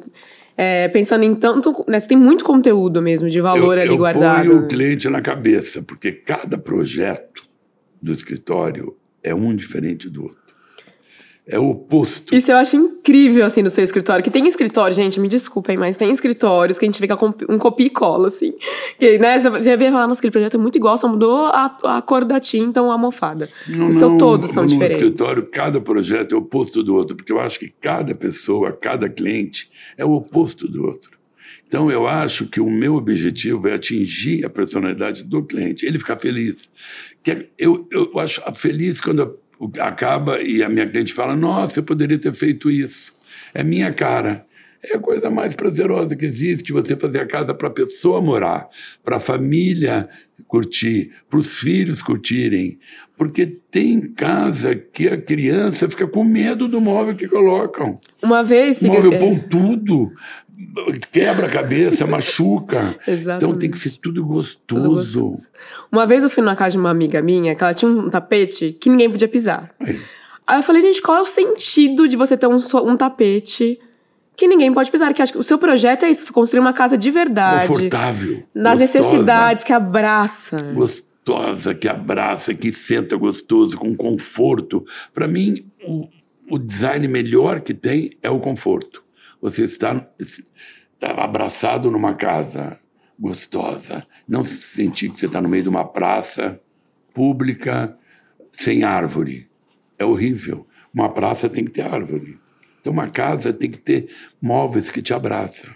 é, 0.57 0.88
pensando 0.88 1.25
em 1.25 1.35
tanto, 1.35 1.85
né, 1.87 2.01
você 2.01 2.09
tem 2.09 2.16
muito 2.16 2.44
conteúdo 2.44 3.01
mesmo, 3.01 3.29
de 3.29 3.40
valor 3.40 3.77
eu, 3.77 3.83
ali 3.83 3.90
eu 3.90 3.97
guardado. 3.97 4.40
ponho 4.40 4.61
né? 4.61 4.66
o 4.66 4.68
cliente 4.68 5.09
na 5.09 5.21
cabeça, 5.21 5.83
porque 5.83 6.11
cada 6.11 6.59
projeto 6.59 7.42
do 8.01 8.12
escritório 8.12 8.97
é 9.23 9.35
um 9.35 9.55
diferente 9.55 10.09
do 10.09 10.25
outro. 10.25 10.38
É 11.51 11.59
o 11.59 11.71
oposto. 11.71 12.35
Isso 12.35 12.53
eu 12.53 12.57
acho 12.59 12.77
incrível, 12.77 13.47
assim, 13.47 13.63
no 13.63 13.71
seu 13.71 13.83
escritório. 13.83 14.23
Que 14.23 14.31
tem 14.31 14.47
escritório, 14.47 14.95
gente, 14.95 15.19
me 15.19 15.29
desculpem, 15.29 15.79
mas 15.79 15.97
tem 15.97 16.11
escritórios 16.13 16.77
que 16.77 16.85
a 16.85 16.89
gente 16.89 16.99
fica 17.01 17.17
com 17.17 17.33
um 17.49 17.57
copia 17.57 17.87
e 17.87 17.91
cola, 17.91 18.29
assim. 18.29 18.53
Que, 18.99 19.19
né, 19.19 19.39
você 19.41 19.75
vê 19.77 19.91
falar, 19.91 20.07
nossa, 20.07 20.21
aquele 20.21 20.31
projeto 20.31 20.57
é 20.57 20.59
muito 20.61 20.77
igual, 20.77 20.97
só 20.99 21.09
mudou 21.09 21.47
a, 21.47 21.75
a 21.85 22.03
cor 22.03 22.25
da 22.27 22.39
tinta 22.39 22.83
ou 22.83 22.91
a 22.91 22.93
almofada. 22.93 23.49
Não, 23.67 23.89
o 23.89 23.93
seu 23.93 24.11
não, 24.11 24.19
todos 24.19 24.51
são 24.51 24.65
no 24.65 24.69
diferentes. 24.69 24.97
escritório, 25.03 25.51
cada 25.51 25.81
projeto 25.81 26.35
é 26.35 26.39
o 26.39 26.43
oposto 26.43 26.83
do 26.83 26.95
outro, 26.95 27.17
porque 27.17 27.33
eu 27.33 27.41
acho 27.41 27.59
que 27.59 27.73
cada 27.81 28.15
pessoa, 28.15 28.71
cada 28.73 29.09
cliente 29.09 29.71
é 29.97 30.05
o 30.05 30.13
oposto 30.13 30.69
do 30.71 30.85
outro. 30.85 31.13
Então, 31.67 31.91
eu 31.91 32.07
acho 32.07 32.47
que 32.47 32.61
o 32.61 32.69
meu 32.69 32.95
objetivo 32.97 33.69
é 33.69 33.75
atingir 33.75 34.45
a 34.45 34.51
personalidade 34.51 35.25
do 35.25 35.43
cliente, 35.43 35.87
ele 35.87 35.99
ficar 35.99 36.19
feliz. 36.19 36.71
Que 37.23 37.31
é- 37.31 37.47
eu, 37.59 37.87
eu 37.91 38.19
acho 38.19 38.43
feliz 38.55 39.01
quando 39.01 39.21
o- 39.23 39.39
acaba 39.79 40.40
e 40.40 40.62
a 40.62 40.68
minha 40.68 40.88
cliente 40.88 41.12
fala: 41.12 41.37
Nossa, 41.37 41.81
eu 41.81 41.85
poderia 41.85 42.18
ter 42.18 42.33
feito 42.33 42.71
isso. 42.71 43.12
É 43.55 43.62
minha 43.64 43.92
cara. 43.92 44.47
É 44.83 44.94
a 44.94 45.01
coisa 45.01 45.29
mais 45.29 45.57
prazerosa 45.57 46.14
que 46.14 46.25
existe 46.25 46.73
você 46.73 46.94
fazer 46.94 47.21
a 47.21 47.27
casa 47.27 47.53
para 47.53 47.66
a 47.66 47.73
pessoa 47.73 48.23
morar, 48.23 48.68
para 49.05 49.16
a 49.16 49.21
família 49.21 50.09
curtir, 50.47 51.11
para 51.29 51.40
os 51.40 51.59
filhos 51.59 52.01
curtirem. 52.01 52.79
Porque 53.16 53.44
tem 53.47 54.01
casa 54.01 54.77
que 54.77 55.09
a 55.09 55.21
criança 55.21 55.90
fica 55.90 56.07
com 56.07 56.23
medo 56.23 56.68
do 56.68 56.81
móvel 56.81 57.16
que 57.16 57.27
colocam. 57.27 57.99
Uma 58.23 58.44
vez... 58.44 58.81
O 58.83 58.87
móvel 58.87 59.12
é, 59.12 59.18
pontudo, 59.18 60.12
quebra 61.12 61.47
a 61.47 61.51
cabeça, 61.51 62.07
machuca. 62.09 62.97
Então 63.03 63.14
Exatamente. 63.14 63.59
tem 63.59 63.71
que 63.71 63.79
ser 63.79 63.90
tudo 63.99 64.25
gostoso. 64.25 64.59
Tudo 64.66 64.90
gostoso. 64.90 65.49
Uma 65.90 66.07
vez 66.07 66.23
eu 66.23 66.31
fui 66.31 66.42
na 66.42 66.57
casa 66.57 66.73
de 66.73 66.79
uma 66.79 66.90
amiga 66.90 67.23
minha, 67.23 67.55
que 67.55 67.62
ela 67.62 67.75
tinha 67.75 67.90
um 67.90 68.11
tapete 68.11 68.77
que 68.81 68.88
ninguém 68.90 69.11
podia 69.11 69.29
pisar. 69.29 69.71
Aí. 69.81 69.99
Aí 70.47 70.59
eu 70.59 70.62
falei, 70.62 70.81
gente, 70.81 71.03
qual 71.03 71.18
é 71.18 71.21
o 71.21 71.27
sentido 71.27 72.09
de 72.09 72.16
você 72.16 72.37
ter 72.37 72.47
um, 72.47 72.57
um 72.57 72.97
tapete 72.97 73.79
que 74.38 74.47
ninguém 74.47 74.73
pode 74.73 74.90
pisar. 74.90 75.12
Que 75.12 75.21
acho 75.21 75.33
que 75.33 75.38
o 75.38 75.42
seu 75.42 75.59
projeto 75.59 76.05
é 76.05 76.11
isso, 76.11 76.33
construir 76.33 76.61
uma 76.61 76.73
casa 76.73 76.97
de 76.97 77.11
verdade. 77.11 77.66
Confortável. 77.66 78.44
Nas 78.55 78.79
gostosa, 78.79 78.99
necessidades, 79.01 79.64
que 79.64 79.73
abraça. 79.73 80.62
Gostosa, 80.73 81.75
que 81.75 81.88
abraça, 81.88 82.55
que 82.55 82.73
senta 82.73 83.16
gostoso, 83.16 83.77
com 83.77 83.94
conforto. 83.97 84.87
Para 85.12 85.27
mim, 85.27 85.66
o, 85.85 86.09
o 86.49 86.57
design 86.57 87.07
melhor 87.09 87.61
que 87.61 87.75
tem 87.75 88.12
é 88.23 88.31
o 88.31 88.38
conforto. 88.38 89.03
Você 89.40 89.64
está, 89.64 90.09
está 90.18 91.22
abraçado 91.22 91.90
numa 91.90 92.14
casa 92.14 92.79
gostosa. 93.18 94.07
Não 94.27 94.44
sentir 94.44 95.11
que 95.11 95.18
você 95.18 95.27
está 95.27 95.40
no 95.40 95.48
meio 95.48 95.62
de 95.62 95.68
uma 95.68 95.85
praça 95.85 96.61
pública 97.12 97.96
sem 98.53 98.85
árvore. 98.85 99.48
É 99.98 100.05
horrível. 100.05 100.66
Uma 100.92 101.11
praça 101.12 101.48
tem 101.48 101.64
que 101.64 101.70
ter 101.70 101.83
árvore. 101.83 102.38
Então, 102.81 102.92
uma 102.92 103.09
casa 103.09 103.53
tem 103.53 103.70
que 103.70 103.79
ter 103.79 104.09
móveis 104.40 104.90
que 104.90 105.03
te 105.03 105.12
abraçam. 105.12 105.70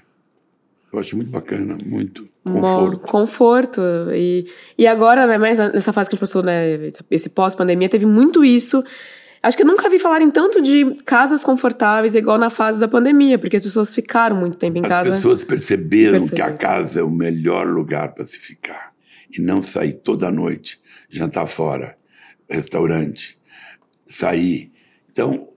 Eu 0.93 0.99
acho 0.99 1.17
muito 1.17 1.31
bacana, 1.31 1.77
muito 1.85 2.29
conforto. 2.45 2.99
conforto. 3.01 3.81
E, 4.13 4.47
e 4.77 4.87
agora, 4.87 5.27
né, 5.27 5.39
mais 5.39 5.59
nessa 5.59 5.93
fase 5.93 6.11
que 6.11 6.15
a 6.15 6.17
gente 6.17 6.21
passou, 6.21 6.43
né, 6.43 6.91
esse 7.11 7.31
pós-pandemia, 7.31 7.89
teve 7.89 8.05
muito 8.05 8.45
isso. 8.45 8.85
Acho 9.43 9.57
que 9.57 9.65
eu 9.65 9.67
nunca 9.67 9.91
vi 9.91 9.99
falarem 9.99 10.31
tanto 10.31 10.63
de 10.63 10.95
casas 11.05 11.43
confortáveis 11.43 12.15
igual 12.15 12.39
na 12.39 12.49
fase 12.49 12.79
da 12.79 12.87
pandemia, 12.87 13.39
porque 13.39 13.57
as 13.57 13.65
pessoas 13.65 13.93
ficaram 13.93 14.37
muito 14.37 14.57
tempo 14.57 14.79
em 14.79 14.83
as 14.83 14.89
casa. 14.89 15.11
As 15.11 15.17
pessoas 15.17 15.43
perceberam, 15.43 16.13
perceberam 16.13 16.37
que 16.37 16.43
a 16.43 16.57
casa 16.57 17.01
é 17.01 17.03
o 17.03 17.11
melhor 17.11 17.67
lugar 17.67 18.15
para 18.15 18.25
se 18.25 18.39
ficar. 18.39 18.93
E 19.37 19.41
não 19.41 19.61
sair 19.61 19.95
toda 19.95 20.31
noite, 20.31 20.81
jantar 21.09 21.47
fora, 21.47 21.97
restaurante, 22.49 23.37
sair. 24.07 24.71
Então, 25.11 25.49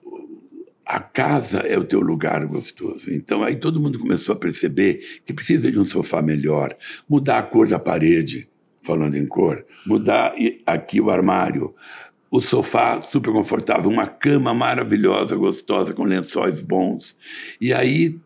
a 0.86 1.00
casa 1.00 1.60
é 1.60 1.78
o 1.78 1.84
teu 1.84 2.00
lugar 2.00 2.46
gostoso. 2.46 3.12
Então 3.12 3.44
aí 3.44 3.56
todo 3.56 3.80
mundo 3.80 3.98
começou 3.98 4.34
a 4.34 4.38
perceber 4.38 5.22
que 5.26 5.34
precisa 5.34 5.72
de 5.72 5.80
um 5.80 5.86
sofá 5.86 6.22
melhor, 6.22 6.76
mudar 7.10 7.40
a 7.40 7.44
cor 7.44 7.68
da 7.68 7.80
parede, 7.80 8.48
falando 8.84 9.16
em 9.16 9.26
cor, 9.26 9.66
mudar 9.86 10.36
aqui 10.66 11.02
o 11.02 11.10
armário, 11.10 11.74
o 12.36 12.42
sofá 12.42 13.02
super 13.02 13.32
confortável, 13.32 13.90
uma 13.90 14.08
cama 14.08 14.54
maravilhosa, 14.54 15.36
gostosa, 15.36 15.94
com 15.94 16.04
lençóis 16.04 16.60
bons. 16.60 17.16
E 17.62 17.74
aí 17.74 18.20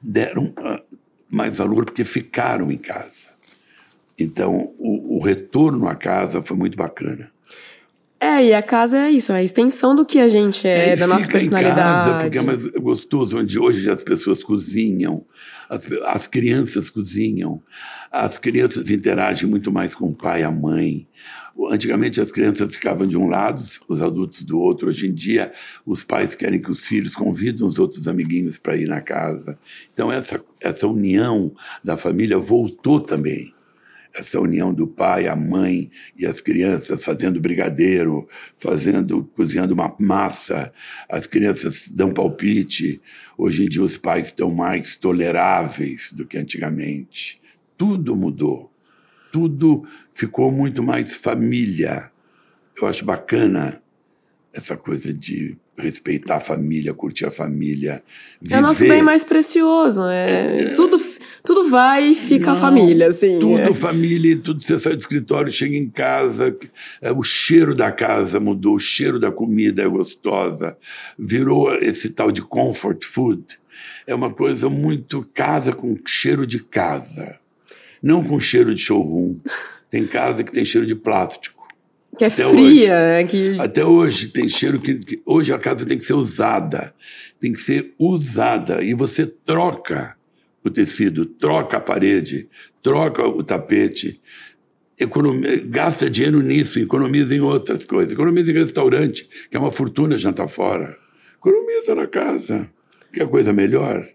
deram 0.00 0.52
ah, 0.56 0.80
mais 1.28 1.58
valor 1.58 1.84
porque 1.84 2.04
ficaram 2.04 2.70
em 2.70 2.78
casa. 2.78 3.30
Então 4.18 4.72
o, 4.78 5.16
o 5.16 5.24
retorno 5.24 5.88
à 5.88 5.96
casa 5.96 6.42
foi 6.42 6.56
muito 6.56 6.76
bacana. 6.76 7.30
É, 8.22 8.44
e 8.44 8.52
a 8.52 8.62
casa 8.62 8.98
é 8.98 9.10
isso, 9.10 9.32
é 9.32 9.36
a 9.36 9.42
extensão 9.42 9.96
do 9.96 10.04
que 10.04 10.18
a 10.18 10.28
gente 10.28 10.68
é, 10.68 10.90
é 10.90 10.96
da 10.96 11.06
nossa 11.06 11.26
personalidade. 11.26 11.80
Em 11.80 12.12
casa, 12.12 12.22
porque 12.22 12.38
é 12.38 12.42
mais 12.42 12.66
gostoso, 12.66 13.38
onde 13.38 13.58
hoje 13.58 13.90
as 13.90 14.04
pessoas 14.04 14.44
cozinham, 14.44 15.24
as, 15.70 15.88
as 16.04 16.26
crianças 16.26 16.90
cozinham, 16.90 17.62
as 18.12 18.36
crianças 18.36 18.90
interagem 18.90 19.48
muito 19.48 19.72
mais 19.72 19.94
com 19.94 20.10
o 20.10 20.14
pai 20.14 20.42
e 20.42 20.44
a 20.44 20.50
mãe. 20.50 21.08
Antigamente 21.68 22.20
as 22.20 22.30
crianças 22.30 22.74
ficavam 22.74 23.06
de 23.06 23.18
um 23.18 23.26
lado, 23.26 23.62
os 23.88 24.02
adultos 24.02 24.42
do 24.42 24.58
outro. 24.58 24.88
Hoje 24.88 25.08
em 25.08 25.12
dia, 25.12 25.52
os 25.84 26.02
pais 26.04 26.34
querem 26.34 26.60
que 26.60 26.70
os 26.70 26.86
filhos 26.86 27.14
convidem 27.14 27.66
os 27.66 27.78
outros 27.78 28.08
amiguinhos 28.08 28.58
para 28.58 28.76
ir 28.76 28.88
na 28.88 29.00
casa. 29.00 29.58
Então, 29.92 30.10
essa, 30.10 30.42
essa 30.60 30.86
união 30.86 31.52
da 31.84 31.96
família 31.96 32.38
voltou 32.38 33.00
também 33.00 33.54
essa 34.14 34.40
união 34.40 34.72
do 34.72 34.86
pai, 34.86 35.28
a 35.28 35.36
mãe 35.36 35.90
e 36.16 36.26
as 36.26 36.40
crianças 36.40 37.04
fazendo 37.04 37.40
brigadeiro, 37.40 38.28
fazendo, 38.58 39.24
cozinhando 39.36 39.74
uma 39.74 39.94
massa, 39.98 40.72
as 41.08 41.26
crianças 41.26 41.88
dão 41.88 42.12
palpite. 42.12 43.00
Hoje 43.38 43.64
em 43.64 43.68
dia 43.68 43.82
os 43.82 43.96
pais 43.96 44.26
estão 44.26 44.50
mais 44.50 44.96
toleráveis 44.96 46.12
do 46.12 46.26
que 46.26 46.36
antigamente. 46.36 47.40
Tudo 47.76 48.16
mudou. 48.16 48.70
Tudo 49.32 49.84
ficou 50.12 50.50
muito 50.50 50.82
mais 50.82 51.14
família. 51.14 52.10
Eu 52.80 52.86
acho 52.86 53.04
bacana 53.04 53.80
essa 54.52 54.76
coisa 54.76 55.12
de 55.12 55.56
respeitar 55.80 56.36
a 56.36 56.40
família, 56.40 56.92
curtir 56.92 57.24
a 57.24 57.30
família. 57.30 58.02
Viver. 58.40 58.54
É 58.54 58.58
o 58.58 58.62
nosso 58.62 58.86
bem 58.86 59.02
mais 59.02 59.24
precioso. 59.24 60.02
É, 60.08 60.62
é, 60.62 60.74
tudo, 60.74 61.00
tudo 61.44 61.68
vai 61.68 62.08
e 62.08 62.14
fica 62.14 62.46
não, 62.46 62.52
a 62.52 62.56
família, 62.56 63.08
assim. 63.08 63.38
Tudo 63.38 63.58
é. 63.58 63.74
família, 63.74 64.36
tudo 64.36 64.62
você 64.62 64.78
sai 64.78 64.94
do 64.94 65.00
escritório, 65.00 65.50
chega 65.50 65.76
em 65.76 65.88
casa, 65.88 66.56
é, 67.00 67.10
o 67.10 67.22
cheiro 67.22 67.74
da 67.74 67.90
casa 67.90 68.38
mudou, 68.38 68.74
o 68.74 68.80
cheiro 68.80 69.18
da 69.18 69.32
comida 69.32 69.82
é 69.82 69.88
gostosa, 69.88 70.76
virou 71.18 71.74
esse 71.74 72.10
tal 72.10 72.30
de 72.30 72.42
comfort 72.42 73.04
food. 73.04 73.42
É 74.06 74.14
uma 74.14 74.30
coisa 74.30 74.68
muito 74.68 75.26
casa 75.32 75.72
com 75.72 75.96
cheiro 76.06 76.46
de 76.46 76.58
casa, 76.58 77.38
não 78.02 78.24
com 78.24 78.38
cheiro 78.40 78.74
de 78.74 78.80
showroom. 78.80 79.36
Tem 79.90 80.06
casa 80.06 80.44
que 80.44 80.52
tem 80.52 80.64
cheiro 80.64 80.86
de 80.86 80.94
plástico. 80.94 81.60
Que 82.16 82.24
é 82.24 82.26
até 82.26 82.44
fria, 82.44 82.54
hoje, 82.54 82.88
né? 82.88 83.24
Que... 83.24 83.60
Até 83.60 83.84
hoje 83.84 84.28
tem 84.28 84.48
cheiro 84.48 84.80
que, 84.80 84.94
que, 84.94 85.22
Hoje 85.24 85.52
a 85.52 85.58
casa 85.58 85.86
tem 85.86 85.98
que 85.98 86.04
ser 86.04 86.14
usada. 86.14 86.94
Tem 87.40 87.52
que 87.52 87.60
ser 87.60 87.94
usada. 87.98 88.82
E 88.82 88.94
você 88.94 89.26
troca 89.26 90.16
o 90.64 90.70
tecido, 90.70 91.24
troca 91.24 91.78
a 91.78 91.80
parede, 91.80 92.48
troca 92.82 93.26
o 93.26 93.42
tapete. 93.42 94.20
Economia, 94.98 95.62
gasta 95.64 96.10
dinheiro 96.10 96.42
nisso, 96.42 96.78
economiza 96.78 97.34
em 97.34 97.40
outras 97.40 97.84
coisas. 97.84 98.12
Economiza 98.12 98.50
em 98.50 98.54
restaurante, 98.54 99.28
que 99.50 99.56
é 99.56 99.60
uma 99.60 99.72
fortuna 99.72 100.18
jantar 100.18 100.48
fora. 100.48 100.96
Economiza 101.38 101.94
na 101.94 102.06
casa, 102.06 102.68
que 103.12 103.22
é 103.22 103.26
coisa 103.26 103.52
melhor. 103.52 104.06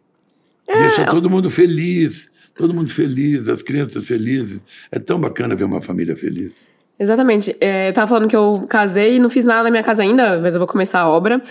É. 0.68 0.78
Deixa 0.80 1.06
todo 1.06 1.30
mundo 1.30 1.50
feliz. 1.50 2.32
Todo 2.56 2.74
mundo 2.74 2.90
feliz, 2.90 3.50
as 3.50 3.62
crianças 3.62 4.08
felizes. 4.08 4.62
É 4.92 5.00
tão 5.00 5.20
bacana 5.20 5.56
ver 5.56 5.66
uma 5.66 5.82
família 5.82 6.16
feliz. 6.16 6.70
Exatamente. 6.98 7.56
É, 7.60 7.90
eu 7.90 7.94
tava 7.94 8.08
falando 8.08 8.30
que 8.30 8.36
eu 8.36 8.66
casei 8.70 9.18
e 9.18 9.20
não 9.20 9.30
fiz 9.30 9.46
nada 9.46 9.64
na 9.64 9.72
minha 9.72 9.84
casa 9.84 10.02
ainda, 10.02 10.40
mas 10.40 10.54
eu 10.54 10.60
vou 10.60 10.68
começar 10.68 11.02
a 11.02 11.10
obra. 11.10 11.42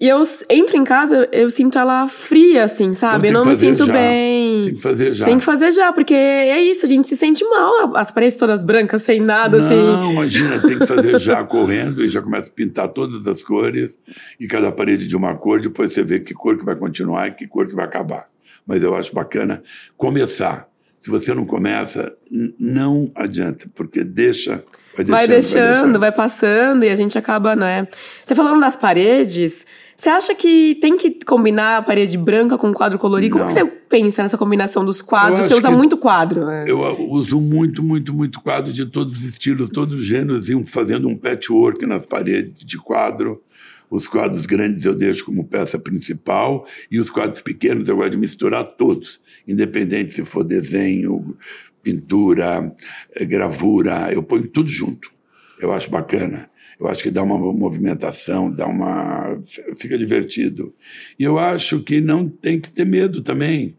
E 0.00 0.08
eu 0.08 0.22
entro 0.48 0.78
em 0.78 0.84
casa, 0.84 1.28
eu 1.30 1.50
sinto 1.50 1.78
ela 1.78 2.08
fria, 2.08 2.64
assim, 2.64 2.94
sabe? 2.94 3.28
Então, 3.28 3.42
eu 3.42 3.44
não 3.44 3.52
me 3.52 3.58
sinto 3.58 3.84
já. 3.84 3.92
bem. 3.92 4.64
Tem 4.64 4.74
que 4.74 4.80
fazer 4.80 5.12
já. 5.12 5.24
Tem 5.26 5.38
que 5.38 5.44
fazer 5.44 5.72
já, 5.72 5.92
porque 5.92 6.14
é 6.14 6.58
isso, 6.62 6.86
a 6.86 6.88
gente 6.88 7.06
se 7.06 7.16
sente 7.16 7.44
mal, 7.44 7.94
as 7.94 8.10
paredes 8.10 8.38
todas 8.38 8.62
brancas, 8.62 9.02
sem 9.02 9.20
nada, 9.20 9.58
não, 9.58 9.66
assim. 9.66 9.76
Não, 9.76 10.12
imagina, 10.12 10.58
tem 10.60 10.78
que 10.78 10.86
fazer 10.86 11.18
já 11.18 11.44
correndo 11.44 12.02
e 12.02 12.08
já 12.08 12.22
começa 12.22 12.48
a 12.48 12.52
pintar 12.52 12.88
todas 12.88 13.28
as 13.28 13.42
cores 13.42 13.98
e 14.40 14.46
cada 14.46 14.72
parede 14.72 15.06
de 15.06 15.14
uma 15.14 15.36
cor, 15.36 15.60
depois 15.60 15.92
você 15.92 16.02
vê 16.02 16.18
que 16.18 16.32
cor 16.32 16.56
que 16.56 16.64
vai 16.64 16.76
continuar 16.76 17.28
e 17.28 17.32
que 17.32 17.46
cor 17.46 17.66
que 17.66 17.74
vai 17.74 17.84
acabar. 17.84 18.29
Mas 18.66 18.82
eu 18.82 18.94
acho 18.94 19.14
bacana 19.14 19.62
começar. 19.96 20.68
Se 20.98 21.08
você 21.10 21.32
não 21.32 21.46
começa, 21.46 22.14
não 22.58 23.10
adianta, 23.14 23.70
porque 23.74 24.04
deixa 24.04 24.62
Vai 24.94 25.04
deixando, 25.04 25.10
vai, 25.10 25.28
deixando, 25.28 26.00
vai, 26.00 26.12
passando 26.12 26.84
e 26.84 26.88
a 26.88 26.96
gente 26.96 27.16
acaba, 27.16 27.54
né? 27.54 27.86
Você 28.24 28.34
falando 28.34 28.60
das 28.60 28.74
paredes, 28.74 29.64
você 29.96 30.08
acha 30.08 30.34
que 30.34 30.76
tem 30.80 30.96
que 30.96 31.18
combinar 31.26 31.76
a 31.76 31.82
parede 31.82 32.16
branca 32.16 32.58
com 32.58 32.72
quadro 32.72 32.98
colorido? 32.98 33.36
Não. 33.36 33.44
Como 33.44 33.52
você 33.52 33.64
pensa 33.64 34.22
nessa 34.22 34.36
combinação 34.38 34.84
dos 34.84 35.00
quadros? 35.00 35.46
Você 35.46 35.54
usa 35.54 35.70
muito 35.70 35.96
quadro, 35.96 36.44
né? 36.44 36.64
Eu 36.66 36.80
uso 37.10 37.40
muito, 37.40 37.82
muito, 37.82 38.12
muito 38.12 38.40
quadro 38.40 38.72
de 38.72 38.86
todos 38.86 39.18
os 39.18 39.24
estilos, 39.24 39.68
todos 39.68 39.94
os 39.94 40.04
gêneros, 40.04 40.48
e 40.48 40.64
fazendo 40.64 41.06
um 41.06 41.16
patchwork 41.16 41.84
nas 41.86 42.04
paredes 42.04 42.60
de 42.60 42.78
quadro. 42.78 43.42
Os 43.90 44.06
quadros 44.06 44.46
grandes 44.46 44.84
eu 44.84 44.94
deixo 44.94 45.24
como 45.24 45.44
peça 45.44 45.78
principal 45.78 46.66
e 46.90 47.00
os 47.00 47.10
quadros 47.10 47.42
pequenos 47.42 47.88
eu 47.88 47.96
gosto 47.96 48.12
de 48.12 48.18
misturar 48.18 48.64
todos, 48.64 49.20
independente 49.46 50.14
se 50.14 50.24
for 50.24 50.44
desenho, 50.44 51.36
pintura, 51.82 52.74
eh, 53.14 53.24
gravura, 53.24 54.12
eu 54.12 54.22
ponho 54.22 54.46
tudo 54.46 54.68
junto. 54.68 55.12
Eu 55.60 55.72
acho 55.72 55.90
bacana. 55.90 56.48
Eu 56.78 56.88
acho 56.88 57.02
que 57.02 57.10
dá 57.10 57.22
uma 57.22 57.36
movimentação, 57.36 58.50
dá 58.50 58.66
uma. 58.66 59.38
fica 59.76 59.98
divertido. 59.98 60.74
E 61.18 61.24
eu 61.24 61.38
acho 61.38 61.82
que 61.82 62.00
não 62.00 62.26
tem 62.26 62.58
que 62.58 62.70
ter 62.70 62.86
medo 62.86 63.20
também. 63.20 63.76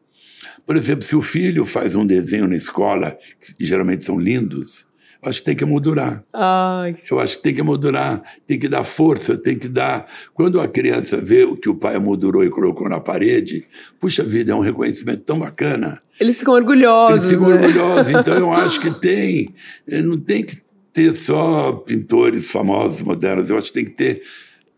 Por 0.68 0.76
exemplo, 0.76 1.04
se 1.04 1.16
o 1.16 1.22
filho 1.22 1.66
faz 1.66 1.96
um 1.96 2.06
desenho 2.06 2.48
na 2.48 2.56
escola, 2.56 3.18
que 3.58 3.66
geralmente 3.66 4.06
são 4.06 4.20
lindos, 4.20 4.88
eu 5.24 5.30
acho 5.30 5.40
que 5.40 5.46
tem 5.46 5.56
que 5.56 5.66
moldurar. 5.66 6.24
Ai. 6.34 6.96
Eu 7.10 7.20
acho 7.20 7.38
que 7.38 7.44
tem 7.44 7.54
que 7.54 7.62
moldurar, 7.62 8.24
tem 8.48 8.58
que 8.58 8.68
dar 8.68 8.84
força, 8.84 9.38
tem 9.38 9.58
que 9.58 9.68
dar. 9.68 10.08
Quando 10.34 10.60
a 10.60 10.68
criança 10.68 11.18
vê 11.18 11.44
o 11.44 11.56
que 11.56 11.70
o 11.70 11.76
pai 11.76 12.00
moldurou 12.00 12.44
e 12.44 12.50
colocou 12.50 12.90
na 12.90 13.00
parede, 13.00 13.68
puxa 14.00 14.24
vida, 14.24 14.52
é 14.52 14.56
um 14.56 14.62
reconhecimento 14.62 15.22
tão 15.24 15.38
bacana. 15.38 16.02
Eles 16.20 16.40
ficam 16.40 16.56
orgulhosos. 16.56 17.26
Eles 17.26 17.38
ficam 17.38 17.50
né? 17.50 17.56
orgulhosos. 17.56 18.12
Então 18.12 18.36
eu 18.36 18.52
acho 18.54 18.80
que 18.80 18.92
tem. 19.00 19.54
Eh, 19.88 20.02
não 20.02 20.20
tem 20.20 20.44
que 20.44 20.60
ter 20.92 21.14
só 21.14 21.72
pintores 21.72 22.50
famosos, 22.50 23.04
modernos. 23.04 23.50
Eu 23.50 23.58
acho 23.58 23.68
que 23.68 23.74
tem 23.74 23.86
que 23.86 23.92
ter 23.92 24.24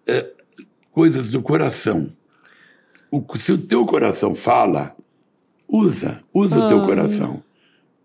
é, 0.05 0.29
coisas 0.91 1.31
do 1.31 1.41
coração. 1.41 2.11
O, 3.09 3.23
se 3.37 3.53
o 3.53 3.57
teu 3.57 3.85
coração 3.85 4.35
fala, 4.35 4.93
usa. 5.67 6.19
Usa 6.33 6.59
ah. 6.59 6.65
o 6.65 6.67
teu 6.67 6.81
ah. 6.81 6.85
coração. 6.85 7.43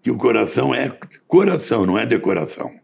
Que 0.08 0.12
o 0.12 0.16
coração 0.16 0.74
é 0.74 0.90
coração, 1.26 1.84
não 1.84 1.98
é 1.98 2.06
decoração. 2.06 2.74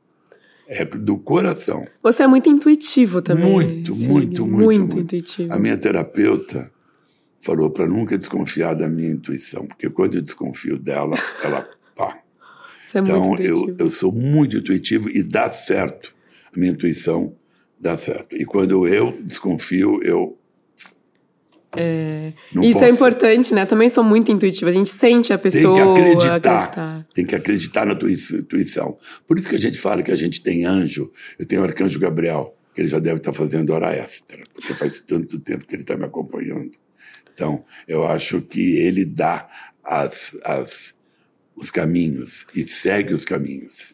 É 0.69 0.85
do 0.85 1.17
coração. 1.17 1.87
Você 2.03 2.23
é 2.23 2.27
muito 2.27 2.51
intuitivo 2.51 3.23
também. 3.23 3.51
Muito, 3.51 3.97
muito, 3.97 4.47
muito, 4.47 4.47
muito, 4.47 4.81
muito 4.81 4.99
intuitivo. 4.99 5.51
A 5.51 5.59
minha 5.59 5.75
terapeuta 5.79 6.71
falou 7.41 7.71
para 7.71 7.87
nunca 7.87 8.19
desconfiar 8.19 8.75
da 8.75 8.91
minha 8.91 9.09
intuição, 9.09 9.67
porque 9.67 9.89
quando 9.89 10.17
eu 10.17 10.23
desconfio 10.23 10.79
dela, 10.79 11.17
ela 11.43 11.67
pá. 11.97 12.19
Você 12.87 12.99
é 12.99 13.01
Então 13.01 13.25
muito 13.25 13.43
eu, 13.43 13.75
eu 13.79 13.89
sou 13.89 14.13
muito 14.13 14.59
intuitivo 14.59 15.09
e 15.09 15.23
dá 15.23 15.51
certo. 15.51 16.15
A 16.55 16.59
minha 16.59 16.73
intuição 16.73 17.35
dá 17.81 17.97
certo. 17.97 18.37
E 18.37 18.45
quando 18.45 18.87
eu 18.87 19.13
desconfio, 19.23 20.03
eu. 20.03 20.37
Não 22.53 22.63
Isso 22.63 22.79
é 22.79 22.83
posso. 22.89 22.95
importante, 22.95 23.55
né? 23.55 23.67
Também 23.67 23.89
sou 23.89 24.03
muito 24.05 24.31
intuitiva. 24.33 24.71
A 24.71 24.73
gente 24.73 24.89
sente 24.89 25.33
a 25.33 25.39
Tem 25.39 25.51
pessoa. 25.53 25.75
que 25.75 25.81
acreditar, 26.01 26.35
acreditar. 26.37 27.07
Tem 27.15 27.25
que 27.27 27.35
acreditar 27.35 27.87
na 27.87 27.95
tua 27.95 28.11
intu- 28.11 28.37
intuição. 28.37 28.97
Por 29.27 29.39
isso 29.39 29.49
que 29.49 29.55
a 29.57 29.61
gente 29.61 29.79
fala 29.79 30.03
que 30.03 30.13
a 30.13 30.17
gente 30.17 30.43
tem 30.43 30.65
anjo. 30.65 31.11
Eu 31.39 31.47
tenho 31.47 31.63
o 31.63 31.65
arcanjo 31.65 31.99
Gabriel, 31.99 32.57
que 32.75 32.81
ele 32.81 32.89
já 32.89 32.99
deve 32.99 33.17
estar 33.19 33.33
fazendo 33.33 33.71
hora 33.73 33.93
extra, 33.95 34.39
porque 34.53 34.75
faz 34.75 35.01
tanto 35.01 35.39
tempo 35.39 35.67
que 35.67 35.75
ele 35.75 35.83
está 35.83 35.97
me 35.97 36.05
acompanhando. 36.05 36.71
Então, 37.33 37.65
eu 37.89 38.07
acho 38.07 38.41
que 38.41 38.77
ele 38.77 39.05
dá 39.05 39.49
as, 39.85 40.37
as, 40.45 40.95
os 41.57 41.71
caminhos 41.71 42.47
e 42.55 42.65
segue 42.67 43.13
os 43.13 43.25
caminhos. 43.25 43.93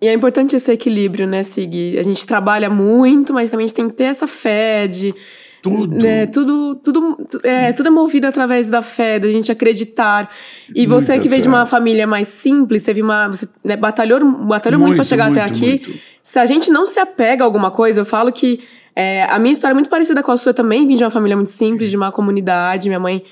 E 0.00 0.08
é 0.08 0.12
importante 0.12 0.56
esse 0.56 0.72
equilíbrio, 0.72 1.28
né, 1.28 1.44
Sig? 1.44 1.96
A 1.96 2.02
gente 2.02 2.26
trabalha 2.26 2.68
muito, 2.68 3.32
mas 3.32 3.50
também 3.50 3.64
a 3.64 3.68
gente 3.68 3.76
tem 3.76 3.88
que 3.88 3.94
ter 3.94 4.04
essa 4.04 4.26
fé 4.26 4.88
de. 4.88 5.14
Tudo. 5.62 5.94
né, 5.96 6.26
tudo, 6.26 6.74
tudo, 6.74 7.16
tu- 7.30 7.40
é, 7.44 7.72
tudo 7.72 7.86
é 7.86 7.90
movido 7.90 8.26
através 8.26 8.68
da 8.68 8.82
fé, 8.82 9.18
da 9.20 9.28
gente 9.30 9.50
acreditar. 9.52 10.28
E 10.74 10.86
você 10.86 11.12
Muita 11.12 11.22
que 11.22 11.28
veio 11.28 11.40
de 11.42 11.48
uma 11.48 11.64
família 11.66 12.06
mais 12.06 12.26
simples, 12.28 12.82
teve 12.82 13.00
uma. 13.00 13.28
Você 13.28 13.48
né, 13.64 13.76
batalhou, 13.76 14.18
batalhou 14.44 14.78
muito, 14.80 14.88
Muito, 14.88 14.96
pra 14.96 15.04
chegar 15.04 15.30
até 15.30 15.40
muito, 15.42 15.52
aqui. 15.56 15.66
muito. 15.86 15.92
Se 16.22 16.38
a 16.38 16.46
gente 16.46 16.70
não 16.70 16.84
se 16.84 16.98
apega 16.98 17.44
a 17.44 17.46
alguma 17.46 17.70
coisa, 17.70 18.00
eu 18.00 18.04
falo 18.04 18.32
que 18.32 18.60
é, 18.96 19.24
a 19.24 19.38
minha 19.38 19.52
história 19.52 19.72
é 19.72 19.74
muito 19.74 19.88
parecida 19.88 20.22
com 20.22 20.32
a 20.32 20.36
sua 20.36 20.52
também. 20.52 20.86
Vim 20.86 20.96
de 20.96 21.04
uma 21.04 21.10
família 21.10 21.36
muito 21.36 21.50
simples, 21.50 21.90
de 21.90 21.96
uma 21.96 22.10
comunidade. 22.10 22.88
Minha 22.88 23.00
mãe 23.00 23.22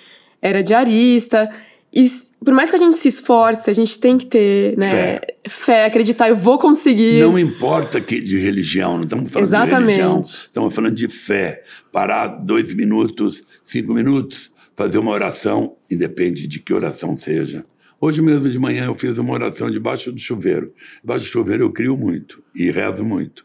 era 0.41 0.63
diarista. 0.63 1.51
E 1.93 2.09
por 2.45 2.55
mais 2.55 2.71
que 2.71 2.77
a 2.77 2.79
gente 2.79 2.95
se 2.97 3.09
esforce, 3.09 3.69
a 3.69 3.73
gente 3.73 3.99
tem 3.99 4.17
que 4.17 4.27
ter 4.27 4.79
né, 4.79 4.91
Fé. 4.91 5.21
fé, 5.49 5.85
acreditar, 5.87 6.29
eu 6.29 6.37
vou 6.37 6.59
conseguir. 6.59 7.21
Não 7.21 7.39
importa 7.39 8.01
que 8.01 8.21
de 8.21 8.39
religião, 8.39 8.97
não 8.97 9.05
estamos 9.05 9.31
falando 9.31 9.49
Exatamente. 9.49 9.87
de 9.87 9.91
religião, 9.93 10.21
estamos 10.21 10.75
falando 10.75 10.95
de 10.95 11.09
fé. 11.09 11.65
Parar 11.93 12.29
dois 12.29 12.73
minutos, 12.73 13.43
cinco 13.65 13.93
minutos, 13.93 14.53
fazer 14.77 14.99
uma 14.99 15.11
oração, 15.11 15.77
independe 15.91 16.47
de 16.47 16.61
que 16.61 16.73
oração 16.73 17.17
seja. 17.17 17.65
Hoje 18.01 18.23
mesmo 18.23 18.49
de 18.49 18.59
manhã 18.59 18.87
eu 18.87 18.95
fiz 18.95 19.19
uma 19.19 19.35
oração 19.35 19.71
debaixo 19.71 20.11
do 20.11 20.19
chuveiro. 20.19 20.73
Debaixo 21.03 21.27
do 21.27 21.29
chuveiro 21.29 21.65
eu 21.65 21.71
crio 21.71 21.97
muito 21.97 22.43
e 22.55 22.71
rezo 22.71 23.05
muito. 23.05 23.45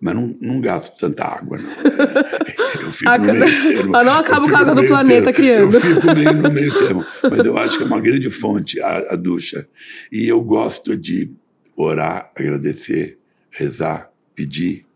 Mas 0.00 0.14
não, 0.14 0.36
não 0.40 0.60
gasto 0.60 0.96
tanta 0.98 1.24
água, 1.24 1.58
não. 1.58 1.70
Eu 2.82 2.92
fico 2.92 3.10
Ah, 3.10 3.18
no 3.18 3.24
meio 3.34 3.62
termo. 3.62 3.96
ah, 3.96 4.04
não 4.04 4.12
acaba 4.14 4.46
Eu 4.46 4.50
com 4.50 4.56
a 4.56 4.60
água 4.60 4.74
no 4.74 4.74
do 4.74 4.80
meio 4.82 4.88
planeta 4.94 5.32
termo. 5.32 5.34
criando. 5.34 5.74
Eu 5.74 5.80
fico 5.80 6.14
meio 6.14 6.32
no 6.34 6.50
meio 6.50 6.78
termo. 6.78 7.06
Mas 7.22 7.38
eu 7.46 7.58
acho 7.58 7.76
que 7.76 7.82
é 7.82 7.86
uma 7.86 8.00
grande 8.00 8.30
fonte 8.30 8.80
a, 8.80 9.12
a 9.12 9.16
ducha. 9.16 9.66
E 10.10 10.26
eu 10.28 10.40
gosto 10.40 10.96
de 10.96 11.30
orar, 11.76 12.30
agradecer, 12.36 13.18
rezar, 13.50 14.10
pedir. 14.34 14.86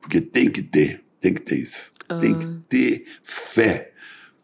Porque 0.00 0.20
tem 0.20 0.48
que 0.50 0.62
ter, 0.62 1.00
tem 1.20 1.32
que 1.34 1.40
ter 1.42 1.56
isso. 1.56 1.92
Tem 2.20 2.36
que 2.38 2.46
ter 2.68 3.04
fé. 3.22 3.92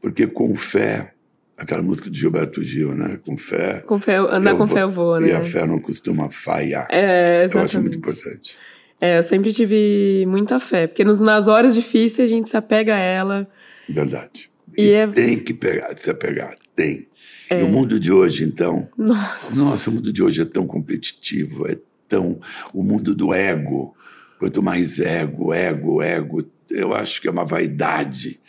Porque 0.00 0.26
com 0.26 0.54
fé, 0.54 1.14
aquela 1.56 1.82
música 1.82 2.08
de 2.08 2.18
Gilberto 2.18 2.62
Gil, 2.62 2.94
né? 2.94 3.18
Com 3.24 3.36
fé. 3.36 3.80
Com 3.80 3.98
fé, 3.98 4.16
andar 4.18 4.52
com 4.52 4.66
vou- 4.66 4.76
fé 4.76 4.82
eu 4.82 4.90
vou, 4.90 5.18
né? 5.18 5.28
E 5.28 5.32
a 5.32 5.42
fé 5.42 5.66
não 5.66 5.80
costuma 5.80 6.30
falhar. 6.30 6.86
É, 6.90 7.42
eu 7.52 7.60
acho 7.60 7.80
muito 7.80 7.96
exatamente. 7.96 7.96
importante. 7.96 8.58
É, 9.00 9.18
eu 9.18 9.22
sempre 9.22 9.52
tive 9.52 10.24
muita 10.26 10.58
fé, 10.58 10.86
porque 10.86 11.04
nos, 11.04 11.20
nas 11.20 11.48
horas 11.48 11.74
difíceis 11.74 12.30
a 12.30 12.32
gente 12.32 12.48
se 12.48 12.56
apega 12.56 12.94
a 12.94 12.98
ela. 12.98 13.48
Verdade. 13.88 14.50
E 14.76 14.90
é- 14.90 15.06
tem 15.06 15.38
que 15.38 15.52
pegar, 15.54 15.96
se 15.96 16.10
apegar. 16.10 16.56
Tem. 16.74 17.06
E 17.50 17.62
o 17.62 17.68
mundo 17.68 18.00
de 18.00 18.10
hoje, 18.10 18.44
então. 18.44 18.88
Nossa. 18.96 19.56
Nossa, 19.56 19.90
o 19.90 19.92
mundo 19.92 20.12
de 20.12 20.22
hoje 20.22 20.42
é 20.42 20.44
tão 20.44 20.66
competitivo, 20.66 21.68
é 21.68 21.78
tão. 22.08 22.40
O 22.74 22.82
mundo 22.82 23.14
do 23.14 23.32
ego. 23.32 23.94
Quanto 24.38 24.62
mais 24.62 24.98
ego, 24.98 25.54
ego, 25.54 26.02
ego, 26.02 26.44
eu 26.70 26.92
acho 26.94 27.20
que 27.22 27.28
é 27.28 27.30
uma 27.30 27.44
vaidade. 27.44 28.40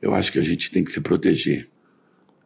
Eu 0.00 0.14
acho 0.14 0.30
que 0.30 0.38
a 0.38 0.42
gente 0.42 0.70
tem 0.70 0.84
que 0.84 0.92
se 0.92 1.00
proteger. 1.00 1.68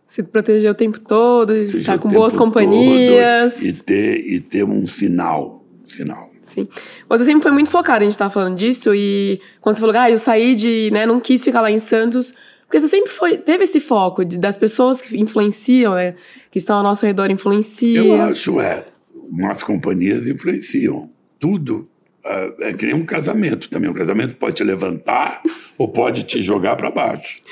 Se 0.07 0.23
proteger 0.23 0.71
o 0.71 0.75
tempo 0.75 0.99
todo, 1.01 1.55
estar 1.55 1.99
com 1.99 2.09
boas 2.09 2.35
companhias. 2.37 3.61
E 3.61 3.73
ter, 3.83 4.21
e 4.25 4.41
ter 4.41 4.65
um 4.65 4.87
sinal. 4.87 5.67
Sinal. 5.85 6.28
Sim. 6.49 6.67
Você 7.09 7.25
sempre 7.25 7.43
foi 7.43 7.53
muito 7.53 7.71
focada, 7.71 8.03
a 8.03 8.05
gente 8.05 8.17
tava 8.17 8.31
falando 8.31 8.57
disso, 8.57 8.95
e 8.95 9.39
quando 9.61 9.77
você 9.77 9.81
falou, 9.81 9.97
ah, 9.97 10.11
eu 10.11 10.19
saí 10.19 10.55
de, 10.55 10.91
né, 10.93 11.05
não 11.05 11.21
quis 11.21 11.45
ficar 11.45 11.61
lá 11.61 11.71
em 11.71 11.79
Santos, 11.79 12.35
porque 12.63 12.81
você 12.81 12.89
sempre 12.89 13.11
foi, 13.11 13.37
teve 13.37 13.65
esse 13.65 13.81
foco 13.81 14.25
de, 14.25 14.39
das 14.39 14.57
pessoas 14.57 15.01
que 15.01 15.19
influenciam, 15.19 15.95
né, 15.95 16.15
que 16.51 16.59
estão 16.59 16.77
ao 16.77 16.83
nosso 16.83 17.05
redor 17.05 17.31
influenciam. 17.31 18.07
Eu 18.07 18.23
acho, 18.23 18.61
é. 18.61 18.87
Umas 19.31 19.63
companhias 19.63 20.27
influenciam. 20.27 21.11
Tudo. 21.39 21.87
É, 22.25 22.71
é 22.71 22.73
que 22.73 22.87
nem 22.87 22.95
um 22.95 23.05
casamento 23.05 23.69
também. 23.69 23.91
Um 23.91 23.95
casamento 23.95 24.35
pode 24.37 24.57
te 24.57 24.65
levantar 24.65 25.43
ou 25.77 25.89
pode 25.89 26.25
te 26.25 26.43
jogar 26.43 26.77
para 26.77 26.91
baixo. 26.91 27.43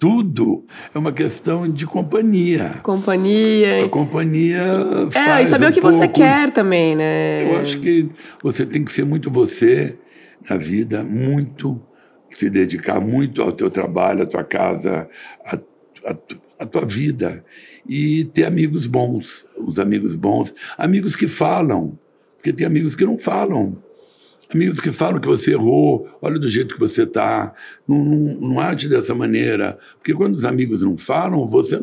Tudo 0.00 0.64
é 0.92 0.98
uma 0.98 1.12
questão 1.12 1.68
de 1.68 1.86
companhia. 1.86 2.80
Companhia. 2.82 3.84
A 3.84 3.88
companhia 3.88 4.64
É, 5.08 5.10
faz 5.10 5.48
e 5.48 5.50
saber 5.50 5.66
um 5.66 5.68
o 5.68 5.72
que 5.72 5.80
você 5.80 6.08
pouco 6.08 6.14
quer 6.14 6.50
também, 6.50 6.96
né? 6.96 7.52
Eu 7.52 7.60
acho 7.60 7.78
que 7.78 8.08
você 8.42 8.66
tem 8.66 8.82
que 8.82 8.90
ser 8.90 9.04
muito 9.04 9.30
você 9.30 9.96
na 10.48 10.56
vida, 10.56 11.04
muito 11.04 11.80
se 12.30 12.50
dedicar 12.50 13.00
muito 13.00 13.42
ao 13.42 13.52
teu 13.52 13.70
trabalho, 13.70 14.22
à 14.22 14.26
tua 14.26 14.42
casa, 14.42 15.08
à, 15.44 15.56
à 16.06 16.16
à 16.60 16.66
tua 16.66 16.84
vida 16.84 17.42
e 17.88 18.24
ter 18.24 18.44
amigos 18.44 18.86
bons, 18.86 19.46
os 19.56 19.78
amigos 19.78 20.14
bons, 20.14 20.52
amigos 20.76 21.16
que 21.16 21.26
falam, 21.26 21.98
porque 22.36 22.52
tem 22.52 22.66
amigos 22.66 22.94
que 22.94 23.06
não 23.06 23.18
falam. 23.18 23.78
Amigos 24.52 24.80
que 24.80 24.90
falam 24.90 25.20
que 25.20 25.28
você 25.28 25.52
errou, 25.52 26.08
olha 26.20 26.38
do 26.38 26.48
jeito 26.48 26.74
que 26.74 26.80
você 26.80 27.04
está, 27.04 27.54
não, 27.86 28.04
não, 28.04 28.34
não 28.40 28.60
age 28.60 28.88
dessa 28.88 29.14
maneira. 29.14 29.78
Porque 29.98 30.12
quando 30.12 30.34
os 30.34 30.44
amigos 30.44 30.82
não 30.82 30.96
falam, 30.96 31.46
você 31.46 31.80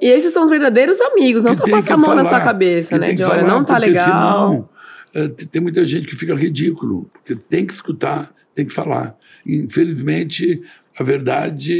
E 0.00 0.08
esses 0.08 0.32
são 0.32 0.44
os 0.44 0.50
verdadeiros 0.50 1.00
amigos, 1.00 1.42
não 1.42 1.54
só 1.54 1.66
passar 1.66 1.94
a 1.94 1.96
mão 1.96 2.14
na 2.14 2.24
falar, 2.24 2.38
sua 2.38 2.44
cabeça, 2.44 2.98
né? 2.98 3.12
De 3.12 3.24
olha, 3.24 3.42
não 3.42 3.64
tá 3.64 3.78
legal. 3.78 4.04
senão, 4.04 4.68
é, 5.14 5.28
tem 5.28 5.60
muita 5.60 5.84
gente 5.84 6.06
que 6.06 6.14
fica 6.16 6.34
ridículo, 6.34 7.10
porque 7.12 7.34
tem 7.34 7.66
que 7.66 7.72
escutar, 7.72 8.32
tem 8.54 8.64
que 8.64 8.72
falar. 8.72 9.16
Infelizmente, 9.46 10.62
a 10.98 11.02
verdade 11.02 11.72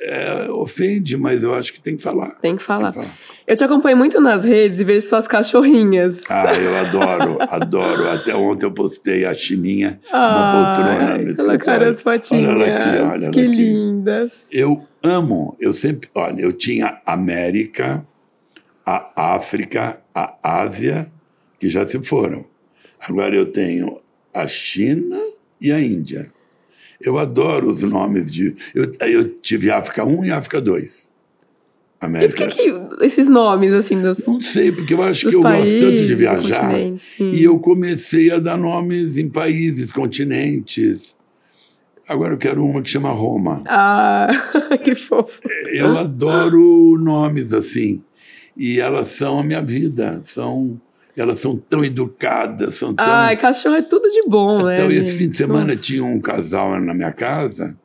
é, 0.00 0.50
ofende, 0.50 1.16
mas 1.16 1.42
eu 1.42 1.54
acho 1.54 1.72
que 1.72 1.80
tem 1.80 1.96
que 1.96 2.02
falar. 2.02 2.32
Tem 2.40 2.56
que 2.56 2.62
falar. 2.62 2.92
Tem 2.92 3.02
que 3.02 3.08
falar. 3.08 3.18
Eu 3.46 3.56
te 3.56 3.64
acompanho 3.64 3.96
muito 3.96 4.20
nas 4.20 4.44
redes 4.44 4.80
e 4.80 4.84
vejo 4.84 5.06
suas 5.06 5.28
cachorrinhas. 5.28 6.22
Ah, 6.30 6.54
eu 6.54 6.76
adoro, 6.76 7.38
adoro. 7.42 8.08
Até 8.08 8.34
ontem 8.34 8.66
eu 8.66 8.72
postei 8.72 9.24
a 9.24 9.34
chininha 9.34 10.00
Ai, 10.12 10.30
uma 10.30 10.74
poltrona 10.74 11.18
no 11.18 11.36
colocaram 11.36 11.88
as 11.88 12.02
fotinhas. 12.02 12.48
Olha 12.48 12.64
ela 12.64 12.76
aqui, 12.76 12.88
olha 12.88 13.24
ela 13.24 13.32
que 13.32 13.40
aqui. 13.40 13.48
lindas. 13.48 14.48
Eu 14.50 14.86
amo, 15.02 15.56
eu 15.60 15.74
sempre, 15.74 16.08
olha, 16.14 16.40
eu 16.40 16.52
tinha 16.52 17.00
a 17.04 17.12
América, 17.12 18.06
a 18.86 19.34
África, 19.34 20.00
a 20.14 20.36
Ásia, 20.42 21.10
que 21.58 21.68
já 21.68 21.86
se 21.86 22.02
foram. 22.02 22.46
Agora 23.06 23.34
eu 23.34 23.46
tenho 23.46 24.00
a 24.32 24.46
China 24.46 25.18
e 25.60 25.70
a 25.70 25.80
Índia. 25.80 26.32
Eu 27.04 27.18
adoro 27.18 27.68
os 27.68 27.82
nomes 27.82 28.30
de. 28.30 28.56
Eu, 28.74 28.90
eu 29.00 29.28
tive 29.40 29.70
África 29.70 30.04
1 30.04 30.24
e 30.24 30.30
África 30.30 30.60
2. 30.60 31.04
E 31.04 32.00
por 32.00 32.04
América. 32.04 32.48
que, 32.48 32.72
que 32.72 33.04
esses 33.04 33.28
nomes, 33.28 33.72
assim, 33.72 34.00
dos, 34.00 34.26
Não 34.26 34.40
sei, 34.40 34.70
porque 34.70 34.94
eu 34.94 35.02
acho 35.02 35.28
que 35.28 35.34
eu 35.34 35.40
países, 35.40 35.72
gosto 35.72 35.90
tanto 35.90 36.06
de 36.06 36.14
viajar. 36.14 36.72
E 37.18 37.42
eu 37.42 37.58
comecei 37.58 38.30
a 38.30 38.38
dar 38.38 38.56
nomes 38.56 39.16
em 39.16 39.28
países, 39.28 39.90
continentes. 39.90 41.16
Agora 42.06 42.34
eu 42.34 42.38
quero 42.38 42.64
uma 42.64 42.82
que 42.82 42.90
chama 42.90 43.10
Roma. 43.10 43.62
Ah, 43.66 44.28
que 44.84 44.94
fofo. 44.94 45.40
Eu 45.72 45.96
adoro 45.96 46.98
nomes 46.98 47.52
assim. 47.52 48.02
E 48.56 48.78
elas 48.78 49.08
são 49.08 49.40
a 49.40 49.42
minha 49.42 49.62
vida. 49.62 50.20
São, 50.24 50.80
elas 51.16 51.38
são 51.38 51.56
tão 51.56 51.84
educadas, 51.84 52.74
são 52.74 52.94
tão. 52.94 53.04
Ai, 53.06 53.36
cachorro 53.36 53.76
é 53.76 53.82
tudo 53.82 54.08
de 54.08 54.22
bom, 54.28 54.64
né? 54.64 54.74
então, 54.74 54.90
esse 54.90 55.16
fim 55.16 55.28
de 55.28 55.36
semana 55.36 55.66
Nossa. 55.72 55.82
tinha 55.82 56.04
um 56.04 56.20
casal 56.20 56.80
na 56.80 56.92
minha 56.94 57.12
casa. 57.12 57.76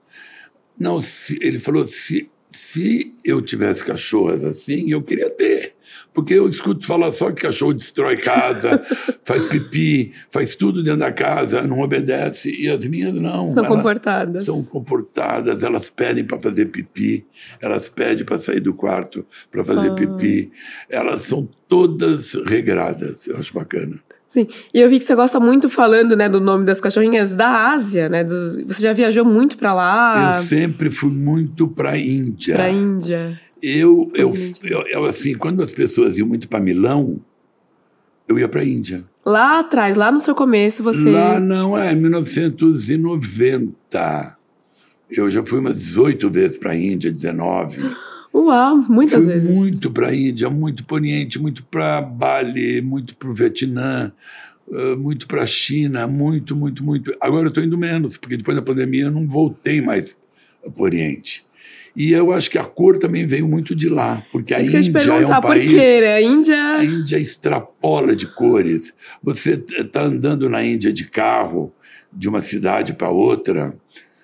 Não, 0.77 0.99
se- 1.01 1.37
ele 1.41 1.59
falou: 1.59 1.87
se, 1.87 2.29
se 2.49 3.13
eu 3.23 3.41
tivesse 3.41 3.83
cachorras 3.83 4.43
assim, 4.43 4.91
eu 4.91 5.01
queria 5.01 5.29
ter. 5.29 5.75
Porque 6.19 6.33
eu 6.33 6.47
escuto 6.47 6.85
falar 6.85 7.13
só 7.13 7.31
que 7.31 7.43
cachorro 7.43 7.73
destrói 7.73 8.17
casa, 8.17 8.83
faz 9.23 9.45
pipi, 9.45 10.11
faz 10.29 10.53
tudo 10.53 10.83
dentro 10.83 10.99
da 10.99 11.13
casa, 11.13 11.61
não 11.61 11.79
obedece. 11.79 12.53
E 12.53 12.67
as 12.69 12.83
minhas 12.85 13.13
não. 13.13 13.47
São 13.47 13.63
comportadas. 13.63 14.43
São 14.43 14.61
comportadas, 14.65 15.63
elas 15.63 15.89
pedem 15.89 16.25
para 16.25 16.37
fazer 16.37 16.65
pipi, 16.65 17.25
elas 17.61 17.87
pedem 17.87 18.25
para 18.25 18.37
sair 18.37 18.59
do 18.59 18.73
quarto 18.73 19.25
para 19.49 19.63
fazer 19.63 19.91
Ah. 19.91 19.95
pipi. 19.95 20.51
Elas 20.89 21.21
são 21.23 21.47
todas 21.69 22.33
regradas, 22.45 23.25
eu 23.27 23.37
acho 23.37 23.53
bacana. 23.53 23.97
Sim, 24.27 24.45
e 24.71 24.79
eu 24.79 24.87
vi 24.87 24.99
que 24.99 25.05
você 25.05 25.15
gosta 25.15 25.39
muito 25.39 25.67
falando, 25.69 26.15
né, 26.15 26.29
do 26.29 26.39
nome 26.39 26.63
das 26.63 26.79
cachorrinhas 26.79 27.33
da 27.33 27.71
Ásia, 27.71 28.07
né? 28.07 28.23
Você 28.23 28.79
já 28.79 28.93
viajou 28.93 29.25
muito 29.25 29.57
para 29.57 29.73
lá? 29.73 30.35
Eu 30.37 30.43
sempre 30.43 30.91
fui 30.91 31.09
muito 31.11 31.67
para 31.67 31.97
Índia. 31.97 32.55
Para 32.55 32.69
Índia. 32.69 33.39
Eu, 33.61 34.11
eu, 34.15 34.31
eu, 34.87 35.05
assim, 35.05 35.35
quando 35.35 35.61
as 35.61 35.71
pessoas 35.71 36.17
iam 36.17 36.27
muito 36.27 36.47
para 36.47 36.59
Milão, 36.59 37.19
eu 38.27 38.39
ia 38.39 38.47
para 38.47 38.63
Índia. 38.63 39.03
Lá 39.25 39.59
atrás, 39.59 39.97
lá 39.97 40.11
no 40.11 40.19
seu 40.19 40.35
começo, 40.35 40.83
você. 40.83 41.09
Lá 41.09 41.39
não, 41.39 41.77
é 41.77 41.93
1990. 41.93 44.37
Eu 45.09 45.29
já 45.29 45.43
fui 45.43 45.59
umas 45.59 45.79
18 45.79 46.29
vezes 46.29 46.57
para 46.57 46.71
a 46.71 46.75
Índia, 46.75 47.11
19. 47.11 47.81
Uau, 48.33 48.77
muitas 48.87 49.25
Fui 49.25 49.33
vezes. 49.33 49.51
muito 49.51 49.91
para 49.91 50.07
a 50.09 50.15
Índia, 50.15 50.49
muito 50.49 50.85
para 50.85 50.93
o 50.93 50.97
Oriente, 50.97 51.39
muito 51.39 51.63
para 51.63 52.01
Bali, 52.01 52.81
muito 52.81 53.15
para 53.15 53.29
o 53.29 53.33
Vietnã, 53.33 54.11
muito 54.99 55.27
para 55.27 55.41
a 55.41 55.47
China, 55.47 56.07
muito, 56.07 56.55
muito, 56.55 56.83
muito. 56.83 57.15
Agora 57.19 57.45
eu 57.45 57.49
estou 57.49 57.63
indo 57.63 57.75
menos, 57.77 58.17
porque 58.17 58.37
depois 58.37 58.55
da 58.55 58.61
pandemia 58.61 59.05
eu 59.05 59.11
não 59.11 59.27
voltei 59.27 59.81
mais 59.81 60.15
para 60.61 60.71
o 60.75 60.81
Oriente. 60.83 61.43
E 61.99 62.13
eu 62.13 62.31
acho 62.31 62.49
que 62.49 62.57
a 62.57 62.63
cor 62.63 62.97
também 62.97 63.27
veio 63.27 63.45
muito 63.45 63.75
de 63.75 63.89
lá, 63.89 64.25
porque 64.31 64.53
a 64.53 64.61
Isso 64.61 64.75
Índia 64.77 65.01
é 65.11 65.25
um 65.27 65.41
país. 65.41 65.69
quê? 65.69 65.99
né? 65.99 66.13
A 66.13 66.21
Índia. 66.21 66.63
A 66.77 66.85
Índia 66.85 67.17
extrapola 67.19 68.15
de 68.15 68.25
cores. 68.25 68.93
Você 69.21 69.61
está 69.77 70.03
andando 70.03 70.49
na 70.49 70.63
Índia 70.63 70.93
de 70.93 71.03
carro, 71.09 71.73
de 72.13 72.29
uma 72.29 72.41
cidade 72.41 72.93
para 72.93 73.09
outra, 73.09 73.73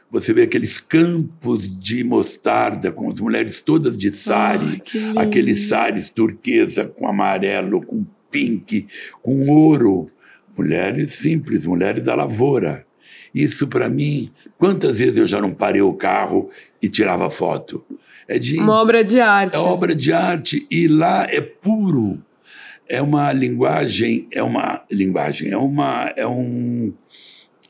você 0.10 0.32
vê 0.32 0.44
aqueles 0.44 0.78
campos 0.78 1.68
de 1.80 2.02
mostarda 2.06 2.92
com 2.94 3.10
as 3.12 3.20
mulheres 3.20 3.60
todas 3.60 3.98
de 3.98 4.10
sari, 4.12 4.82
Ah, 4.82 4.98
lindo. 4.98 5.20
aqueles 5.20 5.68
sares 5.68 6.10
turquesa 6.10 6.86
com 6.86 7.06
amarelo, 7.06 7.86
com 7.86 8.06
pink, 8.32 8.88
com 9.22 9.50
ouro. 9.50 10.10
Mulheres 10.58 11.12
simples, 11.16 11.66
mulheres 11.66 12.02
da 12.04 12.16
lavoura. 12.16 12.86
Isso 13.36 13.68
para 13.68 13.90
mim, 13.90 14.32
quantas 14.58 15.00
vezes 15.00 15.18
eu 15.18 15.28
já 15.28 15.42
não 15.42 15.54
parei 15.54 15.82
o 15.82 15.94
carro 15.94 16.50
e 16.82 16.88
tirava 16.88 17.30
foto? 17.30 17.84
É 18.30 18.40
de 18.40 18.58
Uma 18.58 18.82
obra 18.82 19.04
de 19.04 19.20
arte. 19.20 19.58
é 19.58 19.60
obra 19.60 19.94
de 19.94 20.14
arte 20.14 20.66
e 20.72 20.88
lá 20.88 21.28
é 21.30 21.42
puro. 21.42 22.24
É 22.88 23.02
uma 23.02 23.34
linguagem, 23.34 24.26
é 24.32 24.42
uma 24.42 24.82
linguagem, 24.90 25.52
é 25.52 25.58
uma 25.58 26.14
é 26.16 26.26
um 26.26 26.94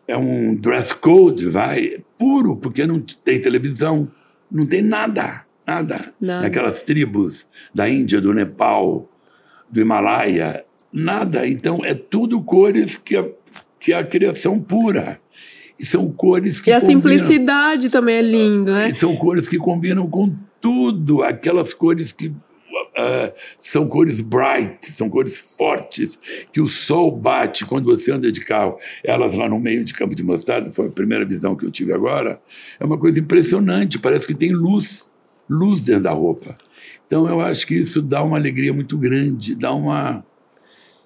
é 0.07 0.15
um 0.15 0.55
dress 0.55 0.93
code, 0.93 1.49
vai, 1.49 1.97
puro, 2.15 2.55
porque 2.57 2.85
não 2.85 2.99
tem 2.99 3.41
televisão, 3.41 4.11
não 4.51 4.67
tem 4.67 4.83
nada, 4.83 5.45
nada. 5.65 6.13
Nada. 6.21 6.43
Naquelas 6.43 6.83
tribos 6.83 7.47
da 7.73 7.89
Índia, 7.89 8.21
do 8.21 8.31
Nepal, 8.33 9.09
do 9.67 9.81
Himalaia, 9.81 10.63
nada. 10.93 11.47
Então 11.47 11.83
é 11.83 11.95
tudo 11.95 12.43
cores 12.43 12.95
que 12.95 13.17
a, 13.17 13.25
que 13.79 13.93
a 13.93 14.03
criação 14.03 14.59
pura. 14.59 15.19
E 15.79 15.85
são 15.85 16.09
cores 16.11 16.61
que 16.61 16.69
E 16.69 16.73
a 16.73 16.79
combinam- 16.79 17.01
simplicidade 17.01 17.89
também 17.89 18.15
é 18.15 18.21
lindo, 18.21 18.71
né? 18.71 18.89
e 18.89 18.95
são 18.95 19.15
cores 19.15 19.47
que 19.47 19.57
combinam 19.57 20.07
com 20.07 20.33
tudo, 20.61 21.21
aquelas 21.21 21.73
cores 21.73 22.11
que 22.13 22.33
ah, 22.97 23.31
são 23.59 23.87
cores 23.87 24.21
bright, 24.21 24.89
são 24.91 25.09
cores 25.09 25.37
fortes, 25.57 26.17
que 26.51 26.61
o 26.61 26.67
sol 26.67 27.11
bate 27.11 27.65
quando 27.65 27.85
você 27.85 28.11
anda 28.11 28.31
de 28.31 28.39
carro. 28.43 28.77
Elas 29.03 29.35
lá 29.35 29.49
no 29.49 29.59
meio 29.59 29.83
de 29.83 29.93
campo 29.93 30.15
de 30.15 30.23
mostarda, 30.23 30.71
foi 30.71 30.87
a 30.87 30.91
primeira 30.91 31.25
visão 31.25 31.55
que 31.55 31.65
eu 31.65 31.71
tive 31.71 31.91
agora. 31.93 32.39
É 32.79 32.85
uma 32.85 32.97
coisa 32.97 33.19
impressionante, 33.19 33.99
parece 33.99 34.25
que 34.25 34.33
tem 34.33 34.53
luz, 34.53 35.11
luz 35.49 35.81
dentro 35.81 36.03
da 36.03 36.11
roupa. 36.11 36.57
Então 37.05 37.27
eu 37.27 37.41
acho 37.41 37.67
que 37.67 37.75
isso 37.75 38.01
dá 38.01 38.23
uma 38.23 38.37
alegria 38.37 38.73
muito 38.73 38.97
grande, 38.97 39.55
dá 39.55 39.73
uma. 39.73 40.25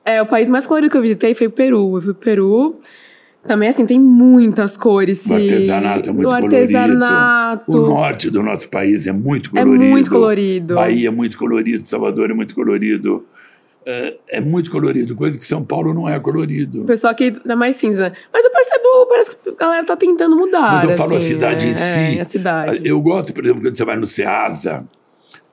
É, 0.06 0.22
o 0.22 0.26
país 0.26 0.50
mais 0.50 0.66
colorido 0.66 0.92
que 0.92 0.98
eu 0.98 1.02
visitei 1.02 1.34
foi 1.34 1.48
o 1.48 1.52
Peru. 1.52 1.96
Eu 1.98 2.02
fui 2.02 2.14
pro 2.14 2.24
Peru. 2.24 2.74
Também, 3.48 3.70
assim, 3.70 3.86
tem 3.86 4.00
muitas 4.00 4.76
cores. 4.78 5.26
O 5.28 5.34
artesanato 5.34 6.10
é 6.10 6.14
muito 6.14 6.28
o 6.28 6.30
colorido. 6.30 6.56
artesanato. 6.56 7.78
O 7.78 7.88
norte 7.88 8.30
do 8.30 8.44
nosso 8.44 8.70
país 8.70 9.08
é 9.08 9.12
muito 9.12 9.50
É 9.58 9.62
colorido. 9.64 9.86
muito 9.86 10.10
colorido. 10.12 10.76
Bahia 10.76 11.08
é 11.08 11.12
muito 11.12 11.38
colorido, 11.38 11.88
Salvador 11.88 12.30
é 12.30 12.34
muito 12.34 12.54
colorido. 12.54 13.26
É, 13.86 14.18
é 14.34 14.42
muito 14.42 14.70
colorido, 14.70 15.16
coisa 15.16 15.38
que 15.38 15.46
São 15.46 15.64
Paulo 15.64 15.94
não 15.94 16.08
é 16.08 16.20
colorido. 16.20 16.82
O 16.84 16.86
pessoal 16.86 17.12
aqui 17.12 17.32
dá 17.46 17.56
mais 17.56 17.78
cinza. 17.78 18.12
Mas 18.32 18.44
eu 18.46 18.52
percebo, 18.52 19.06
parece 19.08 19.36
que 19.38 19.50
a 19.50 19.54
galera 19.56 19.84
tá 19.86 19.96
tentando 19.96 20.36
mudar. 20.36 20.74
Mas 20.74 20.84
eu 20.84 20.98
falo 20.98 21.16
a 21.16 21.18
assim, 21.18 21.28
cidade 21.28 21.66
é, 21.66 21.70
em 21.70 21.76
si. 21.76 22.18
É, 22.18 22.22
a 22.22 22.26
cidade. 22.26 22.82
Eu 22.84 23.02
gosto, 23.02 23.34
por 23.34 23.44
exemplo, 23.44 23.62
quando 23.64 23.76
você 23.76 23.86
vai 23.86 23.96
no 23.96 24.06
Ceasa, 24.06 24.86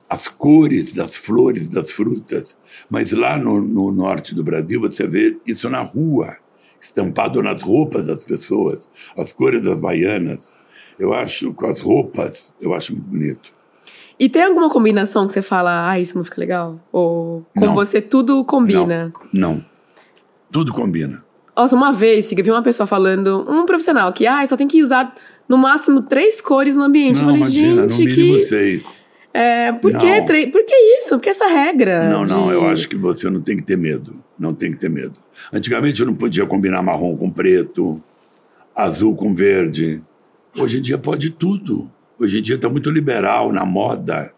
as 0.09 0.27
cores 0.27 0.91
das 0.93 1.15
flores, 1.15 1.67
das 1.69 1.89
frutas. 1.91 2.55
Mas 2.89 3.11
lá 3.11 3.37
no, 3.37 3.61
no 3.61 3.91
norte 3.91 4.35
do 4.35 4.43
Brasil, 4.43 4.79
você 4.81 5.07
vê 5.07 5.37
isso 5.47 5.69
na 5.69 5.81
rua, 5.81 6.35
estampado 6.81 7.41
nas 7.41 7.61
roupas 7.61 8.05
das 8.05 8.23
pessoas, 8.23 8.89
as 9.17 9.31
cores 9.31 9.63
das 9.63 9.77
baianas. 9.77 10.53
Eu 10.99 11.13
acho, 11.13 11.53
com 11.53 11.67
as 11.67 11.79
roupas, 11.79 12.53
eu 12.59 12.73
acho 12.73 12.93
muito 12.93 13.07
bonito. 13.07 13.53
E 14.19 14.27
tem 14.27 14.43
alguma 14.43 14.69
combinação 14.69 15.27
que 15.27 15.33
você 15.33 15.43
fala, 15.43 15.89
ah, 15.89 15.99
isso 15.99 16.17
não 16.17 16.25
fica 16.25 16.41
legal? 16.41 16.79
Ou 16.91 17.45
com 17.55 17.65
Não. 17.67 17.75
você 17.75 18.01
tudo 18.01 18.43
combina? 18.43 19.13
Não, 19.31 19.51
não. 19.53 19.65
Tudo 20.51 20.73
combina. 20.73 21.23
Nossa, 21.55 21.75
uma 21.75 21.91
vez, 21.91 22.31
eu 22.31 22.43
vi 22.43 22.51
uma 22.51 22.63
pessoa 22.63 22.85
falando, 22.87 23.45
um 23.47 23.65
profissional, 23.65 24.11
que 24.13 24.25
ah, 24.25 24.45
só 24.45 24.55
tem 24.57 24.67
que 24.67 24.81
usar 24.81 25.13
no 25.47 25.57
máximo 25.57 26.01
três 26.01 26.41
cores 26.41 26.75
no 26.75 26.83
ambiente. 26.83 27.21
não, 27.21 27.23
eu 27.23 27.25
falei, 27.25 27.41
imagina, 27.41 27.83
no 27.83 27.89
gente, 27.89 28.15
mínimo 28.15 28.37
que. 28.37 28.43
seis. 28.45 28.83
É, 29.39 29.71
por, 29.73 29.91
Não. 29.93 29.99
que 29.99 30.47
por 30.47 30.65
que 30.65 30.75
isso? 30.97 31.09
Por 31.09 31.21
que 31.21 31.29
essa 31.29 31.47
regra? 31.47 32.09
Não, 32.09 32.23
não, 32.25 32.47
de- 32.47 32.53
eu 32.53 32.65
acho 32.67 32.89
que 32.89 32.95
você 32.95 33.29
não 33.29 33.39
tem 33.39 33.55
que 33.57 33.61
ter 33.63 33.77
medo. 33.77 34.23
Não 34.39 34.51
tem 34.53 34.71
que 34.71 34.77
ter 34.77 34.89
medo. 34.89 35.13
Antigamente 35.53 35.99
eu 36.01 36.07
não 36.07 36.15
podia 36.15 36.43
combinar 36.45 36.81
marrom 36.81 37.15
com 37.15 37.29
preto, 37.29 38.01
azul 38.75 39.15
com 39.15 39.35
verde. 39.35 40.01
Hoje 40.57 40.79
em 40.79 40.81
dia 40.81 40.97
pode 40.97 41.29
tudo. 41.31 41.91
Hoje 42.19 42.39
em 42.39 42.41
dia 42.41 42.55
está 42.55 42.67
muito 42.67 42.89
liberal 42.89 43.51
na 43.53 43.63
moda, 43.63 44.33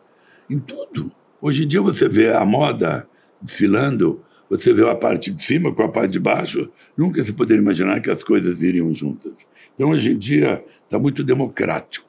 em 0.50 0.60
tudo. 0.60 1.10
Hoje 1.41 1.64
em 1.64 1.68
dia 1.68 1.82
você 1.82 2.10
vê 2.10 2.34
a 2.34 2.43
moda 2.43 3.08
desfilando, 3.41 4.22
você 4.50 4.74
vê 4.74 4.86
a 4.89 4.95
parte 4.95 5.32
de 5.32 5.41
cima 5.41 5.74
com 5.74 5.84
a 5.84 5.88
parte 5.88 6.12
de 6.12 6.20
baixo. 6.20 6.70
Nunca 6.97 7.24
se 7.24 7.32
poderia 7.32 7.62
imaginar 7.62 8.02
que 8.02 8.12
as 8.12 8.22
coisas 8.22 8.62
iriam 8.62 8.93
juntas. 8.93 9.47
Então 9.76 9.91
hoje 9.91 10.12
em 10.12 10.18
dia 10.18 10.62
está 10.84 11.00
muito 11.00 11.24
democrático. 11.24 12.09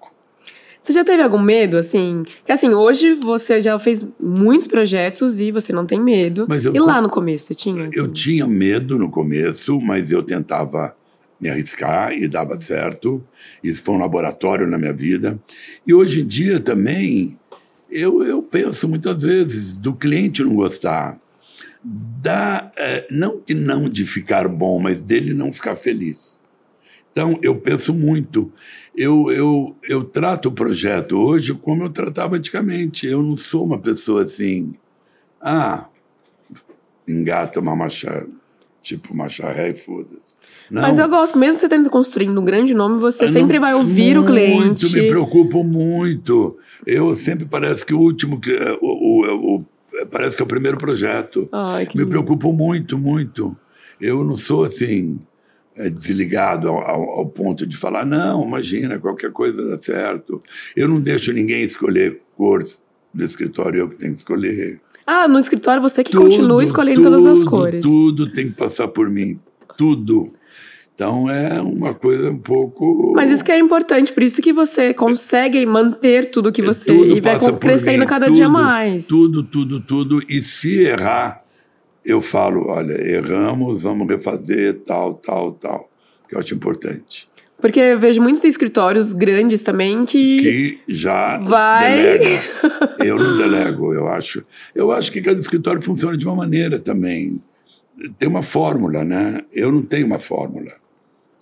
Você 0.83 0.93
já 0.93 1.05
teve 1.05 1.23
algum 1.23 1.39
medo, 1.41 1.77
assim? 1.77 2.23
Que 2.45 2.53
assim, 2.53 2.71
hoje 2.71 3.15
você 3.15 3.61
já 3.61 3.79
fez 3.79 4.07
muitos 4.19 4.67
projetos 4.67 5.39
e 5.41 5.51
você 5.53 5.73
não 5.73 5.85
tem 5.85 6.01
medo. 6.01 6.47
Mas 6.49 6.65
eu- 6.65 6.75
e 6.75 6.79
lá 6.81 7.03
no 7.03 7.11
começo, 7.11 7.47
você 7.47 7.55
tinha? 7.55 7.87
Assim? 7.87 7.99
Eu 7.99 8.09
tinha 8.09 8.47
medo 8.47 8.99
no 8.99 9.11
começo, 9.11 9.79
mas 9.81 10.11
eu 10.11 10.23
tentava 10.23 10.97
me 11.41 11.49
arriscar 11.49 12.13
e 12.13 12.27
dava 12.27 12.59
certo. 12.59 13.23
Isso 13.63 13.83
foi 13.83 13.95
um 13.95 13.99
laboratório 13.99 14.67
na 14.67 14.79
minha 14.79 14.93
vida. 14.93 15.39
E 15.87 15.93
hoje 15.93 16.21
em 16.23 16.27
dia 16.27 16.59
também, 16.61 17.39
eu, 17.91 18.23
eu 18.23 18.43
penso 18.43 18.89
muitas 18.89 19.23
vezes 19.23 19.77
do 19.77 19.95
cliente 19.95 20.43
não 20.43 20.55
gostar. 20.55 21.19
Da, 21.83 22.71
eh, 22.77 23.07
não 23.11 23.41
que 23.41 23.55
não 23.55 23.89
de 23.89 24.05
ficar 24.07 24.47
bom, 24.49 24.79
mas 24.79 25.01
dele 25.01 25.33
não 25.33 25.51
ficar 25.53 25.77
feliz. 25.77 26.39
Então, 27.11 27.39
eu 27.43 27.57
penso 27.57 27.93
muito. 27.95 28.53
Eu, 29.01 29.31
eu, 29.33 29.75
eu 29.89 30.05
trato 30.05 30.51
o 30.51 30.53
projeto 30.53 31.17
hoje 31.17 31.55
como 31.55 31.85
eu 31.85 31.89
tratava 31.91 32.37
antigamente. 32.37 33.07
Eu 33.07 33.23
não 33.23 33.37
sou 33.37 33.65
uma 33.65 33.79
pessoa 33.79 34.25
assim. 34.25 34.75
Ah, 35.41 35.87
engata 37.09 37.61
uma 37.61 37.75
macha, 37.75 38.27
tipo 38.83 39.15
macharré 39.17 39.71
e 39.71 39.75
foda-se. 39.75 40.35
Mas 40.71 40.99
eu 40.99 41.09
gosto, 41.09 41.39
mesmo 41.39 41.59
você 41.59 41.69
tendo 41.69 41.91
construindo 41.91 42.41
um 42.41 42.45
grande 42.45 42.73
nome, 42.75 43.01
você 43.01 43.25
eu 43.25 43.29
sempre 43.29 43.55
não- 43.59 43.63
vai 43.67 43.75
ouvir 43.75 44.17
o 44.19 44.25
cliente. 44.25 44.85
Muito, 44.85 44.91
me 44.93 45.09
preocupo 45.09 45.65
muito. 45.65 46.57
Eu 46.87 47.15
sempre 47.17 47.45
parece 47.45 47.85
que 47.85 47.93
o 47.95 47.99
último, 47.99 48.39
que- 48.41 48.57
o, 48.81 48.87
o, 48.87 49.57
o- 49.57 49.65
parece 50.11 50.37
que 50.37 50.43
é 50.43 50.45
o 50.45 50.49
primeiro 50.49 50.77
projeto. 50.77 51.49
Ai, 51.51 51.87
que 51.87 51.97
Me 51.97 52.03
lindo. 52.05 52.11
preocupo 52.11 52.53
muito, 52.53 52.97
muito. 52.99 53.57
Eu 54.01 54.23
não 54.25 54.37
sou 54.37 54.63
assim 54.65 55.19
desligado 55.91 56.69
ao, 56.69 56.79
ao- 56.81 57.27
ponto 57.27 57.67
de 57.67 57.77
falar 57.77 58.05
não, 58.05 58.45
imagina 58.47 58.99
qualquer 58.99 59.31
coisa 59.33 59.65
dá 59.69 59.79
certo. 59.79 60.41
Eu 60.77 60.89
não 60.89 61.01
deixo 61.01 61.33
ninguém 61.33 61.63
escolher 61.63 62.21
cor 62.37 62.65
do 63.15 63.25
escritório, 63.25 63.81
eu 63.81 63.89
que 63.89 63.97
tenho 63.97 64.13
que 64.13 64.19
escolher. 64.19 64.81
Ah, 65.07 65.27
no 65.27 65.39
escritório 65.39 65.83
você 65.83 66.05
que 66.05 66.17
continua 66.17 66.63
escolhendo 66.63 67.03
todas 67.03 67.27
as 67.27 67.39
tudo, 67.41 67.51
cores. 67.51 67.83
Tudo 67.83 68.33
tem 68.33 68.49
que 68.49 68.55
passar 68.55 68.89
por 68.89 69.09
mim, 69.09 69.39
tudo. 69.77 70.33
Então 70.95 71.31
é 71.31 71.61
uma 71.63 71.95
coisa 71.95 72.31
um 72.31 72.39
pouco. 72.39 73.13
Mas 73.17 73.31
isso 73.31 73.43
que 73.43 73.51
é 73.51 73.59
importante, 73.59 74.13
por 74.13 74.23
isso 74.23 74.43
que 74.43 74.53
você 74.53 74.93
consegue 74.93 75.65
manter 75.65 76.31
tudo 76.31 76.53
que 76.53 76.61
você. 76.61 76.91
É, 76.91 76.95
Tudo 76.95 77.17
e 77.17 77.21
vai 77.23 77.39
crescendo 77.59 78.01
mim, 78.01 78.07
cada 78.07 78.27
tudo, 78.27 78.35
dia 78.35 78.49
mais. 78.51 79.07
Tudo, 79.07 79.43
tudo, 79.43 79.81
tudo. 79.81 80.23
E 80.29 80.43
se 80.43 80.83
errar, 80.83 81.43
eu 82.05 82.21
falo: 82.21 82.69
olha, 82.69 82.93
erramos, 83.01 83.83
vamos 83.83 84.09
refazer, 84.09 84.81
tal, 84.87 85.15
tal, 85.15 85.53
tal. 85.53 85.91
Que 86.29 86.37
eu 86.37 86.41
acho 86.41 86.55
importante. 86.55 87.29
Porque 87.61 87.79
eu 87.79 87.99
vejo 87.99 88.23
muitos 88.23 88.43
escritórios 88.45 89.13
grandes 89.13 89.63
também 89.63 90.05
que. 90.07 90.37
Que 90.39 90.79
já 90.89 91.37
Vai. 91.39 91.97
delega. 91.97 92.41
Eu 93.05 93.19
não 93.19 93.37
delego, 93.37 93.95
eu 93.95 94.09
acho. 94.09 94.45
Eu 94.75 94.93
acho 94.93 95.11
que 95.11 95.23
cada 95.23 95.41
escritório 95.41 95.81
funciona 95.81 96.17
de 96.19 96.27
uma 96.27 96.37
maneira 96.37 96.79
também. 96.79 97.41
tem 98.19 98.29
uma 98.29 98.43
fórmula, 98.43 99.03
né? 99.05 99.41
Eu 99.53 99.73
não 99.73 99.81
tenho 99.81 100.07
uma 100.07 100.19
fórmula. 100.19 100.73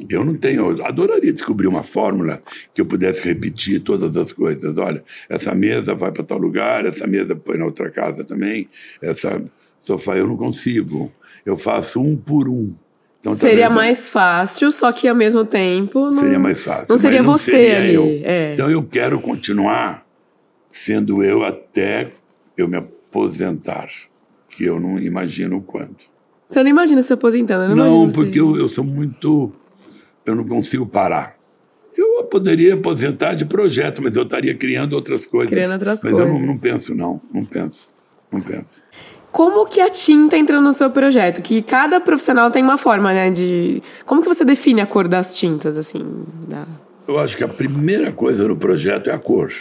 Eu 0.09 0.25
não 0.25 0.37
tenho, 0.37 0.71
eu 0.71 0.87
adoraria 0.87 1.33
descobrir 1.33 1.67
uma 1.67 1.83
fórmula 1.83 2.41
que 2.73 2.81
eu 2.81 2.87
pudesse 2.87 3.21
repetir 3.23 3.81
todas 3.81 4.17
as 4.17 4.33
coisas. 4.33 4.79
Olha, 4.79 5.03
essa 5.29 5.53
mesa 5.55 5.95
vai 5.95 6.13
para 6.13 6.23
tal 6.23 6.39
lugar, 6.39 6.87
essa 6.87 7.07
mesa 7.09 7.35
põe 7.35 7.59
na 7.59 7.65
outra 7.65 7.91
casa 7.91 8.23
também, 8.23 8.69
essa 9.03 9.43
sofá 9.79 10.17
eu 10.17 10.27
não 10.27 10.37
consigo. 10.37 11.13
Eu 11.45 11.57
faço 11.57 12.01
um 12.01 12.17
por 12.17 12.49
um. 12.49 12.75
Então, 13.21 13.35
seria 13.35 13.69
mais 13.69 14.09
fácil, 14.09 14.71
só 14.71 14.93
que 14.93 15.09
ao 15.09 15.15
mesmo 15.15 15.45
tempo. 15.45 16.11
Não, 16.11 16.23
seria 16.23 16.39
mais 16.39 16.63
fácil. 16.63 16.87
Não 16.89 16.99
seria 16.99 17.23
não 17.23 17.33
você 17.33 17.51
seria 17.51 17.77
ali. 17.79 17.95
Eu. 17.95 18.05
É. 18.25 18.55
Então 18.55 18.71
eu 18.71 18.83
quero 18.83 19.21
continuar 19.21 20.07
sendo 20.71 21.23
eu 21.23 21.45
até 21.45 22.11
eu 22.57 22.69
me 22.69 22.77
aposentar, 22.77 23.89
que 24.49 24.65
eu 24.65 24.79
não 24.79 24.99
imagino 24.99 25.61
quando. 25.61 25.97
Você 26.47 26.63
não 26.63 26.71
imagina 26.71 27.03
se 27.03 27.13
aposentando? 27.13 27.75
Não, 27.75 28.07
não 28.07 28.09
porque 28.11 28.41
eu, 28.41 28.57
eu 28.57 28.69
sou 28.69 28.85
muito 28.85 29.53
eu 30.29 30.35
não 30.35 30.45
consigo 30.45 30.87
parar. 30.87 31.37
Eu 31.97 32.23
poderia 32.25 32.75
aposentar 32.75 33.35
de 33.35 33.45
projeto, 33.45 34.01
mas 34.01 34.15
eu 34.15 34.23
estaria 34.23 34.55
criando 34.55 34.93
outras 34.93 35.27
coisas. 35.27 35.51
Criando 35.51 35.73
outras 35.73 36.03
mas 36.05 36.13
coisas. 36.13 36.29
Mas 36.29 36.41
eu 36.41 36.47
não, 36.47 36.55
não, 36.55 36.61
penso, 36.61 36.95
não. 36.95 37.21
Não 37.33 37.45
penso. 37.45 37.91
Não 38.31 38.41
penso. 38.41 38.83
Como 39.31 39.67
que 39.67 39.81
a 39.81 39.91
tinta 39.91 40.37
entra 40.37 40.61
no 40.61 40.73
seu 40.73 40.91
projeto? 40.91 41.43
Que 41.43 41.63
cada 41.63 42.01
profissional 42.01 42.51
tem 42.51 42.63
uma 42.63 42.79
forma, 42.79 43.13
né? 43.13 43.31
De. 43.31 43.83
Como 44.07 44.23
que 44.23 44.29
você 44.29 44.45
define 44.45 44.81
a 44.81 44.87
cor 44.87 45.07
das 45.07 45.35
tintas, 45.35 45.77
assim? 45.77 46.25
Da... 46.49 46.67
Eu 47.07 47.19
acho 47.19 47.37
que 47.37 47.45
a 47.45 47.49
primeira 47.49 48.13
coisa 48.13 48.47
no 48.49 48.57
projeto 48.57 49.11
é 49.11 49.13
a 49.13 49.19
cor. 49.19 49.53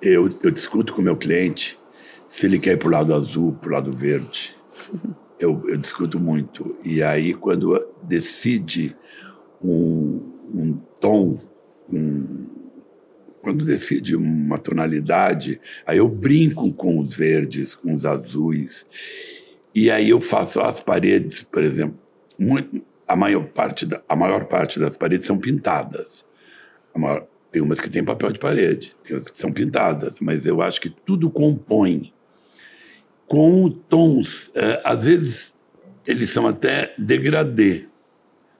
Eu, 0.00 0.30
eu 0.42 0.50
discuto 0.50 0.94
com 0.94 1.00
o 1.00 1.04
meu 1.04 1.16
cliente 1.16 1.78
se 2.26 2.46
ele 2.46 2.58
quer 2.58 2.72
ir 2.72 2.76
para 2.76 2.88
o 2.88 2.92
lado 2.92 3.14
azul, 3.14 3.56
para 3.60 3.70
o 3.70 3.72
lado 3.72 3.92
verde. 3.92 4.56
Eu, 5.40 5.62
eu 5.68 5.76
discuto 5.76 6.18
muito. 6.18 6.76
E 6.84 7.00
aí, 7.00 7.32
quando 7.32 7.80
decide 8.02 8.96
um, 9.62 10.32
um 10.52 10.76
tom, 10.98 11.38
um, 11.88 12.57
quando 13.48 13.64
decide 13.64 14.14
uma 14.14 14.58
tonalidade, 14.58 15.58
aí 15.86 15.96
eu 15.96 16.06
brinco 16.06 16.70
com 16.74 16.98
os 16.98 17.16
verdes, 17.16 17.74
com 17.74 17.94
os 17.94 18.04
azuis, 18.04 18.86
e 19.74 19.90
aí 19.90 20.10
eu 20.10 20.20
faço 20.20 20.60
as 20.60 20.80
paredes, 20.80 21.44
por 21.44 21.62
exemplo, 21.62 21.98
muito, 22.38 22.84
a 23.06 23.16
maior 23.16 23.46
parte 23.46 23.86
da, 23.86 24.02
a 24.06 24.14
maior 24.14 24.44
parte 24.44 24.78
das 24.78 24.98
paredes 24.98 25.26
são 25.26 25.38
pintadas. 25.38 26.26
Maior, 26.94 27.26
tem 27.50 27.62
umas 27.62 27.80
que 27.80 27.88
têm 27.88 28.04
papel 28.04 28.32
de 28.32 28.38
parede, 28.38 28.94
tem 29.02 29.16
outras 29.16 29.34
que 29.34 29.40
são 29.40 29.50
pintadas, 29.50 30.20
mas 30.20 30.44
eu 30.44 30.60
acho 30.60 30.78
que 30.78 30.90
tudo 30.90 31.30
compõe. 31.30 32.12
Com 33.26 33.70
tons, 33.70 34.50
é, 34.54 34.82
às 34.84 35.04
vezes 35.04 35.54
eles 36.06 36.28
são 36.28 36.46
até 36.46 36.94
degradê, 36.98 37.86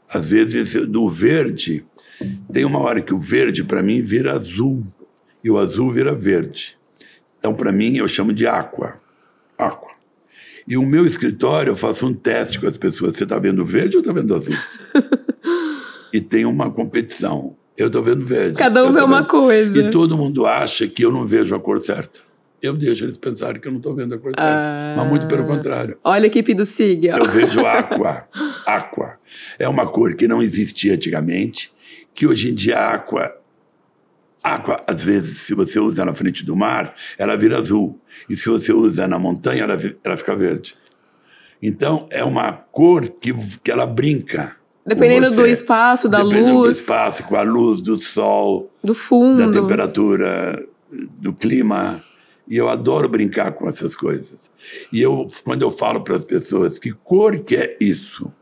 às 0.08 0.30
vezes, 0.30 0.86
do 0.86 1.10
verde, 1.10 1.84
tem 2.52 2.64
uma 2.64 2.80
hora 2.80 3.00
que 3.00 3.14
o 3.14 3.18
verde, 3.18 3.64
para 3.64 3.82
mim, 3.82 4.02
vira 4.02 4.32
azul 4.32 4.84
e 5.42 5.50
o 5.50 5.58
azul 5.58 5.92
vira 5.92 6.14
verde. 6.14 6.76
Então, 7.38 7.54
para 7.54 7.70
mim, 7.70 7.96
eu 7.96 8.08
chamo 8.08 8.32
de 8.32 8.46
aqua. 8.46 9.00
Aqua. 9.56 9.90
E 10.66 10.76
o 10.76 10.82
meu 10.82 11.06
escritório, 11.06 11.70
eu 11.70 11.76
faço 11.76 12.06
um 12.06 12.12
teste 12.12 12.60
com 12.60 12.66
as 12.66 12.76
pessoas. 12.76 13.16
Você 13.16 13.24
está 13.24 13.38
vendo 13.38 13.64
verde 13.64 13.96
ou 13.96 14.00
está 14.00 14.12
vendo 14.12 14.34
azul? 14.34 14.54
e 16.12 16.20
tem 16.20 16.44
uma 16.44 16.70
competição. 16.70 17.56
Eu 17.76 17.86
estou 17.86 18.02
vendo 18.02 18.26
verde. 18.26 18.58
Cada 18.58 18.84
um 18.84 18.92
vê 18.92 19.00
uma 19.00 19.24
coisa. 19.24 19.78
E 19.78 19.90
todo 19.90 20.16
mundo 20.16 20.46
acha 20.46 20.86
que 20.86 21.04
eu 21.04 21.12
não 21.12 21.26
vejo 21.26 21.54
a 21.54 21.60
cor 21.60 21.80
certa 21.80 22.28
eu 22.60 22.74
deixo 22.74 23.04
eles 23.04 23.16
pensarem 23.16 23.60
que 23.60 23.68
eu 23.68 23.72
não 23.72 23.78
estou 23.78 23.94
vendo 23.94 24.14
a 24.14 24.18
cor 24.18 24.32
ah, 24.36 24.94
mas 24.96 25.08
muito 25.08 25.26
pelo 25.26 25.46
contrário. 25.46 25.98
Olha 26.02 26.24
a 26.24 26.26
equipe 26.26 26.54
do 26.54 26.64
SIG. 26.64 27.06
Eu 27.06 27.24
vejo 27.24 27.64
aqua. 27.64 28.26
aqua. 28.66 29.18
É 29.58 29.68
uma 29.68 29.86
cor 29.86 30.14
que 30.14 30.26
não 30.26 30.42
existia 30.42 30.94
antigamente, 30.94 31.72
que 32.18 32.26
hoje 32.26 32.50
em 32.50 32.54
dia 32.54 32.76
a 32.76 32.94
aqua, 32.94 33.32
aqua, 34.42 34.82
às 34.88 35.04
vezes, 35.04 35.38
se 35.38 35.54
você 35.54 35.78
usa 35.78 36.04
na 36.04 36.12
frente 36.12 36.44
do 36.44 36.56
mar, 36.56 36.92
ela 37.16 37.36
vira 37.36 37.56
azul. 37.56 38.00
E 38.28 38.36
se 38.36 38.48
você 38.48 38.72
usa 38.72 39.06
na 39.06 39.20
montanha, 39.20 39.62
ela, 39.62 39.78
ela 40.02 40.16
fica 40.16 40.34
verde. 40.34 40.74
Então, 41.62 42.08
é 42.10 42.24
uma 42.24 42.50
cor 42.50 43.08
que, 43.08 43.32
que 43.62 43.70
ela 43.70 43.86
brinca. 43.86 44.56
Dependendo 44.84 45.30
do 45.30 45.46
espaço, 45.46 46.08
da 46.08 46.24
Dependendo 46.24 46.54
luz. 46.54 46.76
do 46.76 46.80
espaço, 46.80 47.22
com 47.22 47.36
a 47.36 47.42
luz, 47.42 47.82
do 47.82 47.96
sol. 47.98 48.68
Do 48.82 48.96
fundo. 48.96 49.46
Da 49.46 49.60
temperatura, 49.60 50.60
do 50.90 51.32
clima. 51.32 52.02
E 52.48 52.56
eu 52.56 52.68
adoro 52.68 53.08
brincar 53.08 53.52
com 53.52 53.68
essas 53.68 53.94
coisas. 53.94 54.50
E 54.92 55.00
eu, 55.00 55.28
quando 55.44 55.62
eu 55.62 55.70
falo 55.70 56.00
para 56.00 56.16
as 56.16 56.24
pessoas 56.24 56.80
que 56.80 56.92
cor 56.92 57.38
que 57.38 57.54
é 57.54 57.76
isso, 57.80 58.34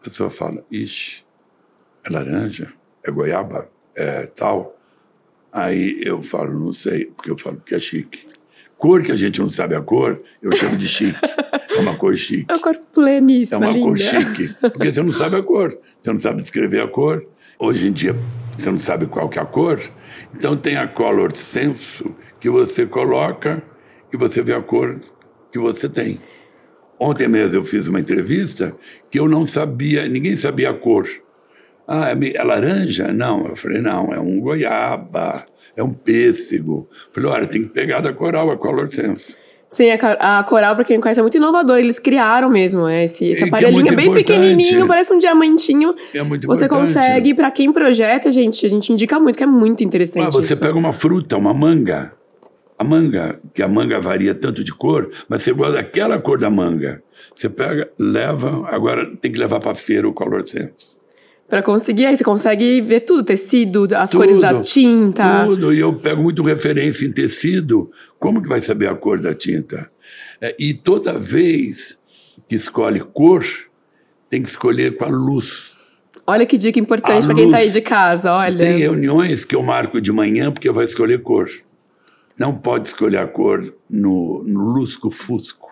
a 0.00 0.04
pessoa 0.06 0.28
fala, 0.28 0.64
ixi, 0.72 1.24
é 2.02 2.10
laranja, 2.12 2.72
é 3.06 3.10
goiaba, 3.10 3.68
é 3.94 4.26
tal. 4.26 4.76
Aí 5.52 6.00
eu 6.02 6.22
falo, 6.22 6.52
não 6.58 6.72
sei, 6.72 7.06
porque 7.06 7.30
eu 7.30 7.38
falo 7.38 7.62
que 7.64 7.74
é 7.74 7.78
chique. 7.78 8.26
Cor 8.76 9.02
que 9.02 9.10
a 9.10 9.16
gente 9.16 9.40
não 9.40 9.48
sabe 9.48 9.74
a 9.74 9.80
cor, 9.80 10.20
eu 10.42 10.52
chamo 10.52 10.76
de 10.76 10.86
chique. 10.86 11.18
É 11.70 11.80
uma 11.80 11.96
cor 11.96 12.14
chique. 12.16 12.44
É 12.48 12.54
uma 12.54 12.60
cor 12.62 12.76
pleníssima, 12.94 13.64
É 13.64 13.68
uma 13.68 13.72
linda. 13.72 13.86
cor 13.86 13.98
chique. 13.98 14.54
Porque 14.60 14.92
você 14.92 15.02
não 15.02 15.12
sabe 15.12 15.36
a 15.36 15.42
cor. 15.42 15.78
Você 16.00 16.12
não 16.12 16.20
sabe 16.20 16.42
descrever 16.42 16.80
a 16.82 16.88
cor. 16.88 17.26
Hoje 17.58 17.86
em 17.88 17.92
dia, 17.92 18.14
você 18.58 18.70
não 18.70 18.78
sabe 18.78 19.06
qual 19.06 19.30
que 19.30 19.38
é 19.38 19.42
a 19.42 19.46
cor. 19.46 19.80
Então 20.34 20.56
tem 20.56 20.76
a 20.76 20.86
color 20.86 21.32
senso, 21.32 22.14
que 22.38 22.50
você 22.50 22.84
coloca 22.84 23.62
e 24.12 24.16
você 24.16 24.42
vê 24.42 24.52
a 24.52 24.60
cor 24.60 25.00
que 25.50 25.58
você 25.58 25.88
tem. 25.88 26.20
Ontem 27.00 27.28
mesmo 27.28 27.56
eu 27.56 27.64
fiz 27.64 27.86
uma 27.86 28.00
entrevista 28.00 28.74
que 29.10 29.18
eu 29.18 29.26
não 29.28 29.44
sabia, 29.46 30.06
ninguém 30.06 30.36
sabia 30.36 30.68
a 30.70 30.74
cor. 30.74 31.08
Ah, 31.86 32.10
é, 32.10 32.36
é 32.36 32.42
laranja? 32.42 33.12
Não. 33.12 33.46
Eu 33.46 33.56
falei, 33.56 33.80
não, 33.80 34.12
é 34.12 34.18
um 34.18 34.40
goiaba, 34.40 35.44
é 35.76 35.82
um 35.82 35.92
pêssego. 35.92 36.88
Eu 36.90 37.12
falei, 37.12 37.30
olha, 37.30 37.46
tem 37.46 37.62
que 37.62 37.68
pegar 37.68 38.00
da 38.00 38.12
coral, 38.12 38.50
a 38.50 38.56
color 38.56 38.88
sense. 38.88 39.36
Sim, 39.68 39.90
a, 39.90 40.38
a 40.38 40.44
coral, 40.44 40.74
para 40.74 40.84
quem 40.84 40.96
não 40.96 41.02
conhece, 41.02 41.20
é 41.20 41.22
muito 41.22 41.36
inovador. 41.36 41.78
Eles 41.78 41.98
criaram 41.98 42.48
mesmo 42.48 42.86
né, 42.86 43.04
esse, 43.04 43.28
esse 43.28 43.44
aparelhinho 43.44 43.92
é 43.92 43.96
bem 43.96 44.12
pequenininho, 44.12 44.86
parece 44.86 45.12
um 45.12 45.18
diamantinho. 45.18 45.94
É 46.14 46.22
muito 46.22 46.46
Você 46.46 46.64
importante. 46.66 46.94
consegue, 46.94 47.34
para 47.34 47.50
quem 47.50 47.72
projeta, 47.72 48.30
gente, 48.30 48.64
a 48.64 48.70
gente 48.70 48.92
indica 48.92 49.18
muito, 49.18 49.36
que 49.36 49.42
é 49.42 49.46
muito 49.46 49.82
interessante. 49.82 50.26
Ah, 50.26 50.30
você 50.30 50.52
isso. 50.52 50.62
pega 50.62 50.78
uma 50.78 50.92
fruta, 50.92 51.36
uma 51.36 51.52
manga, 51.52 52.12
a 52.78 52.84
manga, 52.84 53.40
que 53.52 53.62
a 53.62 53.68
manga 53.68 54.00
varia 54.00 54.34
tanto 54.34 54.62
de 54.62 54.72
cor, 54.72 55.10
mas 55.28 55.42
você 55.42 55.52
gosta 55.52 55.74
daquela 55.74 56.18
cor 56.18 56.38
da 56.38 56.48
manga. 56.48 57.02
Você 57.34 57.48
pega, 57.48 57.90
leva, 57.98 58.68
agora 58.68 59.14
tem 59.20 59.32
que 59.32 59.38
levar 59.38 59.60
para 59.60 59.74
feira 59.74 60.08
o 60.08 60.12
Color 60.12 60.46
Sense. 60.46 60.95
Para 61.48 61.62
conseguir, 61.62 62.06
aí 62.06 62.16
você 62.16 62.24
consegue 62.24 62.80
ver 62.80 63.00
tudo, 63.00 63.22
tecido, 63.22 63.86
as 63.94 64.10
tudo, 64.10 64.20
cores 64.20 64.40
da 64.40 64.60
tinta. 64.60 65.44
Tudo, 65.44 65.72
e 65.72 65.78
eu 65.78 65.92
pego 65.92 66.22
muito 66.22 66.42
referência 66.42 67.06
em 67.06 67.12
tecido, 67.12 67.90
como 68.18 68.42
que 68.42 68.48
vai 68.48 68.60
saber 68.60 68.88
a 68.88 68.94
cor 68.94 69.20
da 69.20 69.32
tinta? 69.32 69.88
É, 70.40 70.56
e 70.58 70.74
toda 70.74 71.18
vez 71.18 71.98
que 72.48 72.56
escolhe 72.56 73.00
cor, 73.00 73.44
tem 74.28 74.42
que 74.42 74.48
escolher 74.48 74.96
com 74.96 75.04
a 75.04 75.08
luz. 75.08 75.76
Olha 76.26 76.44
que 76.44 76.58
dica 76.58 76.80
importante 76.80 77.24
para 77.24 77.34
quem 77.36 77.44
está 77.44 77.58
aí 77.58 77.70
de 77.70 77.80
casa, 77.80 78.32
olha. 78.32 78.64
Tem 78.64 78.78
reuniões 78.78 79.44
que 79.44 79.54
eu 79.54 79.62
marco 79.62 80.00
de 80.00 80.10
manhã 80.10 80.50
porque 80.50 80.70
vai 80.70 80.84
escolher 80.84 81.22
cor. 81.22 81.48
Não 82.36 82.54
pode 82.54 82.88
escolher 82.88 83.18
a 83.18 83.26
cor 83.26 83.72
no, 83.88 84.42
no 84.44 84.60
lusco-fusco, 84.72 85.65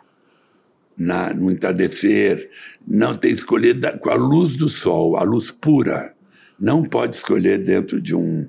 no 0.97 1.51
entardecer. 1.51 2.51
Não 2.87 3.15
tem 3.15 3.33
escolher 3.33 3.75
da, 3.75 3.97
com 3.97 4.11
a 4.11 4.15
luz 4.15 4.57
do 4.57 4.69
sol, 4.69 5.17
a 5.17 5.23
luz 5.23 5.51
pura. 5.51 6.15
Não 6.59 6.83
pode 6.83 7.17
escolher 7.17 7.59
dentro 7.59 8.01
de 8.01 8.15
um, 8.15 8.49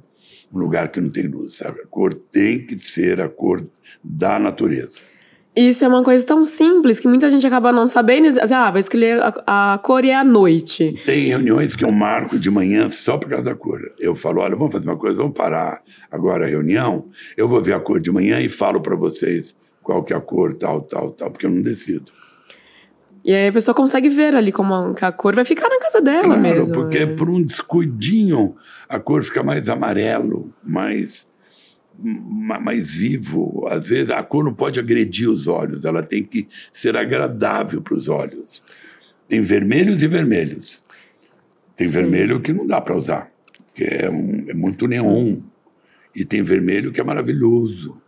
um 0.53 0.59
lugar 0.59 0.89
que 0.89 1.01
não 1.01 1.09
tem 1.09 1.27
luz. 1.27 1.61
A 1.61 1.71
cor 1.89 2.13
tem 2.13 2.65
que 2.65 2.79
ser 2.79 3.19
a 3.21 3.29
cor 3.29 3.65
da 4.03 4.37
natureza. 4.37 5.15
Isso 5.55 5.85
é 5.85 5.87
uma 5.87 6.03
coisa 6.03 6.25
tão 6.25 6.43
simples 6.43 6.99
que 6.99 7.07
muita 7.07 7.31
gente 7.31 7.47
acaba 7.47 7.71
não 7.71 7.87
sabendo. 7.87 8.27
Ah, 8.51 8.71
vai 8.71 8.81
escolher 8.81 9.21
a, 9.21 9.73
a 9.73 9.77
cor 9.77 10.03
e 10.03 10.09
é 10.09 10.15
a 10.15 10.23
noite. 10.23 10.99
Tem 11.05 11.27
reuniões 11.27 11.77
que 11.77 11.85
eu 11.85 11.91
marco 11.93 12.37
de 12.37 12.51
manhã 12.51 12.89
só 12.89 13.17
por 13.17 13.29
causa 13.29 13.45
da 13.45 13.55
cor. 13.55 13.79
Eu 13.97 14.15
falo, 14.15 14.41
olha, 14.41 14.53
vamos 14.53 14.73
fazer 14.73 14.85
uma 14.85 14.97
coisa, 14.97 15.17
vamos 15.17 15.33
parar 15.33 15.81
agora 16.11 16.43
a 16.43 16.47
reunião. 16.49 17.07
Eu 17.37 17.47
vou 17.47 17.61
ver 17.61 17.73
a 17.73 17.79
cor 17.79 18.01
de 18.01 18.11
manhã 18.11 18.41
e 18.41 18.49
falo 18.49 18.81
para 18.81 18.97
vocês 18.97 19.55
qual 19.81 20.03
que 20.03 20.11
é 20.11 20.17
a 20.17 20.19
cor, 20.19 20.55
tal, 20.55 20.81
tal, 20.81 21.11
tal, 21.11 21.31
porque 21.31 21.45
eu 21.45 21.51
não 21.51 21.61
decido. 21.61 22.11
E 23.25 23.33
aí 23.33 23.47
a 23.47 23.51
pessoa 23.51 23.73
consegue 23.73 24.07
ver 24.07 24.35
ali 24.35 24.51
como 24.51 24.95
a 25.01 25.11
cor 25.11 25.33
vai 25.33 25.43
ficar 25.43 25.67
na 25.67 25.79
casa 25.79 25.99
dela 25.99 26.25
claro, 26.25 26.41
mesmo. 26.41 26.75
porque 26.75 27.07
né? 27.07 27.15
por 27.15 27.27
um 27.27 27.41
descuidinho 27.41 28.55
a 28.87 28.99
cor 28.99 29.23
fica 29.23 29.41
mais 29.41 29.67
amarelo, 29.67 30.53
mais 30.63 31.27
mais 31.97 32.93
vivo. 32.93 33.67
Às 33.71 33.87
vezes 33.87 34.11
a 34.11 34.21
cor 34.21 34.43
não 34.43 34.53
pode 34.53 34.79
agredir 34.79 35.27
os 35.27 35.47
olhos, 35.47 35.85
ela 35.85 36.03
tem 36.03 36.23
que 36.23 36.47
ser 36.71 36.95
agradável 36.95 37.81
para 37.81 37.95
os 37.95 38.07
olhos. 38.09 38.61
Tem 39.27 39.41
vermelhos 39.41 40.03
e 40.03 40.07
vermelhos. 40.07 40.83
Tem 41.75 41.87
Sim. 41.87 41.93
vermelho 41.93 42.41
que 42.41 42.53
não 42.53 42.67
dá 42.67 42.79
para 42.79 42.95
usar, 42.95 43.31
que 43.73 43.83
é, 43.83 44.09
um, 44.09 44.45
é 44.49 44.53
muito 44.53 44.87
neon. 44.87 45.37
E 46.15 46.23
tem 46.23 46.43
vermelho 46.43 46.91
que 46.91 47.01
é 47.01 47.03
maravilhoso. 47.03 47.99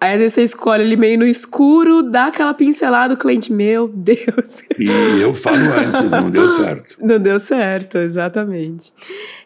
Aí 0.00 0.14
às 0.14 0.18
vezes 0.18 0.32
você 0.32 0.42
escolhe 0.44 0.82
ele 0.82 0.96
meio 0.96 1.18
no 1.18 1.26
escuro, 1.26 2.02
dá 2.02 2.28
aquela 2.28 2.54
pincelada, 2.54 3.12
o 3.12 3.16
cliente, 3.18 3.52
meu 3.52 3.86
Deus. 3.86 4.62
E 4.78 4.88
eu 5.20 5.34
falo 5.34 5.58
antes, 5.58 6.10
não 6.10 6.30
deu 6.30 6.56
certo. 6.56 6.96
Não 7.00 7.18
deu 7.18 7.38
certo, 7.38 7.98
exatamente. 7.98 8.92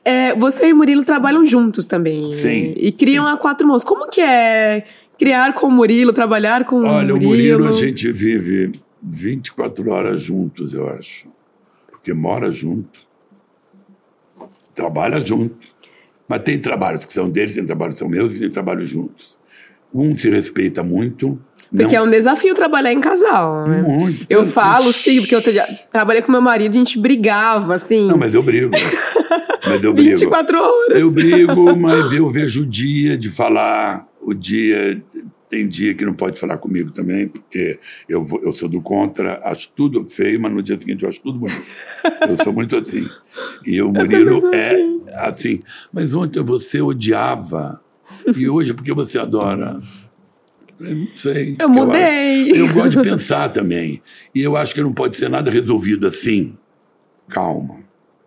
É, 0.04 0.32
você 0.36 0.68
e 0.68 0.72
o 0.72 0.76
Murilo 0.76 1.04
trabalham 1.04 1.44
juntos 1.44 1.88
também. 1.88 2.30
Sim, 2.30 2.72
E 2.76 2.92
criam 2.92 3.26
sim. 3.26 3.32
a 3.32 3.36
quatro 3.36 3.66
mãos. 3.66 3.82
Como 3.82 4.08
que 4.08 4.20
é 4.20 4.84
criar 5.18 5.54
com 5.54 5.66
o 5.66 5.70
Murilo, 5.72 6.12
trabalhar 6.12 6.64
com 6.64 6.84
Olha, 6.84 7.12
o 7.14 7.18
o 7.18 7.20
Murilo? 7.20 7.64
Murilo, 7.64 7.68
a 7.68 7.72
gente 7.72 8.12
vive 8.12 8.70
24 9.02 9.90
horas 9.90 10.20
juntos, 10.20 10.72
eu 10.72 10.88
acho. 10.88 11.32
Porque 11.90 12.14
mora 12.14 12.48
junto, 12.52 13.00
trabalha 14.72 15.18
junto. 15.18 15.66
Mas 16.28 16.42
tem 16.42 16.58
trabalhos 16.60 17.04
que 17.04 17.12
são 17.12 17.28
deles, 17.28 17.54
tem 17.56 17.64
trabalhos 17.66 17.94
que 17.94 17.98
são 17.98 18.08
meus 18.08 18.36
e 18.36 18.40
tem 18.40 18.50
trabalhos 18.50 18.88
juntos. 18.88 19.36
Um 19.94 20.14
se 20.14 20.28
respeita 20.28 20.82
muito. 20.82 21.38
Porque 21.70 21.96
não, 21.96 22.04
é 22.04 22.06
um 22.06 22.10
desafio 22.10 22.54
trabalhar 22.54 22.92
em 22.92 23.00
casal, 23.00 23.66
né? 23.66 23.82
Muito. 23.82 24.26
Eu 24.28 24.44
falo, 24.44 24.92
sim, 24.92 25.20
porque 25.20 25.34
eu 25.34 25.42
tra- 25.42 25.66
trabalhei 25.90 26.22
com 26.22 26.30
meu 26.30 26.40
marido, 26.40 26.74
a 26.74 26.78
gente 26.78 26.98
brigava, 26.98 27.74
assim, 27.74 28.06
Não, 28.06 28.16
mas 28.18 28.34
eu 28.34 28.42
brigo. 28.42 28.70
mas 29.66 29.82
eu 29.82 29.92
brigo. 29.92 30.10
24 30.10 30.58
horas. 30.60 31.00
Eu 31.00 31.10
brigo, 31.12 31.74
mas 31.78 32.12
eu 32.12 32.28
vejo 32.30 32.62
o 32.62 32.66
dia 32.66 33.16
de 33.16 33.30
falar, 33.30 34.06
o 34.20 34.34
dia. 34.34 35.02
Tem 35.50 35.68
dia 35.68 35.94
que 35.94 36.04
não 36.04 36.14
pode 36.14 36.40
falar 36.40 36.56
comigo 36.58 36.90
também, 36.90 37.28
porque 37.28 37.78
eu, 38.08 38.26
eu 38.42 38.50
sou 38.50 38.68
do 38.68 38.80
contra, 38.80 39.40
acho 39.44 39.70
tudo 39.76 40.04
feio, 40.04 40.40
mas 40.40 40.52
no 40.52 40.60
dia 40.60 40.76
seguinte 40.76 41.04
eu 41.04 41.08
acho 41.08 41.20
tudo 41.20 41.38
bonito. 41.38 41.62
Eu 42.28 42.36
sou 42.42 42.52
muito 42.52 42.76
assim. 42.76 43.06
E 43.64 43.80
o 43.80 43.90
Murilo 43.92 44.52
é 44.52 44.70
assim. 44.70 45.02
assim. 45.12 45.62
Mas 45.92 46.12
ontem 46.12 46.42
você 46.42 46.80
odiava, 46.80 47.80
e 48.36 48.48
hoje 48.48 48.74
porque 48.74 48.92
você 48.92 49.18
adora? 49.18 49.80
Eu 50.80 50.94
não 50.96 51.08
sei. 51.14 51.56
Eu 51.58 51.68
mudei. 51.68 52.50
acho- 52.50 52.60
Eu, 52.60 52.72
gosto 52.74 52.90
de 53.02 53.08
pensar 53.10 53.48
também. 53.50 54.02
E 54.34 54.40
eu 54.42 54.56
acho 54.56 54.74
que 54.74 54.80
não 54.82 54.92
pode 54.92 55.16
ser 55.16 55.28
nada 55.30 55.50
resolvido 55.50 56.06
assim. 56.06 56.56
Calma, 57.28 57.76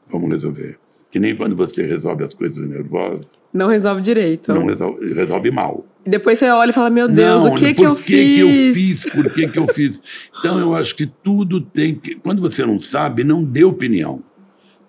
vamos 0.10 0.30
resolver. 0.30 0.78
Que 1.12 1.20
nem 1.20 1.36
quando 1.36 1.56
você 1.56 1.86
resolve 1.86 2.24
as 2.24 2.34
coisas 2.34 2.68
nervosas, 2.68 3.26
Não 3.54 3.68
resolve 3.68 4.02
direito. 4.02 4.54
não 4.54 4.66
resolve, 4.66 5.14
resolve 5.14 5.52
mal. 5.52 5.86
E 6.06 6.10
depois 6.10 6.38
você 6.40 6.50
olha 6.50 6.70
e 6.70 6.74
fala, 6.74 6.90
meu 6.90 7.08
Deus, 7.08 7.44
não, 7.44 7.52
o 7.52 7.56
que 7.56 7.74
por 7.74 7.76
que 7.76 7.84
eu 7.84 7.96
que 7.96 8.40
eu 8.40 8.48
fiz? 8.74 9.06
Por 9.06 9.34
que 9.34 9.48
que 9.50 9.60
eu 9.60 9.68
fiz? 9.68 10.02
Então 10.40 10.58
eu 10.60 10.74
acho 10.76 10.96
que 10.96 11.06
tudo 11.06 11.60
tem 11.62 11.96
que. 11.96 12.16
Quando 12.16 12.42
você 12.42 12.66
não 12.66 12.80
sabe, 12.80 13.24
não 13.24 13.44
dê 13.44 13.64
opinião. 13.64 14.22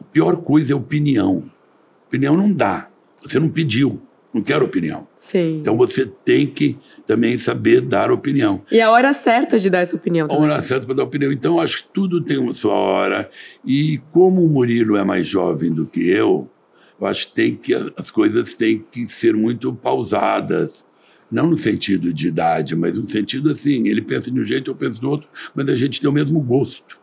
A 0.00 0.04
pior 0.04 0.36
coisa 0.36 0.72
é 0.72 0.76
opinião. 0.76 1.44
Opinião 2.06 2.36
não 2.36 2.52
dá. 2.52 2.88
Você 3.20 3.38
não 3.40 3.48
pediu. 3.48 4.00
Não 4.38 4.44
quero 4.44 4.64
opinião. 4.64 5.08
Sim. 5.16 5.58
Então 5.58 5.76
você 5.76 6.06
tem 6.06 6.46
que 6.46 6.78
também 7.08 7.36
saber 7.36 7.80
dar 7.80 8.12
opinião. 8.12 8.62
E 8.70 8.80
a 8.80 8.88
hora 8.88 9.12
certa 9.12 9.58
de 9.58 9.68
dar 9.68 9.80
essa 9.80 9.96
opinião 9.96 10.26
A 10.26 10.28
também. 10.28 10.44
hora 10.44 10.62
certa 10.62 10.86
para 10.86 10.94
dar 10.94 11.02
opinião. 11.02 11.32
Então, 11.32 11.58
acho 11.58 11.82
que 11.82 11.88
tudo 11.92 12.20
tem 12.22 12.38
uma 12.38 12.52
sua 12.52 12.74
hora. 12.74 13.28
E 13.66 13.98
como 14.12 14.44
o 14.44 14.48
Murilo 14.48 14.96
é 14.96 15.02
mais 15.02 15.26
jovem 15.26 15.72
do 15.72 15.84
que 15.86 16.08
eu, 16.08 16.48
eu 17.00 17.06
acho 17.08 17.26
que, 17.28 17.34
tem 17.34 17.56
que 17.56 17.74
as 17.74 18.12
coisas 18.12 18.54
têm 18.54 18.84
que 18.92 19.08
ser 19.08 19.34
muito 19.34 19.74
pausadas. 19.74 20.86
Não 21.28 21.48
no 21.48 21.58
sentido 21.58 22.12
de 22.12 22.28
idade, 22.28 22.76
mas 22.76 22.96
no 22.96 23.08
sentido 23.08 23.50
assim, 23.50 23.88
ele 23.88 24.02
pensa 24.02 24.30
de 24.30 24.38
um 24.38 24.44
jeito, 24.44 24.70
eu 24.70 24.74
penso 24.76 25.00
do 25.00 25.10
outro, 25.10 25.28
mas 25.52 25.68
a 25.68 25.74
gente 25.74 26.00
tem 26.00 26.08
o 26.08 26.12
mesmo 26.12 26.40
gosto. 26.40 26.96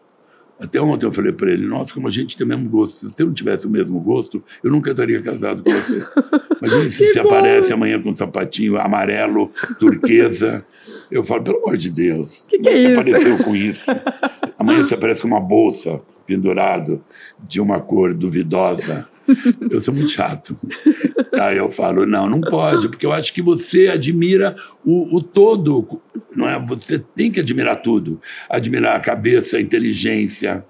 Até 0.58 0.80
ontem 0.82 1.06
eu 1.06 1.12
falei 1.12 1.34
para 1.34 1.52
ele, 1.52 1.68
nossa, 1.68 1.94
como 1.94 2.08
a 2.08 2.10
gente 2.10 2.38
tem 2.38 2.46
o 2.46 2.48
mesmo 2.48 2.70
gosto. 2.70 2.96
Se 2.96 3.12
você 3.12 3.26
não 3.26 3.34
tivesse 3.34 3.68
o 3.68 3.70
mesmo 3.70 4.00
gosto, 4.00 4.42
eu 4.64 4.72
nunca 4.72 4.92
estaria 4.92 5.22
casado 5.22 5.62
com 5.62 5.70
você. 5.70 6.06
Imagina 6.62 6.90
se 6.90 7.12
você 7.12 7.20
aparece 7.20 7.74
amanhã 7.74 8.02
com 8.02 8.10
um 8.10 8.16
sapatinho 8.16 8.80
amarelo, 8.80 9.52
turquesa. 9.80 10.66
Eu 11.10 11.24
falo, 11.24 11.44
pelo 11.44 11.58
amor 11.58 11.78
de 11.78 11.90
Deus. 11.90 12.46
Que 12.50 12.60
que 12.60 12.70
é 12.70 12.78
isso? 12.78 13.02
Você 13.02 13.10
apareceu 13.10 13.44
com 13.44 13.56
isso. 13.56 13.86
Amanhã 14.58 14.84
você 14.84 14.96
aparece 14.96 15.22
com 15.22 15.28
uma 15.28 15.40
bolsa 15.40 16.02
pendurado 16.26 17.04
de 17.48 17.62
uma 17.62 17.80
cor 17.80 18.14
duvidosa. 18.14 19.08
Eu 19.70 19.80
sou 19.80 19.94
muito 19.94 20.12
chato. 20.12 20.56
Aí 21.40 21.58
eu 21.58 21.72
falo, 21.72 22.06
não, 22.06 22.30
não 22.30 22.42
pode, 22.42 22.88
porque 22.90 23.06
eu 23.06 23.12
acho 23.12 23.34
que 23.34 23.42
você 23.42 23.88
admira 23.88 24.56
o, 24.84 25.16
o 25.16 25.22
todo, 25.22 26.02
não 26.36 26.48
é? 26.48 26.60
Você 26.68 27.00
tem 27.00 27.32
que 27.32 27.40
admirar 27.40 27.78
tudo. 27.78 28.22
Admirar 28.50 28.96
a 28.96 29.00
cabeça, 29.00 29.58
a 29.58 29.62
inteligência, 29.62 30.66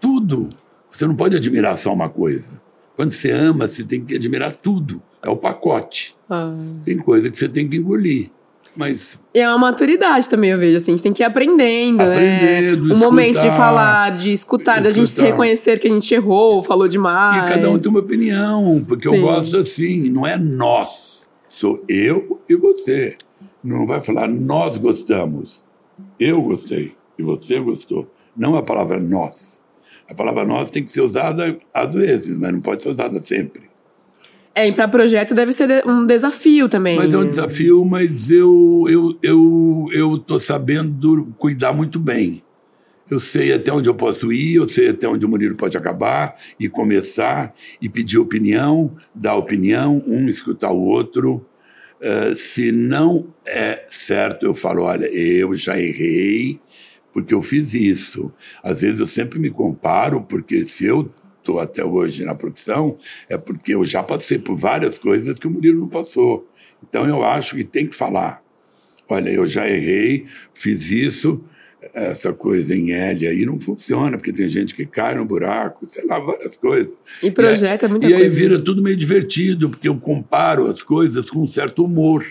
tudo. 0.00 0.48
Você 0.90 1.06
não 1.06 1.14
pode 1.14 1.36
admirar 1.36 1.76
só 1.76 1.92
uma 1.92 2.08
coisa. 2.08 2.60
Quando 2.96 3.12
você 3.12 3.30
ama, 3.30 3.66
você 3.66 3.84
tem 3.84 4.04
que 4.04 4.14
admirar 4.14 4.52
tudo. 4.52 5.02
É 5.22 5.30
o 5.30 5.36
pacote. 5.36 6.16
Ah. 6.28 6.52
Tem 6.84 6.98
coisa 6.98 7.30
que 7.30 7.38
você 7.38 7.48
tem 7.48 7.68
que 7.68 7.76
engolir. 7.76 8.30
Mas 8.74 9.18
E 9.34 9.38
é 9.38 9.48
uma 9.48 9.58
maturidade 9.58 10.28
também, 10.30 10.50
eu 10.50 10.58
vejo, 10.58 10.78
assim, 10.78 10.92
a 10.92 10.96
gente 10.96 11.02
tem 11.02 11.12
que 11.12 11.22
ir 11.22 11.26
aprendendo, 11.26 12.00
Aprendendo, 12.00 12.88
né? 12.88 12.94
O 12.94 12.98
momento 12.98 13.42
de 13.42 13.50
falar, 13.50 14.12
de 14.12 14.32
escutar, 14.32 14.80
da 14.80 14.90
gente 14.90 15.20
reconhecer 15.20 15.78
que 15.78 15.86
a 15.86 15.90
gente 15.90 16.12
errou, 16.14 16.62
falou 16.62 16.88
demais. 16.88 17.44
E 17.44 17.52
cada 17.52 17.70
um 17.70 17.78
tem 17.78 17.90
uma 17.90 18.00
opinião, 18.00 18.82
porque 18.88 19.08
Sim. 19.08 19.16
eu 19.16 19.22
gosto 19.22 19.58
assim, 19.58 20.08
não 20.08 20.26
é 20.26 20.38
nós, 20.38 21.28
sou 21.46 21.84
eu 21.86 22.40
e 22.48 22.56
você. 22.56 23.16
Não 23.62 23.86
vai 23.86 24.00
falar 24.00 24.26
nós 24.26 24.78
gostamos, 24.78 25.62
eu 26.18 26.40
gostei 26.40 26.94
e 27.18 27.22
você 27.22 27.60
gostou. 27.60 28.10
Não 28.34 28.56
a 28.56 28.62
palavra 28.62 28.98
nós. 28.98 29.60
A 30.08 30.14
palavra 30.14 30.44
nós 30.44 30.70
tem 30.70 30.82
que 30.82 30.90
ser 30.90 31.02
usada 31.02 31.58
às 31.72 31.94
vezes, 31.94 32.36
mas 32.38 32.52
não 32.52 32.60
pode 32.60 32.82
ser 32.82 32.88
usada 32.88 33.22
sempre. 33.22 33.71
É, 34.54 34.68
e 34.68 34.72
pra 34.72 34.86
projeto 34.86 35.34
deve 35.34 35.52
ser 35.52 35.86
um 35.86 36.04
desafio 36.04 36.68
também. 36.68 36.96
Mas 36.96 37.14
é 37.14 37.18
um 37.18 37.28
desafio, 37.28 37.84
mas 37.84 38.30
eu 38.30 38.84
eu 38.88 39.18
eu 39.22 39.88
eu 39.92 40.18
tô 40.18 40.38
sabendo 40.38 41.34
cuidar 41.38 41.72
muito 41.72 41.98
bem. 41.98 42.42
Eu 43.10 43.18
sei 43.20 43.52
até 43.52 43.72
onde 43.72 43.88
eu 43.88 43.94
posso 43.94 44.32
ir, 44.32 44.54
eu 44.54 44.68
sei 44.68 44.88
até 44.90 45.06
onde 45.08 45.24
o 45.26 45.28
Murilo 45.28 45.56
pode 45.56 45.76
acabar 45.76 46.36
e 46.58 46.68
começar 46.68 47.54
e 47.80 47.88
pedir 47.88 48.18
opinião, 48.18 48.94
dar 49.14 49.36
opinião, 49.36 50.02
um 50.06 50.28
escutar 50.28 50.70
o 50.70 50.80
outro. 50.80 51.44
Eh, 52.00 52.34
se 52.34 52.72
não 52.72 53.26
é 53.46 53.84
certo, 53.90 54.46
eu 54.46 54.54
falo, 54.54 54.82
olha, 54.82 55.06
eu 55.06 55.54
já 55.56 55.78
errei 55.78 56.58
porque 57.12 57.34
eu 57.34 57.42
fiz 57.42 57.74
isso. 57.74 58.32
Às 58.62 58.80
vezes 58.80 58.98
eu 58.98 59.06
sempre 59.06 59.38
me 59.38 59.50
comparo, 59.50 60.22
porque 60.22 60.64
se 60.64 60.86
eu 60.86 61.10
estou 61.42 61.58
até 61.58 61.84
hoje 61.84 62.24
na 62.24 62.34
profissão, 62.34 62.96
é 63.28 63.36
porque 63.36 63.74
eu 63.74 63.84
já 63.84 64.02
passei 64.02 64.38
por 64.38 64.56
várias 64.56 64.96
coisas 64.96 65.38
que 65.38 65.46
o 65.46 65.50
Murilo 65.50 65.80
não 65.80 65.88
passou. 65.88 66.48
Então 66.88 67.06
eu 67.06 67.24
acho 67.24 67.56
que 67.56 67.64
tem 67.64 67.86
que 67.86 67.96
falar. 67.96 68.40
Olha, 69.08 69.28
eu 69.28 69.46
já 69.46 69.68
errei, 69.68 70.26
fiz 70.54 70.90
isso, 70.90 71.42
essa 71.92 72.32
coisa 72.32 72.74
em 72.74 72.92
L 72.92 73.26
aí 73.26 73.44
não 73.44 73.58
funciona, 73.58 74.16
porque 74.16 74.32
tem 74.32 74.48
gente 74.48 74.74
que 74.74 74.86
cai 74.86 75.16
no 75.16 75.24
buraco, 75.24 75.84
sei 75.86 76.06
lá, 76.06 76.18
várias 76.20 76.56
coisas. 76.56 76.96
E 77.22 77.30
projeto 77.30 77.84
é 77.84 77.88
muita 77.88 78.06
E 78.08 78.14
aí 78.14 78.20
coisa. 78.20 78.36
vira 78.36 78.60
tudo 78.60 78.80
meio 78.82 78.96
divertido, 78.96 79.68
porque 79.68 79.88
eu 79.88 79.96
comparo 79.96 80.66
as 80.68 80.82
coisas 80.82 81.28
com 81.28 81.40
um 81.40 81.48
certo 81.48 81.84
humor. 81.84 82.24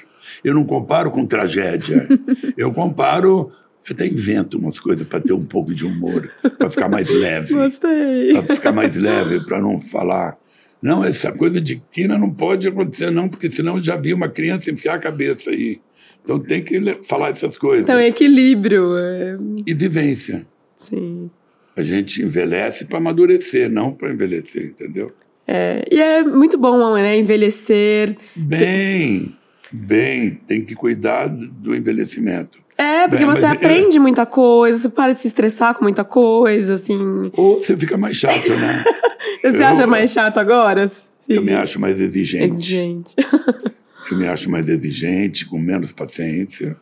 Eu 0.44 0.54
não 0.54 0.64
comparo 0.64 1.12
com 1.12 1.26
tragédia. 1.26 2.08
eu 2.58 2.72
comparo. 2.72 3.52
Eu 3.88 3.94
até 3.96 4.06
invento 4.06 4.58
umas 4.58 4.80
coisas 4.80 5.08
para 5.08 5.20
ter 5.20 5.34
um 5.34 5.46
pouco 5.46 5.74
de 5.74 5.86
humor, 5.86 6.32
para 6.58 6.70
ficar 6.70 6.88
mais 6.88 7.10
leve 7.10 7.54
Gostei. 7.54 8.34
para 8.34 8.56
ficar 8.56 8.72
mais 8.72 8.96
leve, 8.96 9.40
para 9.42 9.60
não 9.60 9.80
falar. 9.80 10.38
Não, 10.82 11.04
essa 11.04 11.32
coisa 11.32 11.60
de 11.62 11.82
quina 11.92 12.18
não 12.18 12.30
pode 12.32 12.68
acontecer, 12.68 13.12
não, 13.12 13.28
porque 13.28 13.50
senão 13.50 13.78
eu 13.78 13.84
já 13.84 13.96
vi 13.98 14.14
uma 14.14 14.30
criança 14.30 14.72
enfiar 14.72 14.96
a 14.96 15.00
cabeça 15.00 15.50
aí. 15.50 15.80
Então 16.24 16.40
tem 16.40 16.64
que 16.64 16.80
falar 17.04 17.30
essas 17.30 17.58
coisas. 17.58 17.84
Então, 17.84 18.00
equilíbrio. 18.00 18.98
é, 18.98 19.38
E 19.66 19.74
vivência. 19.74 20.46
Sim. 20.76 21.30
A 21.76 21.82
gente 21.82 22.22
envelhece 22.22 22.86
para 22.86 22.98
amadurecer, 22.98 23.70
não 23.70 23.94
para 23.94 24.12
envelhecer, 24.12 24.66
entendeu? 24.66 25.12
É, 25.48 25.84
e 25.92 26.00
é 26.00 26.24
muito 26.24 26.58
bom, 26.58 26.94
né? 26.96 27.18
Envelhecer. 27.18 28.16
Bem, 28.36 29.36
bem, 29.72 30.32
tem 30.48 30.64
que 30.64 30.76
cuidar 30.76 31.28
do- 31.28 31.76
envelhecimento. 31.76 32.60
É, 32.78 33.08
porque 33.08 33.24
Bem, 33.24 33.34
você 33.36 33.42
mas 33.44 33.52
é- 33.52 33.56
aprende 33.56 34.00
muita 34.00 34.26
coisa, 34.26 34.78
você 34.78 34.90
para 34.90 35.14
de 35.14 35.20
se 35.20 35.28
estressar 35.28 35.76
com 35.76 35.84
muita 35.84 36.04
coisa, 36.04 36.74
assim. 36.76 37.32
Ou 37.34 37.60
você 37.60 37.76
fica 37.78 37.98
mais 37.98 38.16
chato, 38.16 38.50
né? 38.50 38.84
Você 39.44 39.58
Eu- 39.58 39.66
acha 39.68 39.88
mais 39.88 40.12
chato 40.12 40.38
agora? 40.38 40.88
Sim. 40.88 41.06
Eu 41.28 41.42
me 41.42 41.54
acho 41.54 41.80
mais 41.80 42.00
exigente. 42.00 42.54
Exigente. 42.54 43.16
Eu 44.12 44.18
me 44.18 44.28
acho 44.28 44.50
mais 44.52 44.68
exigente, 44.70 45.46
com 45.48 45.58
menos 45.58 45.92
paciência. 45.92 46.76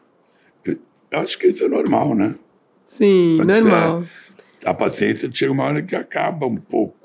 Eu 0.66 1.20
acho 1.20 1.38
que 1.40 1.48
isso 1.48 1.64
é 1.64 1.68
normal, 1.70 2.14
né? 2.16 2.36
Sim, 2.84 3.36
Pode 3.38 3.54
ser. 3.54 3.62
normal. 3.62 4.04
a 4.66 4.74
paciência 4.74 5.30
chega 5.32 5.52
uma 5.54 5.64
hora 5.64 5.82
que 5.82 5.96
acaba 5.96 6.46
um 6.48 6.56
pouco. 6.58 6.96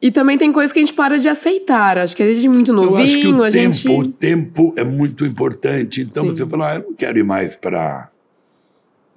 E 0.00 0.10
também 0.10 0.36
tem 0.36 0.52
coisas 0.52 0.72
que 0.72 0.78
a 0.78 0.82
gente 0.82 0.92
para 0.92 1.18
de 1.18 1.28
aceitar. 1.28 1.98
Acho 1.98 2.14
que 2.14 2.22
desde 2.22 2.48
muito 2.48 2.72
eu 2.72 2.96
acho 2.96 3.16
que 3.16 3.24
novinho, 3.24 3.38
o 3.38 3.44
a 3.44 3.50
tempo, 3.50 3.72
gente. 3.74 3.88
o 3.88 4.08
tempo 4.12 4.74
é 4.76 4.84
muito 4.84 5.24
importante. 5.24 6.02
Então 6.02 6.24
Sim. 6.24 6.30
você 6.30 6.46
fala, 6.46 6.72
ah, 6.72 6.74
eu 6.76 6.82
não 6.82 6.94
quero 6.94 7.18
ir 7.18 7.24
mais 7.24 7.56
para 7.56 8.10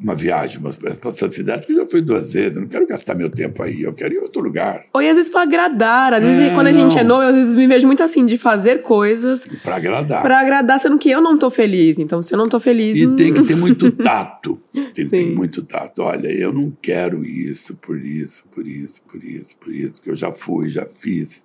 uma 0.02 0.16
viagem 0.16 0.62
para 0.62 1.10
essa 1.10 1.32
cidade, 1.32 1.68
que 1.68 1.76
já 1.76 1.86
fui 1.86 2.02
duas 2.02 2.32
vezes, 2.32 2.56
eu 2.56 2.62
não 2.62 2.70
quero 2.70 2.88
gastar 2.88 3.16
meu 3.16 3.30
tempo 3.30 3.62
aí, 3.62 3.82
eu 3.82 3.92
quero 3.94 4.14
ir 4.14 4.18
em 4.18 4.22
outro 4.22 4.42
lugar. 4.42 4.86
Ou 4.94 5.02
e 5.02 5.10
às 5.10 5.18
vezes 5.18 5.30
para 5.30 5.42
agradar, 5.42 6.14
às 6.14 6.24
vezes 6.24 6.40
É, 6.42 6.54
quando 6.54 6.68
a 6.68 6.72
gente 6.72 6.94
não. 6.94 7.02
é 7.02 7.04
novo, 7.04 7.24
eu 7.24 7.28
às 7.30 7.36
vezes 7.36 7.56
me 7.56 7.68
vejo 7.68 7.86
muito 7.86 8.02
assim, 8.02 8.26
de 8.26 8.38
fazer 8.38 8.82
coisas 8.82 9.46
Para 9.62 9.76
agradar. 9.76 10.22
para 10.22 10.40
agradar, 10.40 10.80
sendo 10.80 10.98
que 10.98 11.10
eu 11.12 11.22
não 11.22 11.38
tô 11.38 11.50
feliz. 11.50 12.00
Então, 12.00 12.22
se 12.22 12.34
eu 12.34 12.38
não 12.38 12.48
tô 12.48 12.60
feliz. 12.60 12.96
E 12.98 13.06
hum, 13.08 13.16
tem 13.18 13.34
que 13.34 13.44
ter 13.44 13.56
muito 13.58 13.92
tato. 13.92 14.60
Tem 14.74 14.86
que 14.94 15.06
ter 15.10 15.36
muito 15.36 15.64
tato. 15.64 16.02
Olha, 16.02 16.28
eu 16.30 16.54
não 16.54 16.72
quero 16.82 17.26
isso, 17.26 17.76
por 17.76 17.98
isso, 18.00 18.46
por 18.52 18.66
isso, 18.66 19.02
por 19.04 19.22
isso, 19.24 19.58
por 19.58 19.74
isso, 19.74 20.02
que 20.02 20.10
eu 20.10 20.16
já 20.16 20.32
fui, 20.32 20.70
já 20.70 20.86
fiz. 20.86 21.44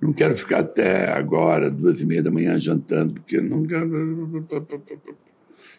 Não 0.00 0.12
quero 0.12 0.36
ficar 0.36 0.58
até 0.58 1.12
agora, 1.12 1.70
duas 1.70 2.00
e 2.00 2.04
meia 2.04 2.22
da 2.22 2.30
manhã, 2.30 2.58
jantando, 2.58 3.14
porque 3.14 3.36
eu 3.36 3.42
não 3.44 3.62
quero. 3.64 3.88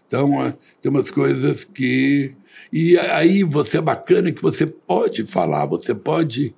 Então, 0.07 0.53
tem 0.81 0.89
umas 0.91 1.09
coisas 1.09 1.63
que. 1.63 2.33
E 2.71 2.97
aí 2.97 3.43
você 3.43 3.77
é 3.77 3.81
bacana 3.81 4.31
que 4.31 4.41
você 4.41 4.65
pode 4.65 5.25
falar, 5.25 5.65
você 5.65 5.93
pode. 5.93 6.53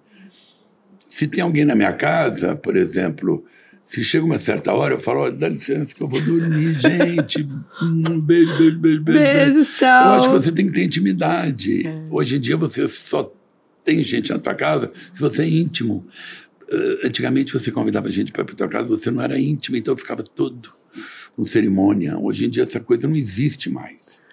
Se 1.09 1.27
tem 1.27 1.43
alguém 1.43 1.65
na 1.65 1.75
minha 1.75 1.93
casa, 1.93 2.55
por 2.55 2.75
exemplo, 2.75 3.43
se 3.83 4.03
chega 4.03 4.25
uma 4.25 4.37
certa 4.37 4.73
hora, 4.73 4.95
eu 4.95 4.99
falo, 4.99 5.21
olha, 5.21 5.31
dá 5.31 5.47
licença 5.49 5.95
que 5.95 6.01
eu 6.03 6.07
vou 6.07 6.21
dormir, 6.21 6.77
gente. 6.81 7.47
Um 7.81 8.19
beijo, 8.19 8.57
beijo, 8.57 8.79
beijo, 8.79 9.01
beijo. 9.01 9.19
Beijos, 9.19 9.73
Eu 9.73 9.77
tchau. 9.79 10.13
acho 10.13 10.27
que 10.29 10.35
você 10.35 10.51
tem 10.51 10.67
que 10.67 10.73
ter 10.73 10.83
intimidade. 10.83 11.83
Hoje 12.11 12.35
em 12.35 12.39
dia 12.39 12.57
você 12.57 12.87
só 12.87 13.33
tem 13.83 14.03
gente 14.03 14.29
na 14.29 14.37
tua 14.39 14.53
casa 14.53 14.91
se 15.13 15.19
você 15.19 15.43
é 15.43 15.49
íntimo. 15.49 16.05
Antigamente 17.03 17.53
você 17.53 17.71
convidava 17.71 18.11
gente 18.11 18.31
para 18.33 18.41
ir 18.41 18.45
para 18.45 18.55
tua 18.55 18.67
casa, 18.67 18.89
você 18.89 19.09
não 19.09 19.21
era 19.21 19.39
íntimo, 19.39 19.77
então 19.77 19.95
ficava 19.95 20.21
todo 20.21 20.69
com 21.37 21.45
cerimônia. 21.45 22.17
Hoje 22.17 22.45
em 22.45 22.49
dia 22.49 22.63
essa 22.63 22.79
coisa 22.79 23.07
não 23.07 23.15
existe 23.15 23.69
mais. 23.69 24.25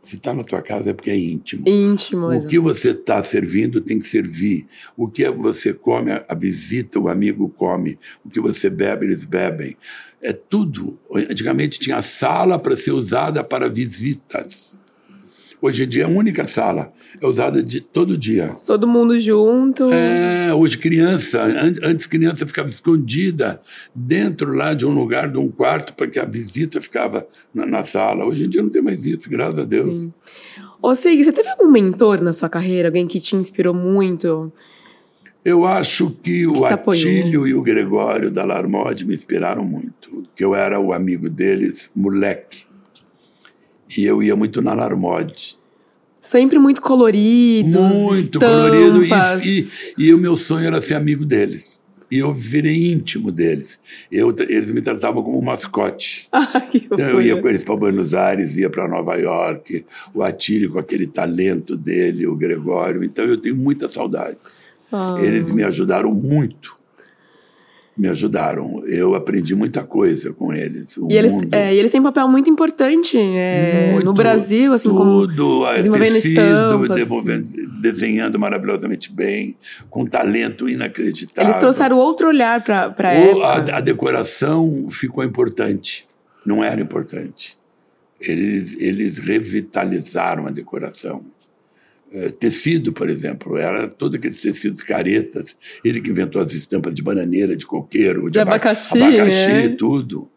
Se 0.00 0.16
está 0.16 0.32
na 0.32 0.44
tua 0.44 0.62
casa 0.62 0.90
é 0.90 0.92
porque 0.92 1.10
é 1.10 1.18
íntimo. 1.18 1.68
Íntimo, 1.68 2.28
O 2.28 2.46
que 2.46 2.58
você 2.58 2.90
está 2.90 3.22
servindo 3.22 3.80
tem 3.80 3.98
que 3.98 4.06
servir. 4.06 4.66
O 4.96 5.08
que 5.08 5.28
você 5.30 5.74
come, 5.74 6.12
a 6.12 6.34
visita, 6.34 7.00
o 7.00 7.08
amigo 7.08 7.48
come. 7.48 7.98
O 8.24 8.28
que 8.28 8.38
você 8.38 8.70
bebe, 8.70 9.06
eles 9.06 9.24
bebem. 9.24 9.76
É 10.22 10.32
tudo. 10.32 10.98
Antigamente 11.12 11.80
tinha 11.80 12.00
sala 12.02 12.58
para 12.58 12.76
ser 12.76 12.92
usada 12.92 13.42
para 13.42 13.68
visitas. 13.68 14.76
Hoje 15.66 15.84
em 15.84 15.88
dia 15.88 16.04
a 16.04 16.08
única 16.08 16.46
sala 16.46 16.92
é 17.18 17.26
usada 17.26 17.62
de, 17.62 17.80
todo 17.80 18.18
dia. 18.18 18.54
Todo 18.66 18.86
mundo 18.86 19.18
junto. 19.18 19.84
É, 19.90 20.52
hoje 20.52 20.76
criança, 20.76 21.42
an- 21.42 21.72
antes 21.82 22.06
criança 22.06 22.46
ficava 22.46 22.68
escondida 22.68 23.62
dentro 23.94 24.52
lá 24.52 24.74
de 24.74 24.84
um 24.84 24.90
lugar, 24.92 25.30
de 25.32 25.38
um 25.38 25.48
quarto, 25.48 25.94
porque 25.94 26.18
a 26.18 26.26
visita 26.26 26.82
ficava 26.82 27.26
na, 27.54 27.64
na 27.64 27.82
sala. 27.82 28.26
Hoje 28.26 28.44
em 28.44 28.48
dia 28.50 28.62
não 28.62 28.68
tem 28.68 28.82
mais 28.82 29.06
isso, 29.06 29.30
graças 29.30 29.58
a 29.60 29.64
Deus. 29.64 30.00
Sim. 30.00 30.12
Ô, 30.82 30.94
Sig, 30.94 31.24
você 31.24 31.32
teve 31.32 31.48
algum 31.48 31.70
mentor 31.70 32.20
na 32.20 32.34
sua 32.34 32.50
carreira? 32.50 32.88
Alguém 32.88 33.06
que 33.06 33.18
te 33.18 33.34
inspirou 33.34 33.72
muito? 33.72 34.52
Eu 35.42 35.64
acho 35.64 36.10
que 36.22 36.46
o. 36.46 36.52
Atílio 36.66 37.46
e 37.46 37.54
o 37.54 37.62
Gregório 37.62 38.30
da 38.30 38.44
Larmode 38.44 39.06
me 39.06 39.14
inspiraram 39.14 39.64
muito. 39.64 40.24
Que 40.36 40.44
eu 40.44 40.54
era 40.54 40.78
o 40.78 40.92
amigo 40.92 41.30
deles, 41.30 41.90
moleque. 41.96 42.64
E 43.98 44.04
eu 44.04 44.22
ia 44.22 44.34
muito 44.36 44.60
na 44.62 44.72
Larmode. 44.74 45.58
Sempre 46.20 46.58
muito 46.58 46.80
coloridos, 46.80 47.94
Muito 47.94 48.38
colorido. 48.38 49.04
E, 49.04 49.60
e, 49.98 50.04
e 50.04 50.14
o 50.14 50.18
meu 50.18 50.36
sonho 50.36 50.66
era 50.66 50.80
ser 50.80 50.94
amigo 50.94 51.24
deles. 51.24 51.74
E 52.10 52.18
eu 52.18 52.32
virei 52.32 52.92
íntimo 52.92 53.30
deles. 53.30 53.78
Eu, 54.10 54.34
eles 54.48 54.70
me 54.70 54.80
tratavam 54.80 55.22
como 55.22 55.38
um 55.38 55.42
mascote. 55.42 56.28
Que 56.70 56.86
Então 56.86 56.98
eu 56.98 57.20
ia 57.20 57.40
com 57.40 57.48
eles 57.48 57.64
para 57.64 57.76
Buenos 57.76 58.14
Aires, 58.14 58.56
ia 58.56 58.70
para 58.70 58.88
Nova 58.88 59.16
York, 59.16 59.84
o 60.14 60.22
Atílio 60.22 60.70
com 60.70 60.78
aquele 60.78 61.06
talento 61.06 61.76
dele, 61.76 62.26
o 62.26 62.34
Gregório. 62.34 63.04
Então 63.04 63.24
eu 63.24 63.36
tenho 63.36 63.56
muita 63.56 63.88
saudade. 63.88 64.38
Ah. 64.90 65.16
Eles 65.20 65.50
me 65.50 65.62
ajudaram 65.62 66.14
muito. 66.14 66.78
Me 67.96 68.08
ajudaram. 68.08 68.82
Eu 68.86 69.14
aprendi 69.14 69.54
muita 69.54 69.84
coisa 69.84 70.32
com 70.32 70.52
eles. 70.52 70.96
O 70.96 71.08
E 71.08 71.16
eles, 71.16 71.32
mundo, 71.32 71.54
é, 71.54 71.72
e 71.72 71.78
eles 71.78 71.92
têm 71.92 72.00
um 72.00 72.04
papel 72.04 72.26
muito 72.26 72.50
importante 72.50 73.16
é, 73.16 73.90
muito, 73.92 74.04
no 74.04 74.12
Brasil, 74.12 74.72
assim 74.72 74.88
como 74.88 75.28
tudo, 75.28 75.64
é, 75.68 75.76
desenvolvendo 75.76 76.12
tecido, 76.14 76.40
estampas. 76.40 77.52
desenhando 77.80 78.36
maravilhosamente 78.38 79.12
bem, 79.12 79.56
com 79.88 80.04
talento 80.04 80.68
inacreditável. 80.68 81.44
eles 81.44 81.56
trouxeram 81.58 81.96
outro 81.96 82.26
olhar 82.28 82.64
para 82.64 82.86
a 82.86 83.36
O- 83.36 83.42
a, 83.44 83.54
a 83.76 83.80
decoração 83.80 84.88
ficou 84.90 85.22
importante. 85.22 86.08
Não 86.44 86.64
era 86.64 86.80
importante. 86.80 87.56
Eles, 88.20 88.76
eles 88.80 89.18
revitalizaram 89.18 90.46
a 90.46 90.50
decoração. 90.50 91.22
Eh, 92.16 92.28
tecido, 92.38 92.92
por 92.92 93.10
exemplo, 93.10 93.56
era 93.58 93.88
todos 93.88 94.16
aqueles 94.16 94.40
tecidos 94.40 94.82
caretas. 94.84 95.56
Ele 95.84 96.00
que 96.00 96.10
inventou 96.10 96.40
as 96.40 96.52
estampas 96.52 96.94
de 96.94 97.02
bananeira, 97.02 97.56
de 97.56 97.66
coqueiro, 97.66 98.26
de, 98.26 98.30
De 98.32 98.38
aba- 98.38 98.52
abacaxi, 98.52 99.02
abacaxi 99.02 99.50
né? 99.50 99.68
tudo. 99.76 100.28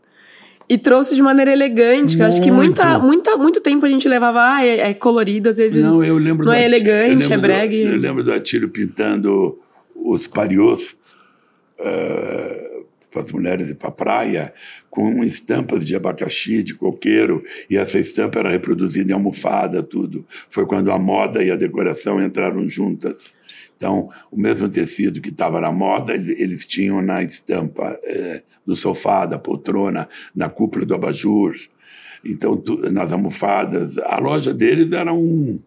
E 0.67 0.78
trouxe 0.78 1.15
de 1.15 1.21
maneira 1.21 1.51
elegante, 1.53 2.15
que 2.17 2.21
eu 2.21 2.25
acho 2.25 2.41
que 2.41 2.51
Muito. 2.51 2.82
muita, 2.82 2.99
muita, 2.99 3.38
muito 3.38 3.61
tempo 3.61 3.86
a 3.86 3.89
gente 3.89 4.07
levava, 4.07 4.39
ah, 4.55 4.65
é, 4.65 4.89
é 4.89 4.93
colorido, 4.93 5.49
às 5.49 5.57
vezes 5.57 5.86
Não, 5.86 6.03
eu 6.03 6.17
lembro 6.17 6.45
não 6.45 6.51
do 6.51 6.57
é 6.57 6.65
elegante, 6.65 7.32
é 7.32 7.36
do- 7.38 7.41
brega. 7.41 7.73
eu 7.75 7.95
lembro 7.95 8.23
do 8.23 8.34
Atílio 8.34 8.67
pintando 8.69 9.57
os 9.95 10.25
pariôs 10.28 10.97
eh, 11.80 12.82
para 13.11 13.21
as 13.21 13.32
mulheres 13.32 13.69
ir 13.69 13.75
para 13.75 13.89
a 13.89 13.91
praia 13.91 14.53
com 14.98 15.24
estampas 15.24 15.86
de 15.86 15.95
abacaxi, 15.95 16.64
de 16.64 16.74
coqueiro, 16.74 17.43
e 17.70 17.78
essa 17.78 18.00
estampa 18.00 18.39
era 18.39 18.50
reproduzida 18.50 19.12
em 19.12 19.14
almofada, 19.14 19.84
tudo. 19.84 20.26
Foi 20.50 20.66
quando 20.66 20.91
a 20.91 20.98
moda 20.98 21.43
e 21.43 21.52
a 21.52 21.56
decoração 21.56 22.20
entraram 22.20 22.68
juntas. 22.68 23.36
Então, 23.78 24.10
o 24.32 24.36
mesmo 24.41 24.68
tecido 24.68 25.22
que 25.22 25.30
estava 25.30 25.62
na 25.62 25.72
moda, 25.72 26.16
ele- 26.16 26.34
eles 26.41 26.66
tinham 26.66 27.00
na 27.00 27.22
estampa 27.22 27.95
eh, 28.04 28.41
do 28.66 28.76
sofá, 28.76 29.28
da 29.28 29.38
poltrona, 29.38 30.10
na 30.36 30.50
cúpula 30.50 30.84
do 30.84 30.95
abajur. 30.95 31.56
Então, 32.26 32.58
tu- 32.58 32.91
nas 32.91 33.14
almofadas. 33.14 34.00
A 34.00 34.18
loja 34.18 34.52
deles 34.52 34.91
era 34.91 35.14
um, 35.14 35.60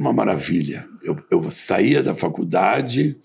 uma 0.00 0.12
maravilha. 0.12 0.88
Eu, 1.04 1.16
eu 1.30 1.48
saía 1.52 2.02
da 2.02 2.16
faculdade, 2.16 3.16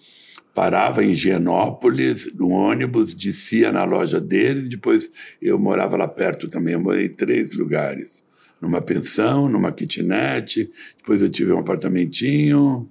parava 0.58 1.04
em 1.04 1.12
Higienópolis, 1.12 2.34
no 2.34 2.50
ônibus, 2.50 3.14
descia 3.14 3.72
na 3.72 3.84
loja 3.84 4.20
deles, 4.20 4.68
depois 4.68 5.12
eu 5.40 5.60
morava 5.60 5.96
lá 5.96 6.08
perto 6.08 6.48
também, 6.48 6.74
eu 6.74 6.80
morei 6.80 7.06
em 7.06 7.14
três 7.14 7.54
lugares. 7.54 8.24
Numa 8.60 8.82
pensão, 8.82 9.48
numa 9.48 9.72
kitnet, 9.72 10.68
depois 10.98 11.22
eu 11.22 11.30
tive 11.30 11.54
um 11.54 11.60
apartamentinho, 11.60 12.90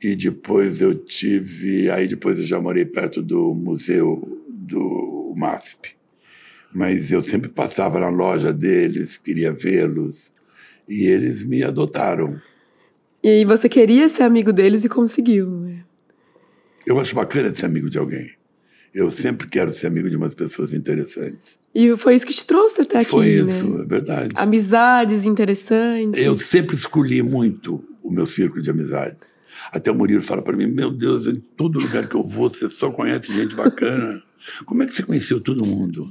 e 0.00 0.14
depois 0.14 0.80
eu 0.80 0.94
tive. 0.94 1.90
Aí 1.90 2.06
depois 2.06 2.38
eu 2.38 2.44
já 2.44 2.60
morei 2.60 2.84
perto 2.84 3.20
do 3.20 3.52
museu 3.52 4.40
do 4.48 5.34
MASP. 5.36 5.96
Mas 6.72 7.10
eu 7.10 7.20
sempre 7.20 7.48
passava 7.48 7.98
na 7.98 8.10
loja 8.10 8.52
deles, 8.52 9.18
queria 9.18 9.52
vê-los, 9.52 10.30
e 10.88 11.02
eles 11.02 11.42
me 11.42 11.64
adotaram. 11.64 12.40
E 13.24 13.28
aí 13.28 13.44
você 13.44 13.68
queria 13.68 14.08
ser 14.08 14.22
amigo 14.22 14.52
deles 14.52 14.84
e 14.84 14.88
conseguiu. 14.88 15.50
né? 15.50 15.89
Eu 16.90 16.98
acho 16.98 17.14
bacana 17.14 17.54
ser 17.54 17.66
amigo 17.66 17.88
de 17.88 17.98
alguém. 17.98 18.32
Eu 18.92 19.12
sempre 19.12 19.46
quero 19.46 19.72
ser 19.72 19.86
amigo 19.86 20.10
de 20.10 20.16
umas 20.16 20.34
pessoas 20.34 20.72
interessantes. 20.72 21.56
E 21.72 21.96
foi 21.96 22.16
isso 22.16 22.26
que 22.26 22.34
te 22.34 22.44
trouxe 22.44 22.82
até 22.82 22.98
aqui, 22.98 23.10
Foi 23.10 23.26
né? 23.26 23.52
isso, 23.52 23.80
é 23.80 23.86
verdade. 23.86 24.32
Amizades 24.34 25.24
interessantes. 25.24 26.20
Eu 26.20 26.36
sempre 26.36 26.74
escolhi 26.74 27.22
muito 27.22 27.80
o 28.02 28.10
meu 28.10 28.26
círculo 28.26 28.60
de 28.60 28.70
amizades. 28.70 29.36
Até 29.70 29.92
o 29.92 29.94
Murilo 29.94 30.20
fala 30.20 30.42
para 30.42 30.56
mim: 30.56 30.66
Meu 30.66 30.90
Deus, 30.90 31.28
em 31.28 31.36
todo 31.36 31.78
lugar 31.78 32.08
que 32.08 32.16
eu 32.16 32.24
vou, 32.24 32.48
você 32.48 32.68
só 32.68 32.90
conhece 32.90 33.32
gente 33.32 33.54
bacana. 33.54 34.20
Como 34.66 34.82
é 34.82 34.86
que 34.86 34.92
você 34.92 35.04
conheceu 35.04 35.40
todo 35.40 35.64
mundo? 35.64 36.10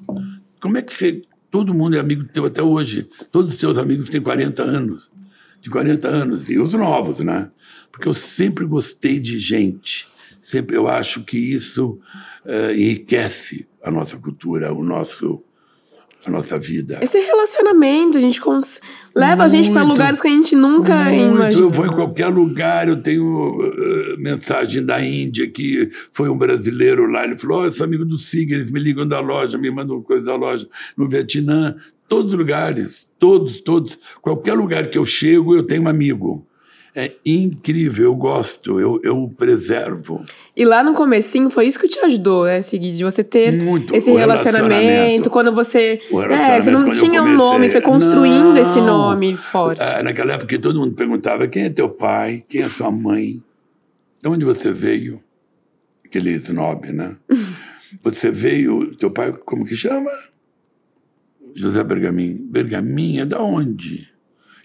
Como 0.61 0.77
é 0.77 0.81
que 0.81 0.93
você. 0.93 1.23
Todo 1.51 1.73
mundo 1.73 1.97
é 1.97 1.99
amigo 1.99 2.23
teu 2.23 2.45
até 2.45 2.63
hoje. 2.63 3.09
Todos 3.33 3.53
os 3.53 3.59
seus 3.59 3.77
amigos 3.77 4.09
têm 4.09 4.21
40 4.21 4.63
anos. 4.63 5.11
De 5.59 5.69
40 5.69 6.07
anos. 6.07 6.49
E 6.49 6.57
os 6.57 6.71
novos, 6.71 7.19
né? 7.19 7.49
Porque 7.91 8.07
eu 8.07 8.13
sempre 8.13 8.65
gostei 8.65 9.19
de 9.19 9.37
gente. 9.37 10.07
Sempre 10.41 10.77
eu 10.77 10.87
acho 10.87 11.23
que 11.23 11.37
isso 11.37 11.99
eh, 12.45 12.73
enriquece 12.75 13.67
a 13.83 13.91
nossa 13.91 14.17
cultura, 14.17 14.73
o 14.73 14.83
nosso, 14.83 15.43
a 16.25 16.31
nossa 16.31 16.57
vida. 16.57 16.99
Esse 17.01 17.19
relacionamento, 17.19 18.17
a 18.17 18.21
gente 18.21 18.39
cons... 18.41 18.79
leva 19.15 19.43
a 19.43 19.47
gente 19.47 19.69
para 19.69 19.81
Muito. 19.81 19.97
lugares 19.97 20.21
que 20.21 20.27
a 20.27 20.31
gente 20.31 20.55
nunca 20.55 21.05
Muito, 21.05 21.35
imaginou. 21.35 21.63
eu 21.65 21.69
vou 21.69 21.85
em 21.85 21.91
qualquer 21.91 22.27
lugar, 22.27 22.87
eu 22.87 23.01
tenho 23.01 23.59
eh, 23.61 24.17
mensagem 24.17 24.85
da 24.85 25.03
Índia 25.03 25.49
que 25.49 25.89
foi 26.13 26.29
um 26.29 26.37
brasileiro 26.37 27.05
lá, 27.05 27.23
ele 27.23 27.37
falou, 27.37 27.61
oh, 27.61 27.65
eu 27.65 27.71
sou 27.71 27.85
amigo 27.85 28.05
do 28.05 28.17
Sig, 28.17 28.51
eles 28.51 28.71
me 28.71 28.79
ligam 28.79 29.07
da 29.07 29.19
loja, 29.19 29.57
me 29.57 29.69
mandam 29.69 30.01
coisa 30.01 30.25
da 30.25 30.35
loja. 30.35 30.67
No 30.95 31.07
Vietnã, 31.07 31.75
todos 32.07 32.33
os 32.33 32.39
lugares, 32.39 33.09
todos, 33.19 33.61
todos, 33.61 33.99
qualquer 34.21 34.53
lugar 34.53 34.89
que 34.89 34.97
eu 34.97 35.05
chego, 35.05 35.55
eu 35.55 35.63
tenho 35.63 35.83
um 35.83 35.87
amigo. 35.87 36.45
É 36.95 37.11
incrível, 37.25 38.05
eu 38.05 38.15
gosto, 38.15 38.79
eu, 38.79 38.99
eu 39.03 39.31
preservo. 39.37 40.23
E 40.55 40.65
lá 40.65 40.83
no 40.83 40.93
comecinho 40.93 41.49
foi 41.49 41.67
isso 41.67 41.79
que 41.79 41.87
te 41.87 41.99
ajudou, 41.99 42.45
né, 42.45 42.61
Seguir? 42.61 42.93
De 42.93 43.03
você 43.03 43.23
ter 43.23 43.51
Muito. 43.53 43.95
esse 43.95 44.11
relacionamento, 44.11 44.69
relacionamento. 44.73 45.29
quando 45.29 45.53
você. 45.53 46.01
O 46.09 46.21
É, 46.21 46.27
relacionamento, 46.27 46.61
você 46.61 46.71
não 46.71 46.93
tinha 47.09 47.23
um 47.23 47.35
nome, 47.35 47.69
foi 47.69 47.81
construindo 47.81 48.53
Não. 48.53 48.57
esse 48.57 48.81
nome 48.81 49.37
forte. 49.37 49.81
Ah, 49.81 50.01
naquela 50.03 50.33
época 50.33 50.57
todo 50.59 50.79
mundo 50.79 50.93
perguntava 50.95 51.47
quem 51.47 51.63
é 51.65 51.69
teu 51.69 51.89
pai, 51.89 52.43
quem 52.49 52.61
é 52.61 52.67
sua 52.67 52.91
mãe, 52.91 53.41
de 54.21 54.27
onde 54.27 54.43
você 54.43 54.71
veio? 54.73 55.21
Aquele 56.03 56.31
snob, 56.31 56.91
né? 56.91 57.15
você 58.03 58.31
veio, 58.31 58.95
teu 58.95 59.11
pai, 59.11 59.31
como 59.45 59.63
que 59.63 59.75
chama? 59.75 60.11
José 61.53 61.83
Bergamin. 61.83 62.35
Bergamin 62.49 63.19
é 63.19 63.25
da 63.25 63.41
onde? 63.41 64.09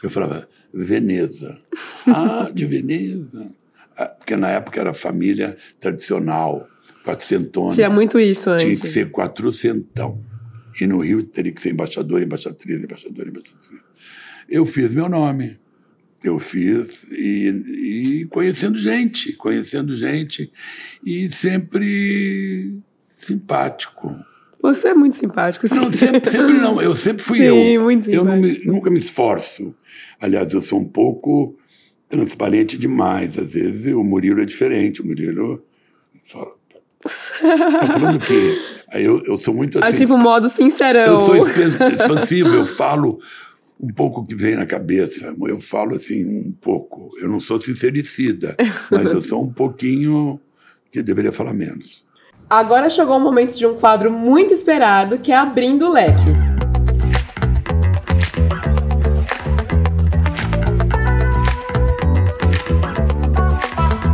Eu 0.05 0.11
falava, 0.11 0.47
Veneza. 0.73 1.59
ah, 2.07 2.51
de 2.53 2.67
Veneza. 2.67 3.51
Ah, 3.97 4.07
Porque 4.07 4.37
na 4.37 4.51
época 4.51 4.79
era 4.79 4.93
família 4.93 5.57
tradicional, 5.81 6.69
quatrocentona. 7.03 7.75
Tinha 7.75 7.89
muito 7.89 8.21
isso 8.21 8.55
Tinha 8.59 8.69
antes. 8.69 8.81
que 8.81 8.89
ser 8.89 9.11
quatrocentão. 9.11 10.23
E 10.79 10.87
no 10.87 11.01
Rio 11.01 11.23
teria 11.23 11.53
que 11.53 11.63
ser 11.63 11.71
embaixador, 11.71 12.21
embaixatriz, 12.21 12.85
embaixador, 12.85 13.29
embaixatriz. 13.29 13.81
Eu 14.47 14.67
fiz 14.67 14.93
meu 14.93 15.09
nome. 15.09 15.59
Eu 16.23 16.39
fiz 16.39 17.05
e, 17.11 18.21
e 18.21 18.27
conhecendo 18.27 18.79
gente, 18.79 19.33
conhecendo 19.35 19.95
gente 19.95 20.53
e 21.05 21.31
sempre 21.31 22.79
simpático. 23.09 24.15
Você 24.73 24.89
é 24.89 24.95
muito 24.95 25.15
simpático, 25.15 25.69
sim. 25.69 25.75
Não, 25.77 25.93
sempre, 25.93 26.31
sempre 26.31 26.55
não. 26.55 26.81
Eu 26.81 26.95
sempre 26.97 27.23
fui 27.23 27.39
Sim, 27.39 27.45
eu. 27.45 27.83
muito 27.83 28.11
eu 28.11 28.25
não 28.25 28.37
me- 28.39 28.49
simpático. 28.51 28.73
nunca 28.73 28.91
me 28.91 28.99
esforço. 28.99 29.75
Aliás, 30.21 30.53
eu 30.55 30.63
sou 30.63 30.81
um 30.81 30.85
pouco 30.89 31.55
transparente 32.09 32.79
demais. 32.79 33.37
Às 33.39 33.53
vezes 33.53 33.93
o 33.95 34.03
Murilo 34.03 34.41
é 34.41 34.45
diferente. 34.47 35.03
O 35.03 35.07
Murilo 35.07 35.63
fala. 36.25 36.51
Tá 37.03 37.93
falando 37.93 38.17
o 38.17 38.21
quê? 38.21 38.59
Aí 38.91 39.05
eu, 39.05 39.23
eu 39.27 39.37
sou 39.37 39.53
muito 39.53 39.79
assim. 39.79 39.89
Ativa 39.89 40.15
o 40.15 40.19
modo 40.19 40.49
sincerão. 40.49 41.05
Eu 41.13 41.21
sou 41.21 41.37
expan- 41.37 41.89
expansivo, 41.89 42.49
eu 42.49 42.67
falo 42.67 43.19
um 43.79 43.93
pouco 43.93 44.23
o 44.23 44.27
que 44.27 44.35
vem 44.35 44.55
na 44.57 44.65
cabeça. 44.65 45.35
Eu 45.47 45.61
falo 45.61 45.95
assim, 45.97 46.25
um 46.25 46.53
pouco. 46.53 47.11
Eu 47.21 47.29
não 47.29 47.39
sou 47.41 47.61
sincericida, 47.61 48.57
mas 48.91 49.05
eu 49.05 49.21
sou 49.21 49.45
um 49.45 49.53
pouquinho 49.53 50.41
que 50.91 51.03
deveria 51.03 51.33
falar 51.33 51.53
menos. 51.53 52.07
Agora 52.49 52.91
chegou 52.91 53.17
o 53.17 53.21
momento 53.21 53.57
de 53.57 53.67
um 53.67 53.75
quadro 53.75 54.11
muito 54.11 54.53
esperado, 54.53 55.19
que 55.19 55.33
é 55.33 55.37
Abrindo 55.37 55.87
o 55.87 55.93
Leque. 55.93 56.29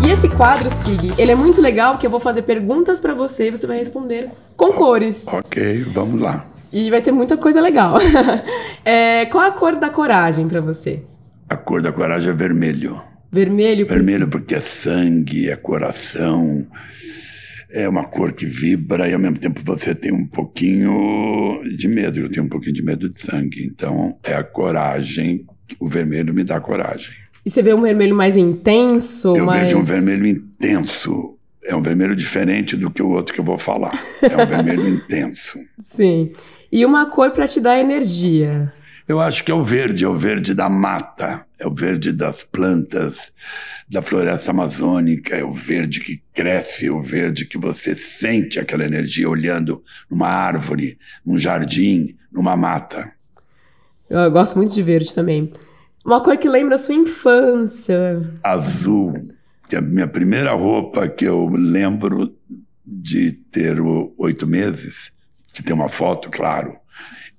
E 0.04 0.10
esse 0.10 0.28
quadro, 0.28 0.70
Sig, 0.70 1.12
ele 1.18 1.32
é 1.32 1.34
muito 1.34 1.60
legal 1.60 1.92
porque 1.92 2.06
eu 2.06 2.10
vou 2.10 2.20
fazer 2.20 2.42
perguntas 2.42 3.00
pra 3.00 3.14
você 3.14 3.48
e 3.48 3.50
você 3.50 3.66
vai 3.66 3.78
responder 3.78 4.28
com 4.56 4.72
cores. 4.72 5.26
Ok, 5.26 5.82
vamos 5.92 6.20
lá. 6.20 6.46
E 6.72 6.88
vai 6.88 7.02
ter 7.02 7.12
muita 7.12 7.36
coisa 7.36 7.60
legal. 7.60 7.98
É, 8.82 9.26
qual 9.26 9.44
a 9.44 9.50
cor 9.52 9.76
da 9.76 9.90
coragem 9.90 10.48
pra 10.48 10.62
você? 10.62 11.02
A 11.46 11.54
cor 11.54 11.82
da 11.82 11.92
coragem 11.92 12.32
é 12.32 12.34
vermelho. 12.34 13.02
Vermelho? 13.30 13.84
Vermelho 13.84 14.26
porque 14.26 14.54
é 14.54 14.60
sangue, 14.60 15.50
é 15.50 15.54
coração, 15.54 16.66
é 17.72 17.88
uma 17.88 18.04
cor 18.04 18.32
que 18.32 18.46
vibra 18.46 19.08
e 19.08 19.14
ao 19.14 19.18
mesmo 19.18 19.38
tempo 19.38 19.60
você 19.64 19.94
tem 19.94 20.12
um 20.12 20.26
pouquinho 20.26 21.62
de 21.76 21.88
medo. 21.88 22.20
Eu 22.20 22.30
tenho 22.30 22.44
um 22.44 22.48
pouquinho 22.48 22.74
de 22.74 22.82
medo 22.82 23.08
de 23.08 23.20
sangue. 23.20 23.64
Então 23.64 24.16
é 24.22 24.34
a 24.34 24.44
coragem. 24.44 25.46
O 25.78 25.88
vermelho 25.88 26.34
me 26.34 26.44
dá 26.44 26.60
coragem. 26.60 27.14
E 27.44 27.50
você 27.50 27.62
vê 27.62 27.72
um 27.72 27.82
vermelho 27.82 28.14
mais 28.14 28.36
intenso? 28.36 29.34
Eu 29.36 29.46
mais... 29.46 29.64
vejo 29.64 29.78
um 29.78 29.82
vermelho 29.82 30.26
intenso. 30.26 31.36
É 31.64 31.74
um 31.74 31.82
vermelho 31.82 32.16
diferente 32.16 32.76
do 32.76 32.90
que 32.90 33.02
o 33.02 33.10
outro 33.10 33.34
que 33.34 33.40
eu 33.40 33.44
vou 33.44 33.58
falar. 33.58 34.02
É 34.22 34.42
um 34.42 34.46
vermelho 34.46 34.88
intenso. 34.88 35.58
Sim. 35.78 36.32
E 36.72 36.84
uma 36.84 37.06
cor 37.06 37.30
pra 37.30 37.46
te 37.46 37.60
dar 37.60 37.78
energia? 37.78 38.72
Eu 39.06 39.20
acho 39.20 39.42
que 39.42 39.50
é 39.50 39.54
o 39.54 39.64
verde, 39.64 40.04
é 40.04 40.08
o 40.08 40.16
verde 40.16 40.54
da 40.54 40.68
mata, 40.68 41.44
é 41.58 41.66
o 41.66 41.74
verde 41.74 42.12
das 42.12 42.44
plantas, 42.44 43.32
da 43.90 44.00
floresta 44.00 44.52
amazônica, 44.52 45.36
é 45.36 45.42
o 45.42 45.52
verde 45.52 45.98
que 45.98 46.22
cresce, 46.32 46.86
é 46.86 46.92
o 46.92 47.02
verde 47.02 47.44
que 47.44 47.58
você 47.58 47.96
sente 47.96 48.60
aquela 48.60 48.84
energia 48.84 49.28
olhando 49.28 49.82
numa 50.08 50.28
árvore, 50.28 50.96
num 51.26 51.36
jardim, 51.36 52.16
numa 52.32 52.56
mata. 52.56 53.12
Eu 54.08 54.30
gosto 54.30 54.56
muito 54.56 54.72
de 54.72 54.82
verde 54.82 55.12
também. 55.12 55.50
Uma 56.04 56.22
cor 56.22 56.38
que 56.38 56.48
lembra 56.48 56.76
a 56.76 56.78
sua 56.78 56.94
infância. 56.94 58.22
Azul, 58.44 59.12
que 59.68 59.74
é 59.74 59.80
a 59.80 59.82
minha 59.82 60.06
primeira 60.06 60.52
roupa 60.52 61.08
que 61.08 61.24
eu 61.24 61.48
lembro 61.48 62.32
de 62.86 63.32
ter 63.32 63.76
oito 64.16 64.46
meses, 64.46 65.10
que 65.52 65.64
tem 65.64 65.74
uma 65.74 65.88
foto, 65.88 66.30
claro. 66.30 66.76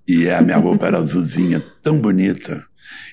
E 0.06 0.30
a 0.30 0.42
minha 0.42 0.58
roupa 0.58 0.88
era 0.88 0.98
azulzinha, 1.00 1.64
tão 1.82 2.00
bonita. 2.00 2.66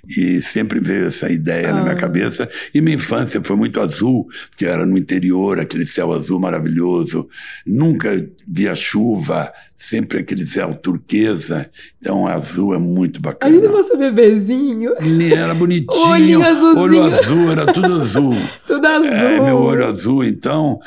E 0.06 0.40
sempre 0.40 0.80
veio 0.80 1.06
essa 1.06 1.30
ideia 1.30 1.72
na 1.72 1.82
minha 1.82 1.96
cabeça. 1.96 2.48
E 2.74 2.80
minha 2.80 2.96
infância 2.96 3.42
foi 3.42 3.56
muito 3.56 3.80
azul, 3.80 4.26
porque 4.50 4.64
eu 4.64 4.70
era 4.70 4.86
no 4.86 4.96
interior, 4.96 5.58
aquele 5.60 5.86
céu 5.86 6.12
azul 6.12 6.40
maravilhoso. 6.40 7.28
Nunca 7.66 8.28
via 8.46 8.74
chuva, 8.74 9.52
sempre 9.76 10.18
aquele 10.18 10.46
céu 10.46 10.74
turquesa. 10.74 11.70
Então, 12.00 12.26
azul 12.26 12.74
é 12.74 12.78
muito 12.78 13.20
bacana. 13.20 13.54
Ainda 13.54 13.68
você 13.68 13.96
bebezinho, 13.96 14.94
Ele 15.00 15.32
era 15.34 15.54
bonitinho, 15.54 16.08
Olhinho 16.08 16.42
azulzinho. 16.42 16.80
olho 16.80 17.02
azul, 17.02 17.50
era 17.52 17.66
tudo 17.72 17.94
azul. 17.94 18.34
tudo 18.66 18.86
azul. 18.86 19.08
É, 19.08 19.40
meu 19.40 19.58
olho 19.58 19.86
azul, 19.86 20.24
então, 20.24 20.78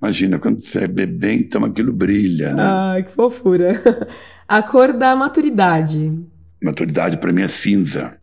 imagina, 0.00 0.38
quando 0.38 0.60
você 0.60 0.84
é 0.84 0.88
bebê, 0.88 1.32
então 1.34 1.64
aquilo 1.64 1.92
brilha, 1.92 2.52
né? 2.54 2.62
Ai, 2.64 3.02
que 3.02 3.12
fofura. 3.12 3.80
A 4.48 4.62
cor 4.62 4.92
da 4.92 5.16
maturidade. 5.16 6.12
Maturidade 6.62 7.16
para 7.18 7.32
mim 7.32 7.42
é 7.42 7.48
cinza. 7.48 8.14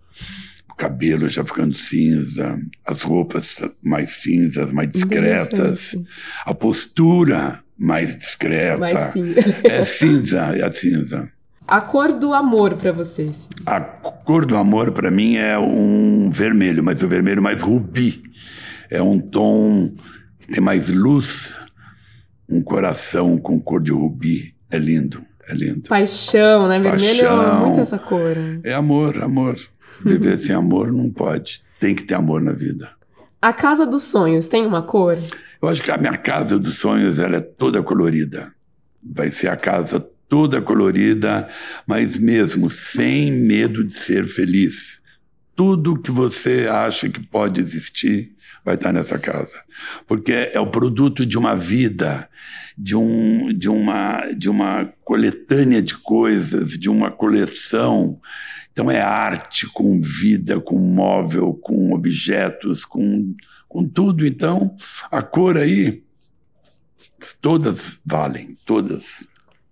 Cabelo 0.84 1.30
já 1.30 1.46
ficando 1.46 1.74
cinza, 1.74 2.60
as 2.86 3.04
roupas 3.04 3.58
mais 3.82 4.22
cinzas, 4.22 4.70
mais 4.70 4.90
discretas, 4.90 5.96
a 6.46 6.54
postura 6.54 7.64
mais 7.80 8.18
discreta. 8.18 8.82
Mais. 8.82 9.14
É 9.64 9.86
cinza, 9.86 10.42
é 10.42 10.70
cinza. 10.74 11.32
A 11.66 11.80
cor 11.80 12.12
do 12.12 12.34
amor 12.34 12.76
pra 12.76 12.92
vocês. 12.92 13.48
A 13.66 13.80
cor 13.80 14.46
do 14.46 14.58
amor 14.58 14.92
para 14.92 15.10
mim 15.10 15.38
é 15.38 15.58
um 15.58 16.30
vermelho, 16.30 16.84
mas 16.84 17.02
o 17.02 17.08
vermelho 17.08 17.42
mais 17.42 17.62
rubi. 17.62 18.22
É 18.90 19.02
um 19.02 19.22
tom 19.22 19.90
que 20.38 20.48
tem 20.48 20.62
mais 20.62 20.90
luz, 20.90 21.58
um 22.50 22.62
coração 22.62 23.38
com 23.38 23.58
cor 23.58 23.82
de 23.82 23.94
rubi. 23.94 24.54
É 24.70 24.78
lindo, 24.78 25.24
é 25.48 25.54
lindo. 25.54 25.84
Paixão, 25.84 26.68
né? 26.68 26.78
Vermelho 26.78 27.22
é 27.22 27.28
Paixão. 27.30 27.60
muito 27.62 27.80
essa 27.80 27.98
cor. 27.98 28.36
É 28.66 28.74
amor, 28.74 29.24
amor. 29.24 29.56
Viver 30.04 30.38
sem 30.38 30.56
amor 30.56 30.92
não 30.92 31.10
pode. 31.10 31.62
Tem 31.80 31.96
que 31.96 32.04
ter 32.04 32.16
amor 32.16 32.42
na 32.42 32.52
vida. 32.52 32.92
A 33.42 33.52
casa 33.52 33.86
dos 33.86 34.04
sonhos 34.04 34.48
tem 34.48 34.66
uma 34.66 34.82
cor? 34.82 35.18
Eu 35.62 35.70
acho 35.70 35.82
que 35.82 35.92
a 35.92 35.98
minha 35.98 36.18
casa 36.18 36.60
dos 36.60 36.76
sonhos 36.76 37.20
ela 37.20 37.38
é 37.38 37.42
toda 37.42 37.82
colorida. 37.82 38.52
Vai 39.02 39.32
ser 39.32 39.50
a 39.50 39.56
casa 39.56 40.00
toda 40.28 40.62
colorida, 40.62 41.50
mas 41.86 42.18
mesmo 42.18 42.70
sem 42.70 43.32
medo 43.32 43.84
de 43.84 43.94
ser 43.94 44.26
feliz. 44.26 45.02
Tudo 45.56 46.00
que 46.00 46.12
você 46.12 46.68
acha 46.68 47.08
que 47.08 47.20
pode 47.20 47.62
existir 47.62 48.34
vai 48.66 48.76
estar 48.76 48.92
nessa 48.92 49.20
casa, 49.20 49.62
porque 50.08 50.50
é 50.54 50.60
o 50.60 50.68
produto 50.68 51.26
de 51.26 51.38
uma 51.38 51.56
vida, 51.56 52.28
de 52.78 52.96
um, 52.96 53.54
de 53.54 53.70
uma, 53.70 54.22
de 54.36 54.50
uma 54.50 54.92
coletânea 55.04 55.82
de 55.82 55.96
coisas, 55.96 56.72
de 56.72 56.90
uma 56.90 57.12
coleção. 57.12 58.20
Então 58.74 58.90
é 58.90 59.00
arte 59.00 59.68
com 59.72 60.02
vida, 60.02 60.60
com 60.60 60.80
móvel, 60.80 61.54
com 61.54 61.94
objetos, 61.94 62.84
com, 62.84 63.36
com 63.70 63.88
tudo. 63.88 64.26
Então 64.26 64.76
a 65.12 65.22
cor 65.22 65.58
aí 65.58 66.04
todas 67.40 68.00
valem, 68.04 68.58
todas. 68.66 69.26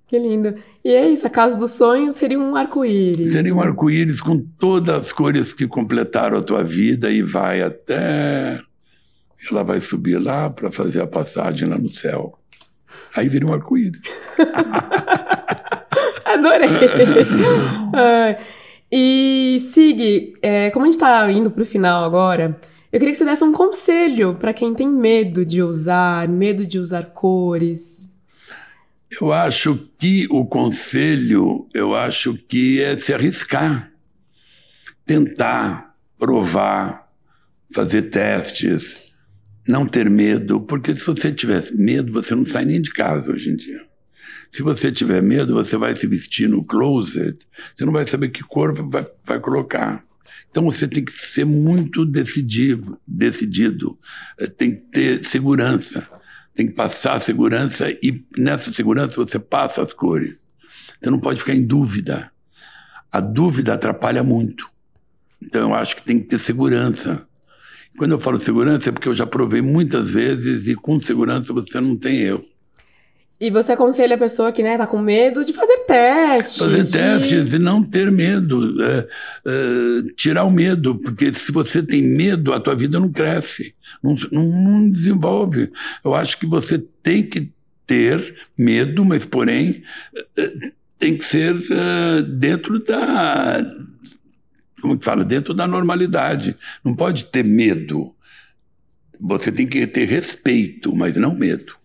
Que 0.07 0.19
lindo. 0.19 0.55
E 0.83 0.93
é 0.93 1.09
isso, 1.09 1.25
a 1.25 1.29
casa 1.29 1.57
dos 1.57 1.71
sonhos 1.71 2.15
seria 2.15 2.39
um 2.39 2.55
arco-íris. 2.55 3.31
Seria 3.31 3.55
um 3.55 3.61
arco-íris 3.61 4.21
com 4.21 4.37
todas 4.37 4.95
as 4.95 5.13
cores 5.13 5.51
que 5.53 5.67
completaram 5.67 6.37
a 6.37 6.41
tua 6.41 6.63
vida 6.63 7.09
e 7.09 7.23
vai 7.23 7.61
até. 7.61 8.61
Ela 9.49 9.63
vai 9.63 9.81
subir 9.81 10.19
lá 10.19 10.49
para 10.49 10.71
fazer 10.71 11.01
a 11.01 11.07
passagem 11.07 11.67
lá 11.67 11.77
no 11.77 11.89
céu. 11.89 12.37
Aí 13.15 13.27
vira 13.27 13.47
um 13.47 13.53
arco-íris. 13.53 14.01
Adorei. 16.25 16.69
Ai. 17.95 18.37
E, 18.91 19.59
Sig, 19.61 20.33
é, 20.41 20.69
como 20.71 20.85
a 20.85 20.91
gente 20.91 20.99
tá 20.99 21.31
indo 21.31 21.49
pro 21.49 21.65
final 21.65 22.03
agora, 22.03 22.59
eu 22.91 22.99
queria 22.99 23.13
que 23.13 23.17
você 23.17 23.23
desse 23.23 23.43
um 23.43 23.53
conselho 23.53 24.35
pra 24.35 24.53
quem 24.53 24.73
tem 24.73 24.87
medo 24.89 25.45
de 25.45 25.63
usar, 25.63 26.27
medo 26.27 26.65
de 26.65 26.77
usar 26.77 27.05
cores. 27.05 28.13
Eu 29.19 29.31
acho 29.31 29.89
que 29.97 30.27
o 30.29 30.45
conselho, 30.45 31.67
eu 31.73 31.95
acho 31.95 32.33
que 32.33 32.81
é 32.81 32.97
se 32.97 33.13
arriscar, 33.13 33.91
tentar, 35.05 35.95
provar, 36.19 37.09
fazer 37.73 38.03
testes, 38.03 39.13
não 39.67 39.87
ter 39.87 40.09
medo, 40.09 40.61
porque 40.61 40.93
se 40.93 41.05
você 41.05 41.31
tiver 41.31 41.63
medo, 41.73 42.11
você 42.11 42.35
não 42.35 42.45
sai 42.45 42.65
nem 42.65 42.81
de 42.81 42.91
casa 42.91 43.31
hoje 43.31 43.51
em 43.51 43.55
dia. 43.55 43.90
Se 44.51 44.61
você 44.61 44.91
tiver 44.91 45.21
medo, 45.21 45.53
você 45.53 45.77
vai 45.77 45.95
se 45.95 46.05
vestir 46.05 46.49
no 46.49 46.63
closet, 46.63 47.37
você 47.75 47.85
não 47.85 47.93
vai 47.93 48.05
saber 48.05 48.29
que 48.29 48.43
corpo 48.43 48.87
vai, 48.89 49.07
vai 49.25 49.39
colocar. 49.39 50.03
Então 50.49 50.63
você 50.65 50.87
tem 50.87 51.05
que 51.05 51.11
ser 51.13 51.45
muito 51.45 52.05
decidido, 52.05 52.99
decidido, 53.07 53.97
eh, 54.37 54.47
tem 54.47 54.75
que 54.75 54.81
ter 54.81 55.25
segurança, 55.25 56.07
tem 56.53 56.67
que 56.67 56.73
passar 56.73 57.21
segurança 57.21 57.89
e 57.89 58.25
nessa 58.37 58.73
segurança 58.73 59.15
você 59.15 59.39
passa 59.39 59.81
as 59.81 59.93
cores. 59.93 60.37
Você 61.01 61.09
não 61.09 61.19
pode 61.19 61.39
ficar 61.39 61.55
em 61.55 61.65
dúvida. 61.65 62.29
A 63.09 63.21
dúvida 63.21 63.73
atrapalha 63.73 64.23
muito. 64.23 64.69
Então 65.41 65.69
eu 65.69 65.73
acho 65.73 65.95
que 65.95 66.03
tem 66.03 66.19
que 66.19 66.27
ter 66.27 66.39
segurança. 66.39 67.25
Quando 67.97 68.11
eu 68.11 68.19
falo 68.19 68.39
segurança 68.39 68.89
é 68.89 68.91
porque 68.91 69.07
eu 69.07 69.13
já 69.13 69.25
provei 69.25 69.61
muitas 69.61 70.11
vezes 70.11 70.67
e 70.67 70.75
com 70.75 70.99
segurança 70.99 71.53
você 71.53 71.79
não 71.79 71.95
tem 71.95 72.19
erro. 72.19 72.45
E 73.41 73.49
você 73.49 73.71
aconselha 73.71 74.13
a 74.13 74.19
pessoa 74.19 74.51
que 74.51 74.61
né, 74.61 74.77
tá 74.77 74.85
com 74.85 74.99
medo 74.99 75.43
de 75.43 75.51
fazer 75.51 75.79
testes. 75.79 76.59
Fazer 76.59 76.83
de... 76.83 76.91
testes 76.91 77.53
e 77.53 77.57
não 77.57 77.81
ter 77.81 78.11
medo. 78.11 78.79
É, 78.83 79.07
é, 79.47 80.13
tirar 80.15 80.43
o 80.43 80.51
medo, 80.51 80.93
porque 80.93 81.33
se 81.33 81.51
você 81.51 81.81
tem 81.81 82.03
medo, 82.03 82.53
a 82.53 82.59
tua 82.59 82.75
vida 82.75 82.99
não 82.99 83.11
cresce, 83.11 83.73
não, 84.03 84.15
não, 84.31 84.91
desenvolve. 84.91 85.71
Eu 86.05 86.13
acho 86.13 86.37
que 86.37 86.45
você 86.45 86.77
tem 87.01 87.23
que 87.23 87.51
ter 87.87 88.35
medo, 88.55 89.03
mas 89.03 89.25
porém 89.25 89.81
é, 90.37 90.71
tem 90.99 91.17
que 91.17 91.25
ser 91.25 91.55
é, 91.55 92.21
dentro 92.21 92.77
da. 92.77 93.65
Como 94.79 94.99
que 94.99 95.03
fala? 95.03 95.25
Dentro 95.25 95.51
da 95.55 95.65
normalidade. 95.65 96.55
Não 96.85 96.93
pode 96.93 97.23
ter 97.23 97.43
medo. 97.43 98.13
Você 99.19 99.51
tem 99.51 99.65
que 99.65 99.87
ter 99.87 100.07
respeito, 100.07 100.95
mas 100.95 101.17
não 101.17 101.33
medo. 101.33 101.80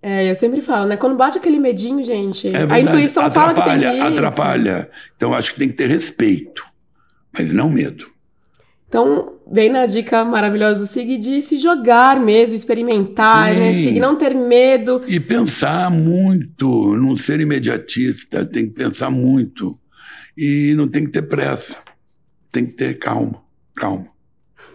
É, 0.00 0.30
eu 0.30 0.34
sempre 0.34 0.60
falo, 0.60 0.86
né? 0.86 0.96
Quando 0.96 1.16
bate 1.16 1.38
aquele 1.38 1.58
medinho, 1.58 2.04
gente, 2.04 2.48
é 2.48 2.66
a 2.70 2.80
intuição 2.80 3.24
atrapalha, 3.24 3.56
fala 3.56 3.78
que 3.78 3.80
tem 3.80 3.90
que 3.90 3.96
ir, 3.96 4.00
Atrapalha. 4.00 4.90
Então, 5.16 5.34
acho 5.34 5.52
que 5.52 5.58
tem 5.58 5.68
que 5.68 5.74
ter 5.74 5.88
respeito, 5.88 6.64
mas 7.36 7.52
não 7.52 7.68
medo. 7.68 8.06
Então, 8.88 9.34
vem 9.50 9.68
na 9.68 9.86
dica 9.86 10.24
maravilhosa 10.24 10.80
do 10.80 10.86
Sig 10.86 11.18
de 11.18 11.42
se 11.42 11.58
jogar 11.58 12.18
mesmo, 12.20 12.56
experimentar, 12.56 13.52
né, 13.52 13.54
Sim. 13.54 13.60
né, 13.60 13.74
Sig? 13.74 14.00
Não 14.00 14.16
ter 14.16 14.34
medo. 14.34 15.02
E 15.06 15.18
pensar 15.18 15.90
muito, 15.90 16.96
não 16.96 17.16
ser 17.16 17.40
imediatista, 17.40 18.46
tem 18.46 18.68
que 18.68 18.74
pensar 18.74 19.10
muito. 19.10 19.78
E 20.36 20.74
não 20.76 20.86
tem 20.86 21.04
que 21.04 21.10
ter 21.10 21.22
pressa, 21.22 21.78
tem 22.52 22.64
que 22.64 22.72
ter 22.72 22.98
calma, 22.98 23.42
calma. 23.74 24.06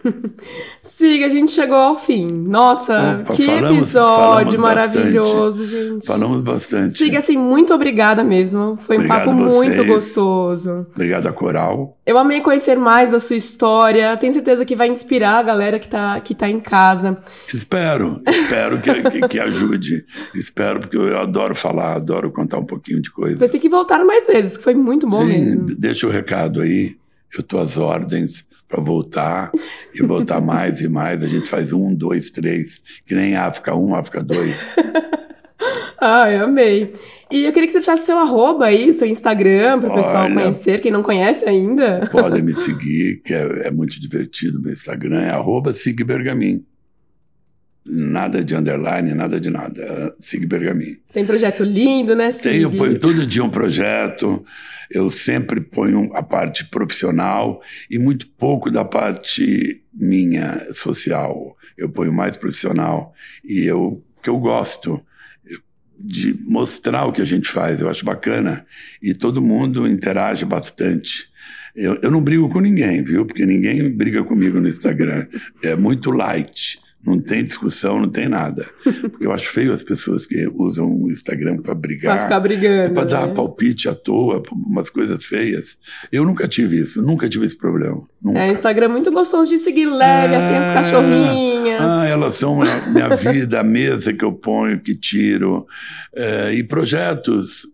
Siga, 0.82 1.26
a 1.26 1.28
gente 1.28 1.50
chegou 1.50 1.76
ao 1.76 1.98
fim. 1.98 2.30
Nossa, 2.30 3.20
Opa, 3.22 3.34
que 3.34 3.46
falamos, 3.46 3.78
episódio 3.78 4.24
falamos 4.26 4.54
maravilhoso, 4.58 5.62
bastante. 5.62 5.66
gente. 5.66 6.06
Falamos 6.06 6.40
bastante. 6.42 6.98
Siga, 6.98 7.18
assim, 7.18 7.36
muito 7.36 7.72
obrigada 7.74 8.22
mesmo. 8.22 8.76
Foi 8.76 8.96
Obrigado 8.96 9.30
um 9.30 9.36
papo 9.36 9.54
muito 9.54 9.84
gostoso. 9.84 10.86
Obrigado 10.94 11.26
a 11.26 11.32
Coral. 11.32 11.96
Eu 12.06 12.18
amei 12.18 12.40
conhecer 12.40 12.78
mais 12.78 13.10
da 13.10 13.18
sua 13.18 13.36
história. 13.36 14.16
Tenho 14.16 14.32
certeza 14.32 14.64
que 14.64 14.76
vai 14.76 14.88
inspirar 14.88 15.38
a 15.38 15.42
galera 15.42 15.78
que 15.78 15.88
tá, 15.88 16.20
que 16.20 16.34
tá 16.34 16.48
em 16.48 16.60
casa. 16.60 17.18
Espero, 17.52 18.20
espero 18.28 18.80
que, 18.80 19.10
que, 19.10 19.28
que, 19.28 19.40
ajude. 19.40 20.04
Espero, 20.34 20.80
porque 20.80 20.96
eu 20.96 21.18
adoro 21.18 21.54
falar, 21.54 21.94
adoro 21.94 22.30
contar 22.30 22.58
um 22.58 22.66
pouquinho 22.66 23.00
de 23.00 23.10
coisa. 23.10 23.38
Você 23.38 23.52
tem 23.52 23.60
que 23.60 23.68
voltar 23.68 24.04
mais 24.04 24.26
vezes, 24.26 24.56
que 24.56 24.62
foi 24.62 24.74
muito 24.74 25.06
bom 25.06 25.20
Sim, 25.20 25.26
mesmo. 25.26 25.66
deixa 25.78 26.06
o 26.06 26.10
recado 26.10 26.60
aí. 26.60 26.96
Eu 27.36 27.42
tô 27.42 27.58
às 27.58 27.76
ordens 27.76 28.44
para 28.74 28.82
voltar 28.82 29.52
e 29.94 30.02
voltar 30.02 30.40
mais 30.40 30.80
e 30.80 30.88
mais. 30.88 31.22
A 31.22 31.28
gente 31.28 31.48
faz 31.48 31.72
um, 31.72 31.94
dois, 31.94 32.30
três, 32.30 32.82
que 33.06 33.14
nem 33.14 33.36
África 33.36 33.74
1, 33.74 33.94
África 33.94 34.22
2. 34.22 34.56
Ai, 36.00 36.36
amei. 36.36 36.92
E 37.30 37.44
eu 37.44 37.52
queria 37.52 37.66
que 37.66 37.72
você 37.72 37.78
deixasse 37.78 38.04
seu 38.04 38.18
arroba 38.18 38.66
aí, 38.66 38.92
seu 38.92 39.08
Instagram, 39.08 39.80
para 39.80 39.92
o 39.92 39.94
pessoal 39.94 40.30
conhecer, 40.30 40.80
quem 40.80 40.90
não 40.90 41.02
conhece 41.02 41.48
ainda. 41.48 42.08
Podem 42.10 42.42
me 42.42 42.52
seguir, 42.54 43.22
que 43.24 43.32
é, 43.32 43.68
é 43.68 43.70
muito 43.70 43.98
divertido. 44.00 44.60
Meu 44.60 44.72
Instagram 44.72 45.22
é 45.22 45.30
arroba 45.30 45.72
Sigbergamin. 45.72 46.64
Nada 47.86 48.42
de 48.42 48.56
underline, 48.56 49.12
nada 49.12 49.38
de 49.38 49.50
nada. 49.50 50.14
Sig 50.18 50.46
Bergamin. 50.46 50.96
Tem 51.12 51.24
projeto 51.24 51.62
lindo, 51.62 52.14
né, 52.14 52.30
Sig? 52.30 52.52
Tem, 52.52 52.62
eu 52.62 52.70
ponho 52.70 52.98
todo 52.98 53.26
dia 53.26 53.44
um 53.44 53.50
projeto. 53.50 54.44
Eu 54.90 55.10
sempre 55.10 55.60
ponho 55.60 56.10
a 56.14 56.22
parte 56.22 56.64
profissional 56.66 57.60
e 57.90 57.98
muito 57.98 58.26
pouco 58.26 58.70
da 58.70 58.84
parte 58.84 59.82
minha 59.92 60.58
social. 60.72 61.56
Eu 61.76 61.88
ponho 61.88 62.12
mais 62.12 62.36
profissional 62.36 63.12
e 63.44 63.64
eu 63.64 64.02
que 64.22 64.30
eu 64.30 64.38
gosto 64.38 65.04
de 65.98 66.34
mostrar 66.46 67.04
o 67.04 67.12
que 67.12 67.20
a 67.20 67.26
gente 67.26 67.48
faz. 67.48 67.80
Eu 67.80 67.88
acho 67.88 68.04
bacana 68.04 68.64
e 69.02 69.14
todo 69.14 69.42
mundo 69.42 69.86
interage 69.86 70.44
bastante. 70.44 71.26
Eu, 71.74 71.98
eu 72.02 72.10
não 72.10 72.22
brigo 72.22 72.48
com 72.48 72.60
ninguém, 72.60 73.02
viu? 73.02 73.26
Porque 73.26 73.44
ninguém 73.44 73.90
briga 73.90 74.22
comigo 74.24 74.60
no 74.60 74.68
Instagram. 74.68 75.26
É 75.62 75.74
muito 75.74 76.10
light. 76.10 76.78
Não 77.06 77.20
tem 77.20 77.44
discussão, 77.44 78.00
não 78.00 78.08
tem 78.08 78.28
nada. 78.28 78.64
Porque 78.82 79.26
eu 79.26 79.32
acho 79.32 79.48
feio 79.48 79.72
as 79.72 79.82
pessoas 79.82 80.26
que 80.26 80.48
usam 80.54 80.88
o 80.88 81.10
Instagram 81.10 81.58
para 81.58 81.74
brigar. 81.74 82.16
Para 82.16 82.24
ficar 82.24 82.40
brigando. 82.40 82.94
Para 82.94 83.04
né? 83.04 83.10
dar 83.10 83.28
palpite 83.34 83.88
à 83.88 83.94
toa, 83.94 84.42
umas 84.52 84.88
coisas 84.88 85.24
feias. 85.24 85.76
Eu 86.10 86.24
nunca 86.24 86.48
tive 86.48 86.80
isso, 86.80 87.02
nunca 87.02 87.28
tive 87.28 87.44
esse 87.44 87.56
problema. 87.56 88.02
Nunca. 88.22 88.38
É, 88.38 88.50
Instagram 88.50 88.86
é 88.86 88.88
muito 88.88 89.12
gostoso 89.12 89.50
de 89.50 89.58
seguir 89.58 89.86
leve, 89.86 90.34
é... 90.34 90.48
tem 90.48 90.56
as 90.56 90.72
cachorrinhas. 90.72 91.80
Ah, 91.80 92.06
elas 92.06 92.36
são 92.36 92.62
a 92.62 92.88
minha 92.88 93.14
vida, 93.16 93.60
a 93.60 93.64
mesa 93.64 94.12
que 94.12 94.24
eu 94.24 94.32
ponho, 94.32 94.80
que 94.80 94.94
tiro. 94.94 95.66
É, 96.14 96.54
e 96.54 96.62
projetos 96.62 97.66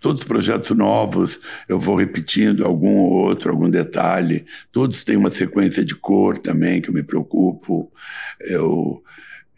Todos 0.00 0.22
os 0.22 0.28
projetos 0.28 0.76
novos, 0.76 1.40
eu 1.68 1.78
vou 1.78 1.96
repetindo 1.96 2.64
algum 2.64 2.98
ou 2.98 3.12
outro, 3.14 3.50
algum 3.50 3.68
detalhe. 3.68 4.46
Todos 4.70 5.02
têm 5.02 5.16
uma 5.16 5.30
sequência 5.30 5.84
de 5.84 5.94
cor 5.96 6.38
também, 6.38 6.80
que 6.80 6.88
eu 6.88 6.94
me 6.94 7.02
preocupo. 7.02 7.90
Eu, 8.40 9.02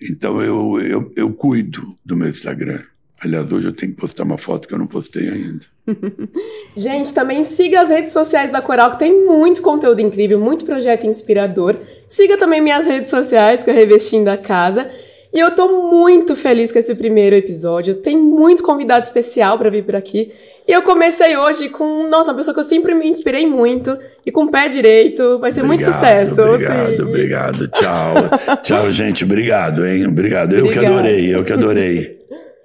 então, 0.01 0.41
eu, 0.41 0.81
eu, 0.81 1.13
eu 1.15 1.33
cuido 1.33 1.99
do 2.05 2.17
meu 2.17 2.29
Instagram. 2.29 2.83
Aliás, 3.23 3.53
hoje 3.53 3.69
eu 3.69 3.73
tenho 3.73 3.93
que 3.93 4.01
postar 4.01 4.25
uma 4.25 4.39
foto 4.39 4.67
que 4.67 4.73
eu 4.73 4.79
não 4.79 4.87
postei 4.87 5.29
ainda. 5.29 5.61
Gente, 6.75 7.13
também 7.13 7.45
siga 7.45 7.83
as 7.83 7.91
redes 7.91 8.13
sociais 8.13 8.51
da 8.51 8.63
Coral, 8.63 8.93
que 8.93 8.99
tem 8.99 9.27
muito 9.27 9.61
conteúdo 9.61 10.01
incrível, 10.01 10.41
muito 10.41 10.65
projeto 10.65 11.07
inspirador. 11.07 11.77
Siga 12.09 12.39
também 12.39 12.63
minhas 12.63 12.87
redes 12.87 13.11
sociais, 13.11 13.63
que 13.63 13.69
é 13.69 13.75
Revestindo 13.75 14.31
a 14.31 14.39
Casa. 14.39 14.91
E 15.33 15.39
eu 15.39 15.55
tô 15.55 15.91
muito 15.91 16.35
feliz 16.35 16.73
com 16.73 16.79
esse 16.79 16.95
primeiro 16.95 17.37
episódio. 17.37 17.95
Tem 17.95 18.17
muito 18.17 18.65
convidado 18.65 19.05
especial 19.05 19.57
para 19.57 19.71
vir 19.71 19.85
por 19.85 19.95
aqui. 19.95 20.33
E 20.67 20.73
eu 20.73 20.83
comecei 20.83 21.37
hoje 21.37 21.69
com, 21.69 22.09
nossa, 22.09 22.31
uma 22.31 22.37
pessoa 22.37 22.53
que 22.53 22.61
eu 22.61 22.65
sempre 22.65 22.95
me 22.95 23.07
inspirei 23.07 23.47
muito 23.47 23.97
e 24.27 24.33
com 24.33 24.45
o 24.45 24.51
pé 24.51 24.67
direito. 24.69 25.39
Vai 25.39 25.53
ser 25.53 25.63
obrigado, 25.63 25.85
muito 25.85 25.85
sucesso. 25.85 26.43
Obrigado, 26.43 27.03
obrigado. 27.03 27.69
Tchau. 27.69 28.15
Tchau, 28.63 28.91
gente. 28.91 29.25
Obrigado, 29.25 29.87
hein? 29.87 30.07
Obrigado. 30.07 30.55
Eu 30.55 30.69
que 30.69 30.79
adorei, 30.79 31.35
eu 31.35 31.45
que 31.45 31.53
adorei. 31.53 32.19